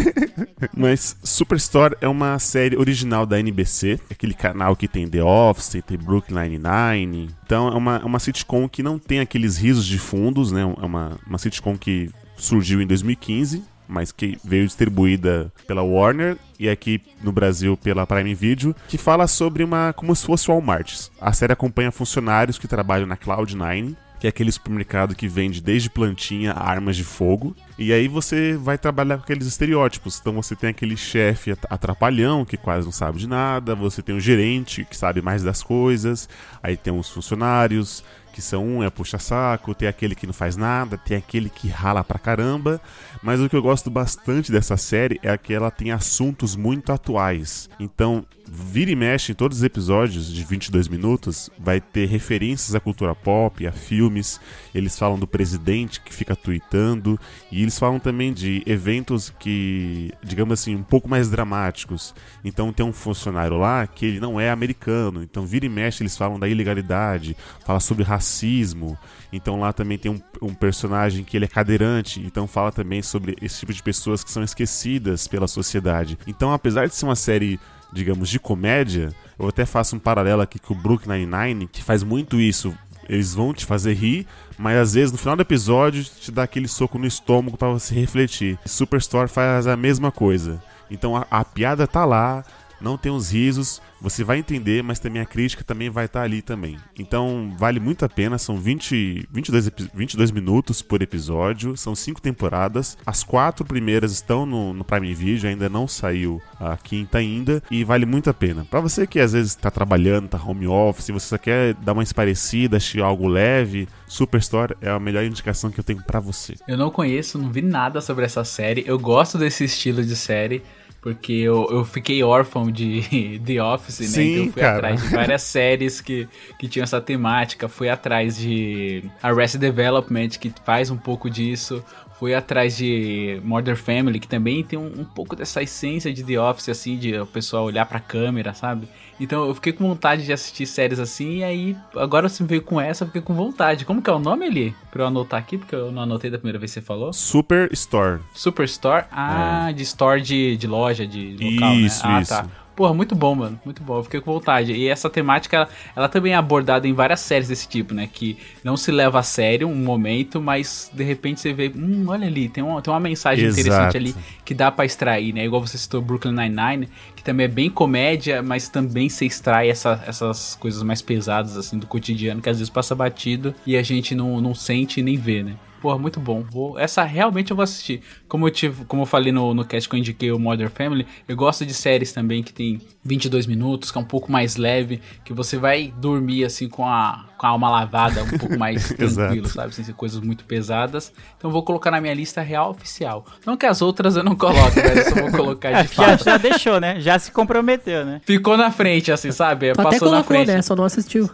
Mas 0.77 1.17
Superstore 1.23 1.95
é 1.99 2.07
uma 2.07 2.37
série 2.37 2.77
original 2.77 3.25
da 3.25 3.39
NBC, 3.39 3.99
aquele 4.11 4.35
canal 4.35 4.75
que 4.75 4.87
tem 4.87 5.07
The 5.07 5.23
Office, 5.23 5.81
tem 5.85 5.97
Brooklyn 5.97 6.39
Nine-Nine. 6.39 7.29
Então 7.43 7.67
é 7.69 7.75
uma, 7.75 7.97
é 7.97 8.05
uma 8.05 8.19
sitcom 8.19 8.69
que 8.69 8.83
não 8.83 8.99
tem 8.99 9.19
aqueles 9.19 9.57
risos 9.57 9.87
de 9.87 9.97
fundos, 9.97 10.51
né? 10.51 10.61
É 10.61 10.85
uma, 10.85 11.17
uma 11.25 11.39
sitcom 11.39 11.75
que 11.75 12.11
surgiu 12.37 12.79
em 12.81 12.85
2015 12.85 13.63
mas 13.87 14.11
que 14.11 14.37
veio 14.43 14.65
distribuída 14.65 15.51
pela 15.65 15.83
Warner 15.83 16.37
e 16.59 16.69
aqui 16.69 17.01
no 17.21 17.31
Brasil 17.31 17.77
pela 17.77 18.05
Prime 18.05 18.33
Video, 18.35 18.75
que 18.87 18.97
fala 18.97 19.27
sobre 19.27 19.63
uma 19.63 19.93
como 19.93 20.15
se 20.15 20.25
fosse 20.25 20.49
Walmart. 20.49 21.09
A 21.19 21.33
série 21.33 21.53
acompanha 21.53 21.91
funcionários 21.91 22.57
que 22.57 22.67
trabalham 22.67 23.07
na 23.07 23.17
Cloud9 23.17 23.95
que 24.19 24.27
é 24.27 24.29
aquele 24.29 24.51
supermercado 24.51 25.15
que 25.15 25.27
vende 25.27 25.61
desde 25.61 25.89
plantinha 25.89 26.51
a 26.51 26.69
armas 26.69 26.95
de 26.95 27.03
fogo. 27.03 27.55
E 27.77 27.93
aí 27.93 28.07
você 28.07 28.57
vai 28.57 28.77
trabalhar 28.77 29.17
com 29.17 29.23
aqueles 29.23 29.45
estereótipos. 29.45 30.19
Então 30.19 30.33
você 30.33 30.55
tem 30.55 30.69
aquele 30.71 30.97
chefe 30.97 31.51
atrapalhão 31.69 32.43
que 32.43 32.57
quase 32.57 32.85
não 32.85 32.91
sabe 32.91 33.19
de 33.19 33.27
nada, 33.27 33.75
você 33.75 34.01
tem 34.01 34.15
o 34.15 34.19
gerente 34.19 34.83
que 34.85 34.97
sabe 34.97 35.21
mais 35.21 35.43
das 35.43 35.61
coisas, 35.61 36.27
aí 36.61 36.75
tem 36.75 36.97
os 36.97 37.09
funcionários 37.09 38.03
que 38.37 38.41
são 38.43 38.63
um 38.63 38.83
é 38.83 38.89
puxa-saco, 38.91 39.73
tem 39.73 39.87
aquele 39.87 40.13
que 40.13 40.27
não 40.27 40.33
faz 40.33 40.55
nada, 40.55 40.95
tem 40.95 41.17
aquele 41.17 41.49
que 41.49 41.67
rala 41.67 42.03
pra 42.03 42.19
caramba. 42.19 42.79
Mas 43.19 43.41
o 43.41 43.49
que 43.49 43.55
eu 43.55 43.63
gosto 43.63 43.89
bastante 43.89 44.51
dessa 44.51 44.77
série 44.77 45.19
é 45.23 45.35
que 45.35 45.51
ela 45.51 45.71
tem 45.71 45.91
assuntos 45.91 46.55
muito 46.55 46.91
atuais. 46.91 47.67
Então, 47.79 48.23
vira 48.45 48.91
e 48.91 48.95
mexe 48.95 49.31
em 49.31 49.35
todos 49.35 49.57
os 49.57 49.63
episódios 49.63 50.31
de 50.31 50.43
22 50.43 50.87
minutos, 50.87 51.49
vai 51.57 51.81
ter 51.81 52.05
referências 52.05 52.75
à 52.75 52.79
cultura 52.79 53.15
pop, 53.15 53.65
a 53.65 53.71
filmes. 53.71 54.39
Eles 54.71 54.99
falam 54.99 55.17
do 55.17 55.25
presidente 55.25 55.99
que 55.99 56.13
fica 56.13 56.35
tweetando 56.35 57.19
e 57.51 57.63
eles 57.67 57.77
falam 57.77 57.99
também 57.99 58.33
de 58.33 58.63
eventos 58.65 59.29
que, 59.29 60.11
digamos 60.23 60.59
assim, 60.59 60.73
um 60.73 60.83
pouco 60.83 61.09
mais 61.09 61.29
dramáticos. 61.29 62.15
Então, 62.43 62.71
tem 62.71 62.85
um 62.85 62.93
funcionário 62.93 63.57
lá 63.57 63.85
que 63.85 64.05
ele 64.05 64.19
não 64.19 64.39
é 64.39 64.49
americano. 64.49 65.21
Então, 65.21 65.45
vira 65.45 65.65
e 65.65 65.69
mexe 65.69 66.01
eles 66.01 66.15
falam 66.15 66.39
da 66.39 66.47
ilegalidade, 66.47 67.35
fala 67.65 67.81
sobre 67.81 68.03
racismo. 68.03 68.97
Então, 69.33 69.59
lá 69.59 69.73
também 69.73 69.97
tem 69.97 70.09
um, 70.09 70.21
um 70.41 70.53
personagem 70.53 71.25
que 71.25 71.35
ele 71.35 71.45
é 71.45 71.49
cadeirante, 71.49 72.21
então 72.21 72.47
fala 72.47 72.71
também 72.71 73.01
sobre 73.01 73.35
esse 73.41 73.59
tipo 73.59 73.73
de 73.73 73.83
pessoas 73.83 74.23
que 74.23 74.31
são 74.31 74.41
esquecidas 74.41 75.27
pela 75.27 75.47
sociedade. 75.47 76.17
Então, 76.25 76.53
apesar 76.53 76.87
de 76.87 76.95
ser 76.95 77.05
uma 77.05 77.15
série 77.15 77.59
digamos, 77.91 78.29
de 78.29 78.39
comédia, 78.39 79.13
eu 79.39 79.47
até 79.47 79.65
faço 79.65 79.95
um 79.95 79.99
paralelo 79.99 80.41
aqui 80.41 80.59
com 80.59 80.73
o 80.73 80.77
Brooklyn 80.77 81.25
Nine-Nine, 81.25 81.67
que 81.67 81.81
faz 81.83 82.03
muito 82.03 82.39
isso. 82.39 82.73
Eles 83.09 83.33
vão 83.33 83.53
te 83.53 83.65
fazer 83.65 83.93
rir, 83.93 84.27
mas 84.57 84.77
às 84.77 84.93
vezes 84.93 85.11
no 85.11 85.17
final 85.17 85.35
do 85.35 85.41
episódio 85.41 86.03
te 86.03 86.31
dá 86.31 86.43
aquele 86.43 86.67
soco 86.67 86.97
no 86.97 87.05
estômago 87.05 87.57
para 87.57 87.69
você 87.69 87.93
refletir. 87.93 88.57
Superstore 88.65 89.29
faz 89.29 89.67
a 89.67 89.77
mesma 89.77 90.11
coisa. 90.11 90.61
Então 90.89 91.15
a, 91.15 91.25
a 91.29 91.43
piada 91.43 91.85
tá 91.85 92.05
lá, 92.05 92.43
não 92.79 92.97
tem 92.97 93.11
os 93.11 93.31
risos, 93.31 93.81
você 94.01 94.23
vai 94.23 94.37
entender, 94.37 94.83
mas 94.83 94.99
também 94.99 95.21
a 95.21 95.25
crítica 95.25 95.63
também 95.63 95.89
vai 95.89 96.05
estar 96.05 96.19
tá 96.19 96.25
ali 96.25 96.41
também. 96.41 96.77
Então 96.97 97.53
vale 97.57 97.79
muito 97.79 98.05
a 98.05 98.09
pena, 98.09 98.37
são 98.37 98.57
20, 98.57 99.27
22, 99.31 99.71
22 99.93 100.31
minutos 100.31 100.81
por 100.81 101.01
episódio, 101.01 101.75
são 101.75 101.95
cinco 101.95 102.21
temporadas. 102.21 102.97
As 103.05 103.23
quatro 103.23 103.65
primeiras 103.65 104.11
estão 104.11 104.45
no, 104.45 104.73
no 104.73 104.83
Prime 104.83 105.13
Video, 105.13 105.49
ainda 105.49 105.69
não 105.69 105.87
saiu 105.87 106.41
a 106.59 106.77
quinta 106.77 107.17
ainda, 107.17 107.61
e 107.69 107.83
vale 107.83 108.05
muito 108.05 108.29
a 108.29 108.33
pena. 108.33 108.65
Para 108.69 108.79
você 108.79 109.07
que 109.07 109.19
às 109.19 109.33
vezes 109.33 109.51
está 109.51 109.71
trabalhando, 109.71 110.25
está 110.25 110.37
home 110.37 110.67
office, 110.67 111.09
você 111.09 111.27
só 111.27 111.37
quer 111.37 111.73
dar 111.75 111.93
uma 111.93 112.03
esparecida, 112.03 112.77
assistir 112.77 113.01
algo 113.01 113.27
leve, 113.27 113.87
Superstore 114.07 114.75
é 114.81 114.89
a 114.89 114.99
melhor 114.99 115.23
indicação 115.23 115.69
que 115.69 115.79
eu 115.79 115.83
tenho 115.83 116.01
para 116.03 116.19
você. 116.19 116.55
Eu 116.67 116.77
não 116.77 116.89
conheço, 116.89 117.37
não 117.37 117.51
vi 117.51 117.61
nada 117.61 117.99
sobre 118.01 118.25
essa 118.25 118.43
série, 118.43 118.83
eu 118.87 118.97
gosto 118.97 119.37
desse 119.37 119.63
estilo 119.63 120.03
de 120.03 120.15
série. 120.15 120.63
Porque 121.01 121.33
eu, 121.33 121.67
eu 121.69 121.85
fiquei 121.85 122.23
órfão 122.23 122.71
de 122.71 123.39
The 123.45 123.61
Office, 123.63 123.99
né? 123.99 124.07
Sim, 124.07 124.31
então 124.31 124.45
eu 124.45 124.51
fui 124.51 124.61
cara. 124.61 124.77
atrás 124.77 125.01
de 125.01 125.07
várias 125.09 125.41
séries 125.43 126.01
que, 126.01 126.27
que 126.59 126.67
tinham 126.67 126.83
essa 126.83 126.99
temática. 126.99 127.67
Fui 127.67 127.89
atrás 127.89 128.37
de 128.37 129.03
Arrested 129.21 129.61
Development, 129.61 130.29
que 130.29 130.51
faz 130.63 130.89
um 130.89 130.97
pouco 130.97 131.29
disso. 131.29 131.83
Fui 132.19 132.33
atrás 132.33 132.75
de 132.75 133.39
Modern 133.43 133.77
Family, 133.77 134.19
que 134.19 134.27
também 134.27 134.63
tem 134.63 134.77
um, 134.77 135.01
um 135.01 135.05
pouco 135.05 135.35
dessa 135.35 135.61
essência 135.61 136.11
de 136.11 136.23
The 136.23 136.39
Office, 136.39 136.69
assim, 136.69 136.97
de 136.97 137.15
o 137.15 137.27
pessoal 137.27 137.65
olhar 137.65 137.85
pra 137.85 137.99
câmera, 137.99 138.55
sabe? 138.55 138.87
Então 139.19 139.47
eu 139.47 139.55
fiquei 139.55 139.73
com 139.73 139.87
vontade 139.87 140.25
de 140.25 140.33
assistir 140.33 140.65
séries 140.65 140.99
assim, 140.99 141.37
e 141.37 141.43
aí 141.43 141.77
agora 141.95 142.29
você 142.29 142.43
veio 142.43 142.61
com 142.61 142.79
essa, 142.79 143.03
eu 143.03 143.07
fiquei 143.07 143.21
com 143.21 143.33
vontade. 143.33 143.85
Como 143.85 144.01
que 144.01 144.09
é 144.09 144.13
o 144.13 144.19
nome 144.19 144.45
ali? 144.45 144.75
Pra 144.91 145.03
eu 145.03 145.07
anotar 145.07 145.39
aqui, 145.39 145.57
porque 145.57 145.75
eu 145.75 145.91
não 145.91 146.03
anotei 146.03 146.29
da 146.29 146.37
primeira 146.37 146.59
vez 146.59 146.71
que 146.73 146.79
você 146.79 146.85
falou. 146.85 147.11
Superstore. 147.13 148.21
Superstore? 148.33 149.05
Ah, 149.11 149.71
de 149.75 149.83
store 149.83 150.21
de, 150.21 150.57
de 150.57 150.67
loja, 150.67 151.07
de 151.07 151.35
local, 151.39 151.73
Isso, 151.73 152.05
né? 152.07 152.13
Ah, 152.15 152.21
isso. 152.21 152.31
tá. 152.31 152.45
Porra, 152.77 152.93
muito 152.93 153.15
bom, 153.15 153.33
mano. 153.33 153.59
Muito 153.65 153.81
bom. 153.81 153.97
Eu 153.97 154.03
fiquei 154.03 154.21
com 154.21 154.31
vontade. 154.31 154.71
E 154.71 154.87
essa 154.87 155.09
temática, 155.09 155.57
ela, 155.57 155.69
ela 155.95 156.07
também 156.07 156.33
é 156.33 156.35
abordada 156.35 156.87
em 156.87 156.93
várias 156.93 157.21
séries 157.21 157.47
desse 157.47 157.67
tipo, 157.67 157.91
né? 157.91 158.07
Que 158.07 158.37
não 158.63 158.77
se 158.77 158.91
leva 158.91 159.17
a 159.17 159.23
sério 159.23 159.67
um 159.67 159.75
momento, 159.75 160.39
mas 160.39 160.91
de 160.93 161.03
repente 161.03 161.39
você 161.39 161.51
vê, 161.51 161.73
hum, 161.75 162.05
olha 162.07 162.27
ali, 162.27 162.47
tem 162.47 162.63
uma, 162.63 162.79
tem 162.79 162.93
uma 162.93 162.99
mensagem 162.99 163.45
Exato. 163.45 163.61
interessante 163.61 163.97
ali 163.97 164.15
que 164.45 164.53
dá 164.53 164.69
pra 164.71 164.85
extrair, 164.85 165.33
né? 165.33 165.43
Igual 165.43 165.65
você 165.65 165.75
citou 165.75 166.03
Brooklyn 166.03 166.33
Nine-Nine, 166.33 166.87
que 167.15 167.23
também 167.23 167.45
é 167.45 167.49
bem 167.49 167.67
comédia, 167.67 168.43
mas 168.43 168.69
também 168.69 169.09
se 169.09 169.25
extrai 169.25 169.71
essa, 169.71 170.03
essas 170.05 170.53
coisas 170.53 170.83
mais 170.83 171.01
pesadas, 171.01 171.57
assim, 171.57 171.79
do 171.79 171.87
cotidiano, 171.87 172.43
que 172.43 172.49
às 172.49 172.59
vezes 172.59 172.69
passa 172.69 172.93
batido 172.93 173.55
e 173.65 173.75
a 173.75 173.81
gente 173.81 174.13
não, 174.13 174.39
não 174.39 174.53
sente 174.53 175.01
nem 175.01 175.17
vê, 175.17 175.41
né? 175.41 175.55
Porra, 175.87 175.97
muito 175.97 176.19
bom. 176.19 176.43
Vou, 176.43 176.77
essa 176.77 177.01
realmente 177.05 177.51
eu 177.51 177.55
vou 177.55 177.63
assistir. 177.63 178.01
Como 178.27 178.45
eu, 178.45 178.51
tive, 178.51 178.83
como 178.83 179.03
eu 179.03 179.05
falei 179.05 179.31
no, 179.31 179.53
no 179.53 179.63
cast 179.63 179.87
que 179.87 179.95
eu 179.95 179.97
indiquei 179.97 180.29
o 180.33 180.37
Modern 180.37 180.69
Family, 180.69 181.07
eu 181.25 181.33
gosto 181.33 181.65
de 181.65 181.73
séries 181.73 182.11
também 182.11 182.43
que 182.43 182.51
tem 182.51 182.81
22 183.05 183.47
minutos, 183.47 183.89
que 183.89 183.97
é 183.97 184.01
um 184.01 184.03
pouco 184.03 184.29
mais 184.29 184.57
leve, 184.57 184.99
que 185.23 185.31
você 185.31 185.55
vai 185.55 185.93
dormir 185.97 186.43
assim 186.43 186.67
com 186.67 186.85
a, 186.85 187.25
com 187.37 187.45
a 187.45 187.49
alma 187.49 187.69
lavada, 187.69 188.23
um 188.23 188.37
pouco 188.37 188.57
mais 188.57 188.89
tranquilo, 188.93 189.47
sabe? 189.47 189.73
Sem 189.75 189.85
ser 189.85 189.93
coisas 189.93 190.19
muito 190.19 190.43
pesadas. 190.45 191.11
Então 191.37 191.49
eu 191.49 191.53
vou 191.53 191.63
colocar 191.63 191.91
na 191.91 192.01
minha 192.01 192.13
lista 192.13 192.41
real 192.41 192.71
oficial. 192.71 193.25
Não 193.45 193.55
que 193.55 193.65
as 193.65 193.81
outras 193.81 194.15
eu 194.15 194.23
não 194.23 194.35
coloque, 194.35 194.81
mas 194.81 194.97
eu 194.97 195.09
só 195.13 195.21
vou 195.21 195.31
colocar 195.31 195.83
de 195.83 195.87
já, 195.95 196.03
fato. 196.03 196.23
já 196.25 196.37
deixou, 196.37 196.79
né? 196.79 196.99
Já 196.99 197.17
se 197.19 197.31
comprometeu, 197.31 198.05
né? 198.05 198.21
Ficou 198.25 198.57
na 198.57 198.71
frente, 198.71 199.11
assim, 199.11 199.31
sabe? 199.31 199.73
Tu 199.73 199.79
até 199.81 199.83
Passou 199.91 200.07
na 200.07 200.23
colocou, 200.23 200.35
frente. 200.35 200.47
né? 200.47 200.61
Só 200.61 200.75
não 200.75 200.83
assistiu. 200.83 201.29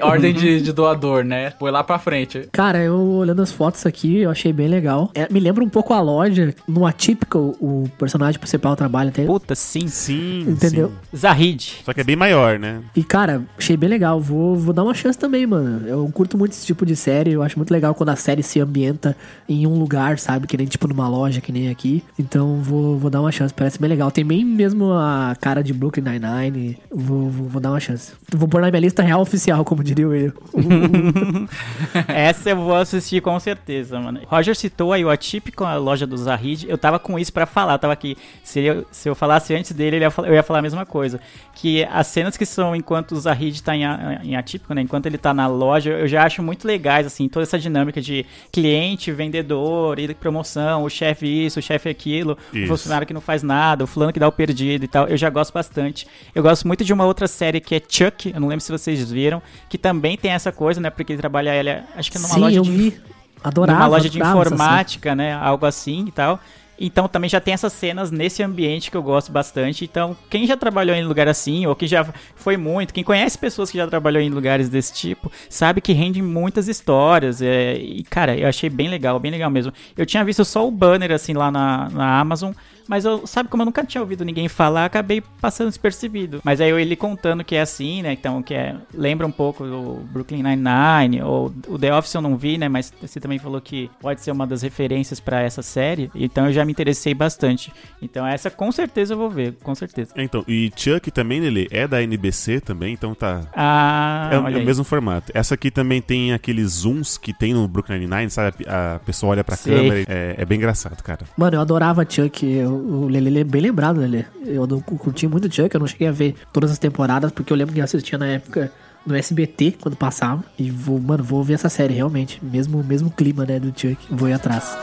Ordem 0.00 0.32
de, 0.32 0.60
de 0.60 0.72
doador, 0.72 1.24
né? 1.24 1.52
Foi 1.58 1.70
lá 1.70 1.84
pra 1.84 1.98
frente. 1.98 2.48
Cara, 2.52 2.78
eu 2.78 2.98
olhando 2.98 3.42
as 3.42 3.52
fotos 3.52 3.84
aqui, 3.86 4.18
eu 4.18 4.30
achei 4.30 4.52
bem 4.52 4.68
legal. 4.68 5.10
É, 5.14 5.28
me 5.30 5.40
lembra 5.40 5.62
um 5.62 5.68
pouco 5.68 5.92
a 5.92 6.00
loja, 6.00 6.54
no 6.66 6.86
Atypical, 6.86 7.54
o 7.60 7.88
personagem 7.98 8.38
principal 8.40 8.74
trabalha. 8.76 9.10
Tem... 9.10 9.26
Puta, 9.26 9.54
sim. 9.54 9.86
Sim, 9.88 10.46
Entendeu? 10.48 10.92
sim. 11.10 11.16
Zahid. 11.16 11.82
Só 11.84 11.92
que 11.92 12.00
é 12.00 12.04
bem 12.04 12.16
maior, 12.16 12.58
né? 12.58 12.80
E, 12.96 13.02
cara, 13.04 13.42
achei 13.58 13.76
bem 13.76 13.88
legal. 13.88 14.20
Vou, 14.20 14.56
vou 14.56 14.72
dar 14.72 14.82
uma 14.84 14.94
chance 14.94 15.09
também, 15.16 15.46
mano. 15.46 15.86
Eu 15.86 16.08
curto 16.12 16.36
muito 16.36 16.52
esse 16.52 16.66
tipo 16.66 16.84
de 16.84 16.96
série. 16.96 17.32
Eu 17.32 17.42
acho 17.42 17.58
muito 17.58 17.70
legal 17.70 17.94
quando 17.94 18.10
a 18.10 18.16
série 18.16 18.42
se 18.42 18.60
ambienta 18.60 19.16
em 19.48 19.66
um 19.66 19.78
lugar, 19.78 20.18
sabe? 20.18 20.46
Que 20.46 20.56
nem 20.56 20.66
tipo 20.66 20.88
numa 20.88 21.08
loja, 21.08 21.40
que 21.40 21.52
nem 21.52 21.70
aqui. 21.70 22.02
Então 22.18 22.56
vou, 22.62 22.98
vou 22.98 23.10
dar 23.10 23.20
uma 23.20 23.32
chance. 23.32 23.52
Parece 23.54 23.78
bem 23.80 23.88
legal. 23.88 24.10
Tem 24.10 24.24
bem 24.24 24.44
mesmo 24.44 24.92
a 24.92 25.36
cara 25.40 25.62
de 25.62 25.72
Brooklyn 25.72 26.04
Nine-Nine. 26.04 26.78
Vou, 26.90 27.30
vou, 27.30 27.48
vou 27.48 27.60
dar 27.60 27.70
uma 27.70 27.80
chance. 27.80 28.12
Vou 28.34 28.48
pôr 28.48 28.60
na 28.60 28.70
minha 28.70 28.80
lista 28.80 29.02
real 29.02 29.20
oficial, 29.20 29.64
como 29.64 29.82
diria 29.82 30.08
o 30.08 30.14
eu. 30.14 30.32
Essa 32.08 32.50
eu 32.50 32.56
vou 32.56 32.74
assistir 32.74 33.20
com 33.20 33.38
certeza, 33.40 33.98
mano. 33.98 34.20
Roger 34.26 34.56
citou 34.56 34.92
aí 34.92 35.04
o 35.04 35.10
Atípico, 35.10 35.64
a 35.64 35.76
loja 35.76 36.06
do 36.06 36.16
Zahid. 36.16 36.66
Eu 36.68 36.78
tava 36.78 36.98
com 36.98 37.18
isso 37.18 37.32
pra 37.32 37.46
falar, 37.46 37.78
tava 37.78 37.92
aqui. 37.92 38.16
Se 38.42 38.60
eu, 38.60 38.86
se 38.90 39.08
eu 39.08 39.14
falasse 39.14 39.54
antes 39.54 39.72
dele, 39.72 39.96
eu 39.96 40.34
ia 40.34 40.42
falar 40.42 40.58
a 40.58 40.62
mesma 40.62 40.86
coisa. 40.86 41.20
Que 41.54 41.84
as 41.84 42.06
cenas 42.06 42.36
que 42.36 42.46
são 42.46 42.74
enquanto 42.74 43.12
o 43.12 43.20
Zahid 43.20 43.62
tá 43.62 43.76
em, 43.76 43.82
em 44.22 44.36
Atípico, 44.36 44.74
né? 44.74 44.82
Enquanto 44.82 44.99
ele 45.08 45.18
tá 45.18 45.32
na 45.34 45.46
loja, 45.46 45.90
eu 45.90 46.08
já 46.08 46.24
acho 46.24 46.42
muito 46.42 46.66
legais, 46.66 47.06
assim, 47.06 47.28
toda 47.28 47.42
essa 47.44 47.58
dinâmica 47.58 48.00
de 48.00 48.24
cliente, 48.52 49.10
vendedor, 49.12 49.98
e 49.98 50.12
promoção, 50.14 50.84
o 50.84 50.90
chefe 50.90 51.26
isso, 51.46 51.58
o 51.58 51.62
chefe 51.62 51.88
aquilo, 51.88 52.36
o 52.52 52.56
Isso. 52.58 52.66
funcionário 52.68 53.06
que 53.06 53.14
não 53.14 53.20
faz 53.20 53.42
nada, 53.42 53.84
o 53.84 53.86
fulano 53.86 54.12
que 54.12 54.20
dá 54.20 54.28
o 54.28 54.32
perdido 54.32 54.84
e 54.84 54.88
tal. 54.88 55.06
Eu 55.08 55.16
já 55.16 55.30
gosto 55.30 55.52
bastante. 55.52 56.06
Eu 56.34 56.42
gosto 56.42 56.66
muito 56.66 56.84
de 56.84 56.92
uma 56.92 57.04
outra 57.04 57.26
série 57.26 57.60
que 57.60 57.74
é 57.74 57.82
Chuck, 57.86 58.32
eu 58.34 58.40
não 58.40 58.48
lembro 58.48 58.60
se 58.64 58.70
vocês 58.72 59.10
viram, 59.10 59.42
que 59.68 59.78
também 59.78 60.16
tem 60.16 60.30
essa 60.32 60.52
coisa, 60.52 60.80
né? 60.80 60.90
Porque 60.90 61.12
ele 61.12 61.20
trabalha, 61.20 61.54
ele 61.54 61.70
é- 61.70 61.84
acho 61.96 62.10
que 62.10 62.16
é 62.18 62.20
numa 62.20 62.34
Sim, 62.34 62.40
loja 62.40 62.56
eu 62.58 62.62
de 62.62 62.70
vi. 62.70 63.00
Adorava. 63.42 63.78
numa 63.78 63.88
loja 63.88 64.08
de 64.10 64.20
adorava 64.20 64.40
informática, 64.48 65.14
né? 65.14 65.32
Algo 65.34 65.64
assim 65.64 66.04
e 66.08 66.12
tal. 66.12 66.38
Então 66.80 67.06
também 67.06 67.28
já 67.28 67.40
tem 67.40 67.52
essas 67.52 67.72
cenas 67.74 68.10
nesse 68.10 68.42
ambiente 68.42 68.90
que 68.90 68.96
eu 68.96 69.02
gosto 69.02 69.30
bastante. 69.30 69.84
Então, 69.84 70.16
quem 70.30 70.46
já 70.46 70.56
trabalhou 70.56 70.96
em 70.96 71.04
lugar 71.04 71.28
assim, 71.28 71.66
ou 71.66 71.76
que 71.76 71.86
já 71.86 72.06
foi 72.34 72.56
muito, 72.56 72.94
quem 72.94 73.04
conhece 73.04 73.36
pessoas 73.36 73.70
que 73.70 73.76
já 73.76 73.86
trabalhou 73.86 74.22
em 74.22 74.30
lugares 74.30 74.70
desse 74.70 74.94
tipo, 74.94 75.30
sabe 75.48 75.80
que 75.80 75.92
rende 75.92 76.22
muitas 76.22 76.68
histórias. 76.68 77.42
é, 77.42 77.74
e, 77.76 78.02
cara, 78.04 78.36
eu 78.36 78.48
achei 78.48 78.70
bem 78.70 78.88
legal, 78.88 79.20
bem 79.20 79.30
legal 79.30 79.50
mesmo. 79.50 79.72
Eu 79.96 80.06
tinha 80.06 80.24
visto 80.24 80.44
só 80.44 80.66
o 80.66 80.70
banner 80.70 81.12
assim 81.12 81.34
lá 81.34 81.50
na, 81.50 81.90
na 81.90 82.18
Amazon, 82.18 82.52
Mas 82.90 83.04
eu, 83.04 83.24
sabe 83.24 83.48
como 83.48 83.62
eu 83.62 83.66
nunca 83.66 83.84
tinha 83.84 84.00
ouvido 84.00 84.24
ninguém 84.24 84.48
falar, 84.48 84.84
acabei 84.84 85.22
passando 85.40 85.68
despercebido. 85.68 86.40
Mas 86.42 86.60
aí 86.60 86.68
eu 86.68 86.76
ele 86.76 86.96
contando 86.96 87.44
que 87.44 87.54
é 87.54 87.60
assim, 87.60 88.02
né? 88.02 88.12
Então, 88.12 88.42
que 88.42 88.52
é. 88.52 88.74
Lembra 88.92 89.24
um 89.24 89.30
pouco 89.30 89.64
do 89.64 90.00
Brooklyn 90.12 90.42
Nine-Nine, 90.42 91.22
ou 91.22 91.54
o 91.68 91.78
The 91.78 91.94
Office 91.94 92.12
eu 92.14 92.20
não 92.20 92.36
vi, 92.36 92.58
né? 92.58 92.68
Mas 92.68 92.92
você 93.00 93.20
também 93.20 93.38
falou 93.38 93.60
que 93.60 93.88
pode 94.00 94.20
ser 94.22 94.32
uma 94.32 94.44
das 94.44 94.62
referências 94.62 95.20
pra 95.20 95.40
essa 95.40 95.62
série. 95.62 96.10
Então 96.16 96.46
eu 96.46 96.52
já 96.52 96.64
me 96.64 96.72
interessei 96.72 97.14
bastante. 97.14 97.72
Então 98.02 98.26
essa 98.26 98.50
com 98.50 98.72
certeza 98.72 99.14
eu 99.14 99.18
vou 99.18 99.30
ver, 99.30 99.54
com 99.62 99.72
certeza. 99.72 100.10
É, 100.16 100.24
Então, 100.24 100.44
e 100.48 100.72
Chuck 100.74 101.12
também, 101.12 101.44
ele 101.44 101.68
é 101.70 101.86
da 101.86 102.02
NBC 102.02 102.60
também, 102.60 102.92
então 102.92 103.14
tá. 103.14 103.42
Ah, 103.54 104.30
é, 104.32 104.34
é 104.34 104.58
o 104.58 104.64
mesmo 104.64 104.82
formato. 104.82 105.30
Essa 105.32 105.54
aqui 105.54 105.70
também 105.70 106.02
tem 106.02 106.32
aqueles 106.32 106.72
zooms 106.72 107.16
que 107.16 107.32
tem 107.32 107.54
no 107.54 107.68
Brooklyn 107.68 108.00
Nine-Nine, 108.00 108.30
sabe? 108.30 108.64
A 108.66 108.98
pessoa 109.06 109.30
olha 109.30 109.44
pra 109.44 109.54
Sei. 109.54 109.76
câmera. 109.76 110.04
É, 110.08 110.34
é 110.38 110.44
bem 110.44 110.58
engraçado, 110.58 111.00
cara. 111.04 111.20
Mano, 111.36 111.56
eu 111.56 111.60
adorava 111.60 112.04
Chuck. 112.08 112.44
eu- 112.44 112.79
o 112.80 113.08
Lele 113.08 113.28
ele 113.28 113.40
é 113.40 113.44
bem 113.44 113.62
lembrado, 113.62 114.00
Lele. 114.00 114.26
Eu 114.44 114.66
não 114.66 114.80
curti 114.80 115.26
muito 115.26 115.52
Chuck, 115.52 115.74
eu 115.74 115.80
não 115.80 115.86
cheguei 115.86 116.08
a 116.08 116.12
ver 116.12 116.34
todas 116.52 116.70
as 116.70 116.78
temporadas, 116.78 117.30
porque 117.30 117.52
eu 117.52 117.56
lembro 117.56 117.74
que 117.74 117.80
eu 117.80 117.84
assistia 117.84 118.18
na 118.18 118.26
época 118.26 118.72
no 119.06 119.14
SBT, 119.14 119.76
quando 119.80 119.96
passava. 119.96 120.44
E 120.58 120.70
vou, 120.70 121.00
mano, 121.00 121.22
vou 121.22 121.42
ver 121.42 121.54
essa 121.54 121.68
série, 121.68 121.94
realmente. 121.94 122.38
Mesmo, 122.44 122.82
mesmo 122.82 123.10
clima, 123.10 123.44
né, 123.44 123.58
do 123.58 123.68
Chuck. 123.68 123.96
Vou 124.10 124.28
ir 124.28 124.34
atrás. 124.34 124.76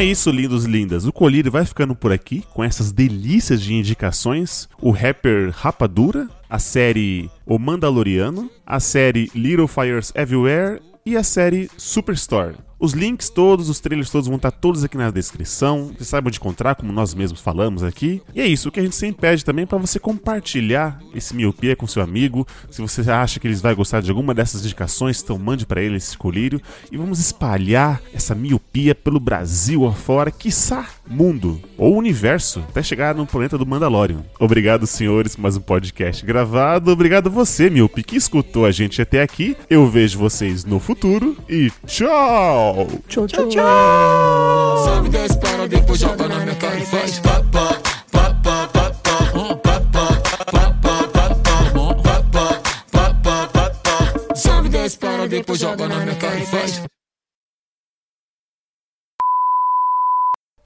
É 0.00 0.04
isso, 0.04 0.30
lindos 0.30 0.64
e 0.64 0.66
lindas. 0.66 1.04
O 1.04 1.12
Colírio 1.12 1.52
vai 1.52 1.62
ficando 1.66 1.94
por 1.94 2.10
aqui 2.10 2.42
com 2.54 2.64
essas 2.64 2.90
delícias 2.90 3.60
de 3.60 3.74
indicações. 3.74 4.66
O 4.80 4.92
rapper 4.92 5.50
Rapadura, 5.54 6.26
a 6.48 6.58
série 6.58 7.30
O 7.44 7.58
Mandaloriano, 7.58 8.50
a 8.64 8.80
série 8.80 9.30
Little 9.34 9.68
Fires 9.68 10.10
Everywhere 10.14 10.80
e 11.04 11.18
a 11.18 11.22
série 11.22 11.70
Superstore. 11.76 12.56
Os 12.80 12.94
links 12.94 13.28
todos, 13.28 13.68
os 13.68 13.78
trailers 13.78 14.08
todos 14.08 14.26
vão 14.26 14.36
estar 14.36 14.50
todos 14.50 14.82
aqui 14.82 14.96
na 14.96 15.10
descrição. 15.10 15.92
Você 15.98 16.04
sabe 16.06 16.28
onde 16.28 16.38
encontrar, 16.38 16.74
como 16.74 16.90
nós 16.90 17.14
mesmos 17.14 17.38
falamos 17.38 17.82
aqui. 17.82 18.22
E 18.34 18.40
é 18.40 18.46
isso, 18.46 18.70
o 18.70 18.72
que 18.72 18.80
a 18.80 18.82
gente 18.82 18.96
sempre 18.96 19.20
pede 19.20 19.44
também 19.44 19.64
é 19.64 19.66
para 19.66 19.76
você 19.76 19.98
compartilhar 19.98 20.98
esse 21.14 21.36
miopia 21.36 21.76
com 21.76 21.86
seu 21.86 22.02
amigo. 22.02 22.46
Se 22.70 22.80
você 22.80 23.02
acha 23.10 23.38
que 23.38 23.46
eles 23.46 23.60
vai 23.60 23.74
gostar 23.74 24.00
de 24.00 24.08
alguma 24.08 24.32
dessas 24.32 24.64
indicações, 24.64 25.20
então 25.22 25.36
mande 25.36 25.66
para 25.66 25.82
ele 25.82 25.96
esse 25.96 26.16
colírio 26.16 26.58
e 26.90 26.96
vamos 26.96 27.20
espalhar 27.20 28.00
essa 28.14 28.34
miopia 28.34 28.94
pelo 28.94 29.20
Brasil 29.20 29.86
afora, 29.86 30.30
quiçá 30.30 30.88
mundo 31.06 31.60
ou 31.76 31.96
universo, 31.96 32.60
até 32.68 32.82
chegar 32.82 33.14
no 33.14 33.26
planeta 33.26 33.58
do 33.58 33.66
Mandalorian. 33.66 34.24
Obrigado, 34.38 34.86
senhores, 34.86 35.36
mais 35.36 35.54
um 35.54 35.60
podcast 35.60 36.24
gravado. 36.24 36.90
Obrigado 36.90 37.30
você, 37.30 37.68
miope, 37.68 38.02
que 38.02 38.16
escutou 38.16 38.64
a 38.64 38.70
gente 38.70 39.02
até 39.02 39.20
aqui. 39.20 39.54
Eu 39.68 39.86
vejo 39.90 40.18
vocês 40.18 40.64
no 40.64 40.80
futuro 40.80 41.36
e 41.46 41.70
tchau! 41.86 42.69
Tchau, 43.08 43.26
tchau, 43.26 43.48
tchau! 43.48 44.84
Sabe 44.84 45.08
dez 45.08 45.34
para 45.36 45.66
depois 45.66 45.98
joga 45.98 46.28
na 46.28 46.38
minha 46.38 46.54
cara 46.54 46.78
e 46.78 46.86
faz 46.86 47.18
pá, 47.18 47.42
pá, 47.50 47.80
pá, 48.12 48.34
pá, 48.34 48.68
pá, 48.68 48.90
pá, 49.02 49.38
hum, 49.38 49.56
pá, 49.56 49.80
pá, 49.80 50.06
pá, 50.52 50.72
pá, 50.80 51.08
pá, 51.08 51.34
pá, 51.34 51.78
hum, 51.78 52.02
pá, 52.02 52.22
pá, 52.30 52.60
pá, 52.92 53.14
pá, 53.14 53.48
pá, 53.48 53.70
pá. 53.70 54.34
Sabe 54.36 54.68
dez 54.68 54.94
para 54.94 55.26
depois 55.26 55.58
joga 55.58 55.88
na 55.88 55.96
minha 55.98 56.14
cara 56.14 56.38
e 56.38 56.46
faz 56.46 56.82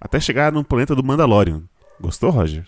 Até 0.00 0.20
chegar 0.20 0.52
no 0.52 0.62
planeta 0.62 0.94
do 0.94 1.02
Mandalorian. 1.02 1.62
Gostou, 2.00 2.30
Roger? 2.30 2.64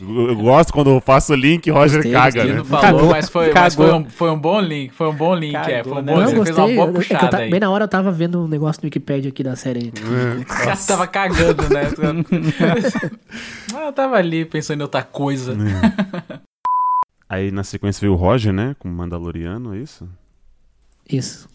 eu, 0.00 0.36
gosto 0.36 0.72
quando 0.72 0.90
eu 0.90 1.00
faço 1.00 1.32
o 1.32 1.36
link, 1.36 1.68
Roger 1.70 1.96
Gostei, 1.96 2.12
caga, 2.12 2.44
né? 2.44 2.54
não 2.54 2.64
falou, 2.64 3.10
mas, 3.10 3.28
foi, 3.28 3.52
mas 3.52 3.74
foi, 3.74 3.92
um, 3.92 4.08
foi 4.08 4.30
um 4.30 4.38
bom 4.38 4.60
link. 4.60 4.92
Foi 4.94 5.08
um 5.08 5.14
bom 5.14 5.34
link, 5.34 5.56
é. 5.56 5.82
Foi 5.82 5.92
um 6.00 6.02
bom 6.02 6.16
Não, 6.16 6.26
Você 6.26 6.36
eu 6.36 6.44
fez 6.44 6.56
uma 6.56 6.66
gostei. 6.66 6.76
boa 6.76 6.88
é 6.88 6.92
que 6.92 6.96
eu 6.98 7.02
puxada 7.02 7.28
ta- 7.28 7.38
aí. 7.38 7.50
bem 7.50 7.60
na 7.60 7.70
hora 7.70 7.84
eu 7.84 7.88
tava 7.88 8.12
vendo 8.12 8.40
um 8.42 8.46
negócio 8.48 8.80
no 8.82 8.86
Wikipedia 8.86 9.30
aqui 9.30 9.42
da 9.42 9.56
série. 9.56 9.90
Cara 10.46 10.76
tava 10.76 11.06
cagando, 11.08 11.62
né? 11.68 11.82
Ah, 13.74 13.86
eu 13.86 13.92
tava 13.92 14.16
ali 14.16 14.44
pensando 14.44 14.80
em 14.80 14.82
outra 14.84 15.02
coisa. 15.02 15.56
Aí 17.28 17.50
na 17.50 17.64
sequência 17.64 18.00
veio 18.00 18.12
o 18.12 18.16
Roger, 18.16 18.52
né? 18.52 18.76
Com 18.78 18.88
o 18.88 18.92
Mandaloriano, 18.92 19.74
é 19.74 19.78
isso? 19.78 20.08
Isso. 21.10 21.48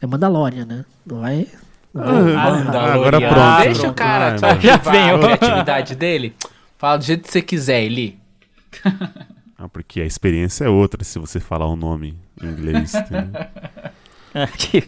É 0.00 0.06
Mandalorian, 0.06 0.64
né? 0.64 0.84
Não 1.06 1.20
vai. 1.20 1.46
não 1.46 1.46
Ah, 1.94 2.92
agora 2.94 3.20
pronto. 3.20 3.62
Deixa 3.64 3.88
o 3.88 3.94
cara 3.94 4.24
Ah, 4.26 4.28
ativar 4.52 4.60
já 4.60 4.74
a 4.74 4.78
veio. 4.78 5.18
criatividade 5.20 5.94
dele. 5.94 6.34
Fala 6.78 6.98
do 6.98 7.04
jeito 7.04 7.22
que 7.24 7.30
você 7.32 7.42
quiser, 7.42 7.82
Eli. 7.82 8.18
Ah, 9.58 9.68
porque 9.68 10.00
a 10.00 10.04
experiência 10.04 10.64
é 10.64 10.68
outra 10.68 11.04
se 11.04 11.18
você 11.18 11.38
falar 11.38 11.66
o 11.66 11.76
nome 11.76 12.16
em 12.42 12.46
inglês. 12.48 12.94
entendeu? 12.94 13.40
É, 14.34 14.46
que- 14.56 14.82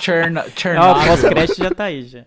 Chern 0.00 0.38
Ó, 0.38 0.42
o 0.46 0.50
Chernobyl. 0.58 1.06
pós-crédito 1.08 1.58
já 1.62 1.70
tá 1.74 1.84
aí, 1.84 2.06
já. 2.06 2.22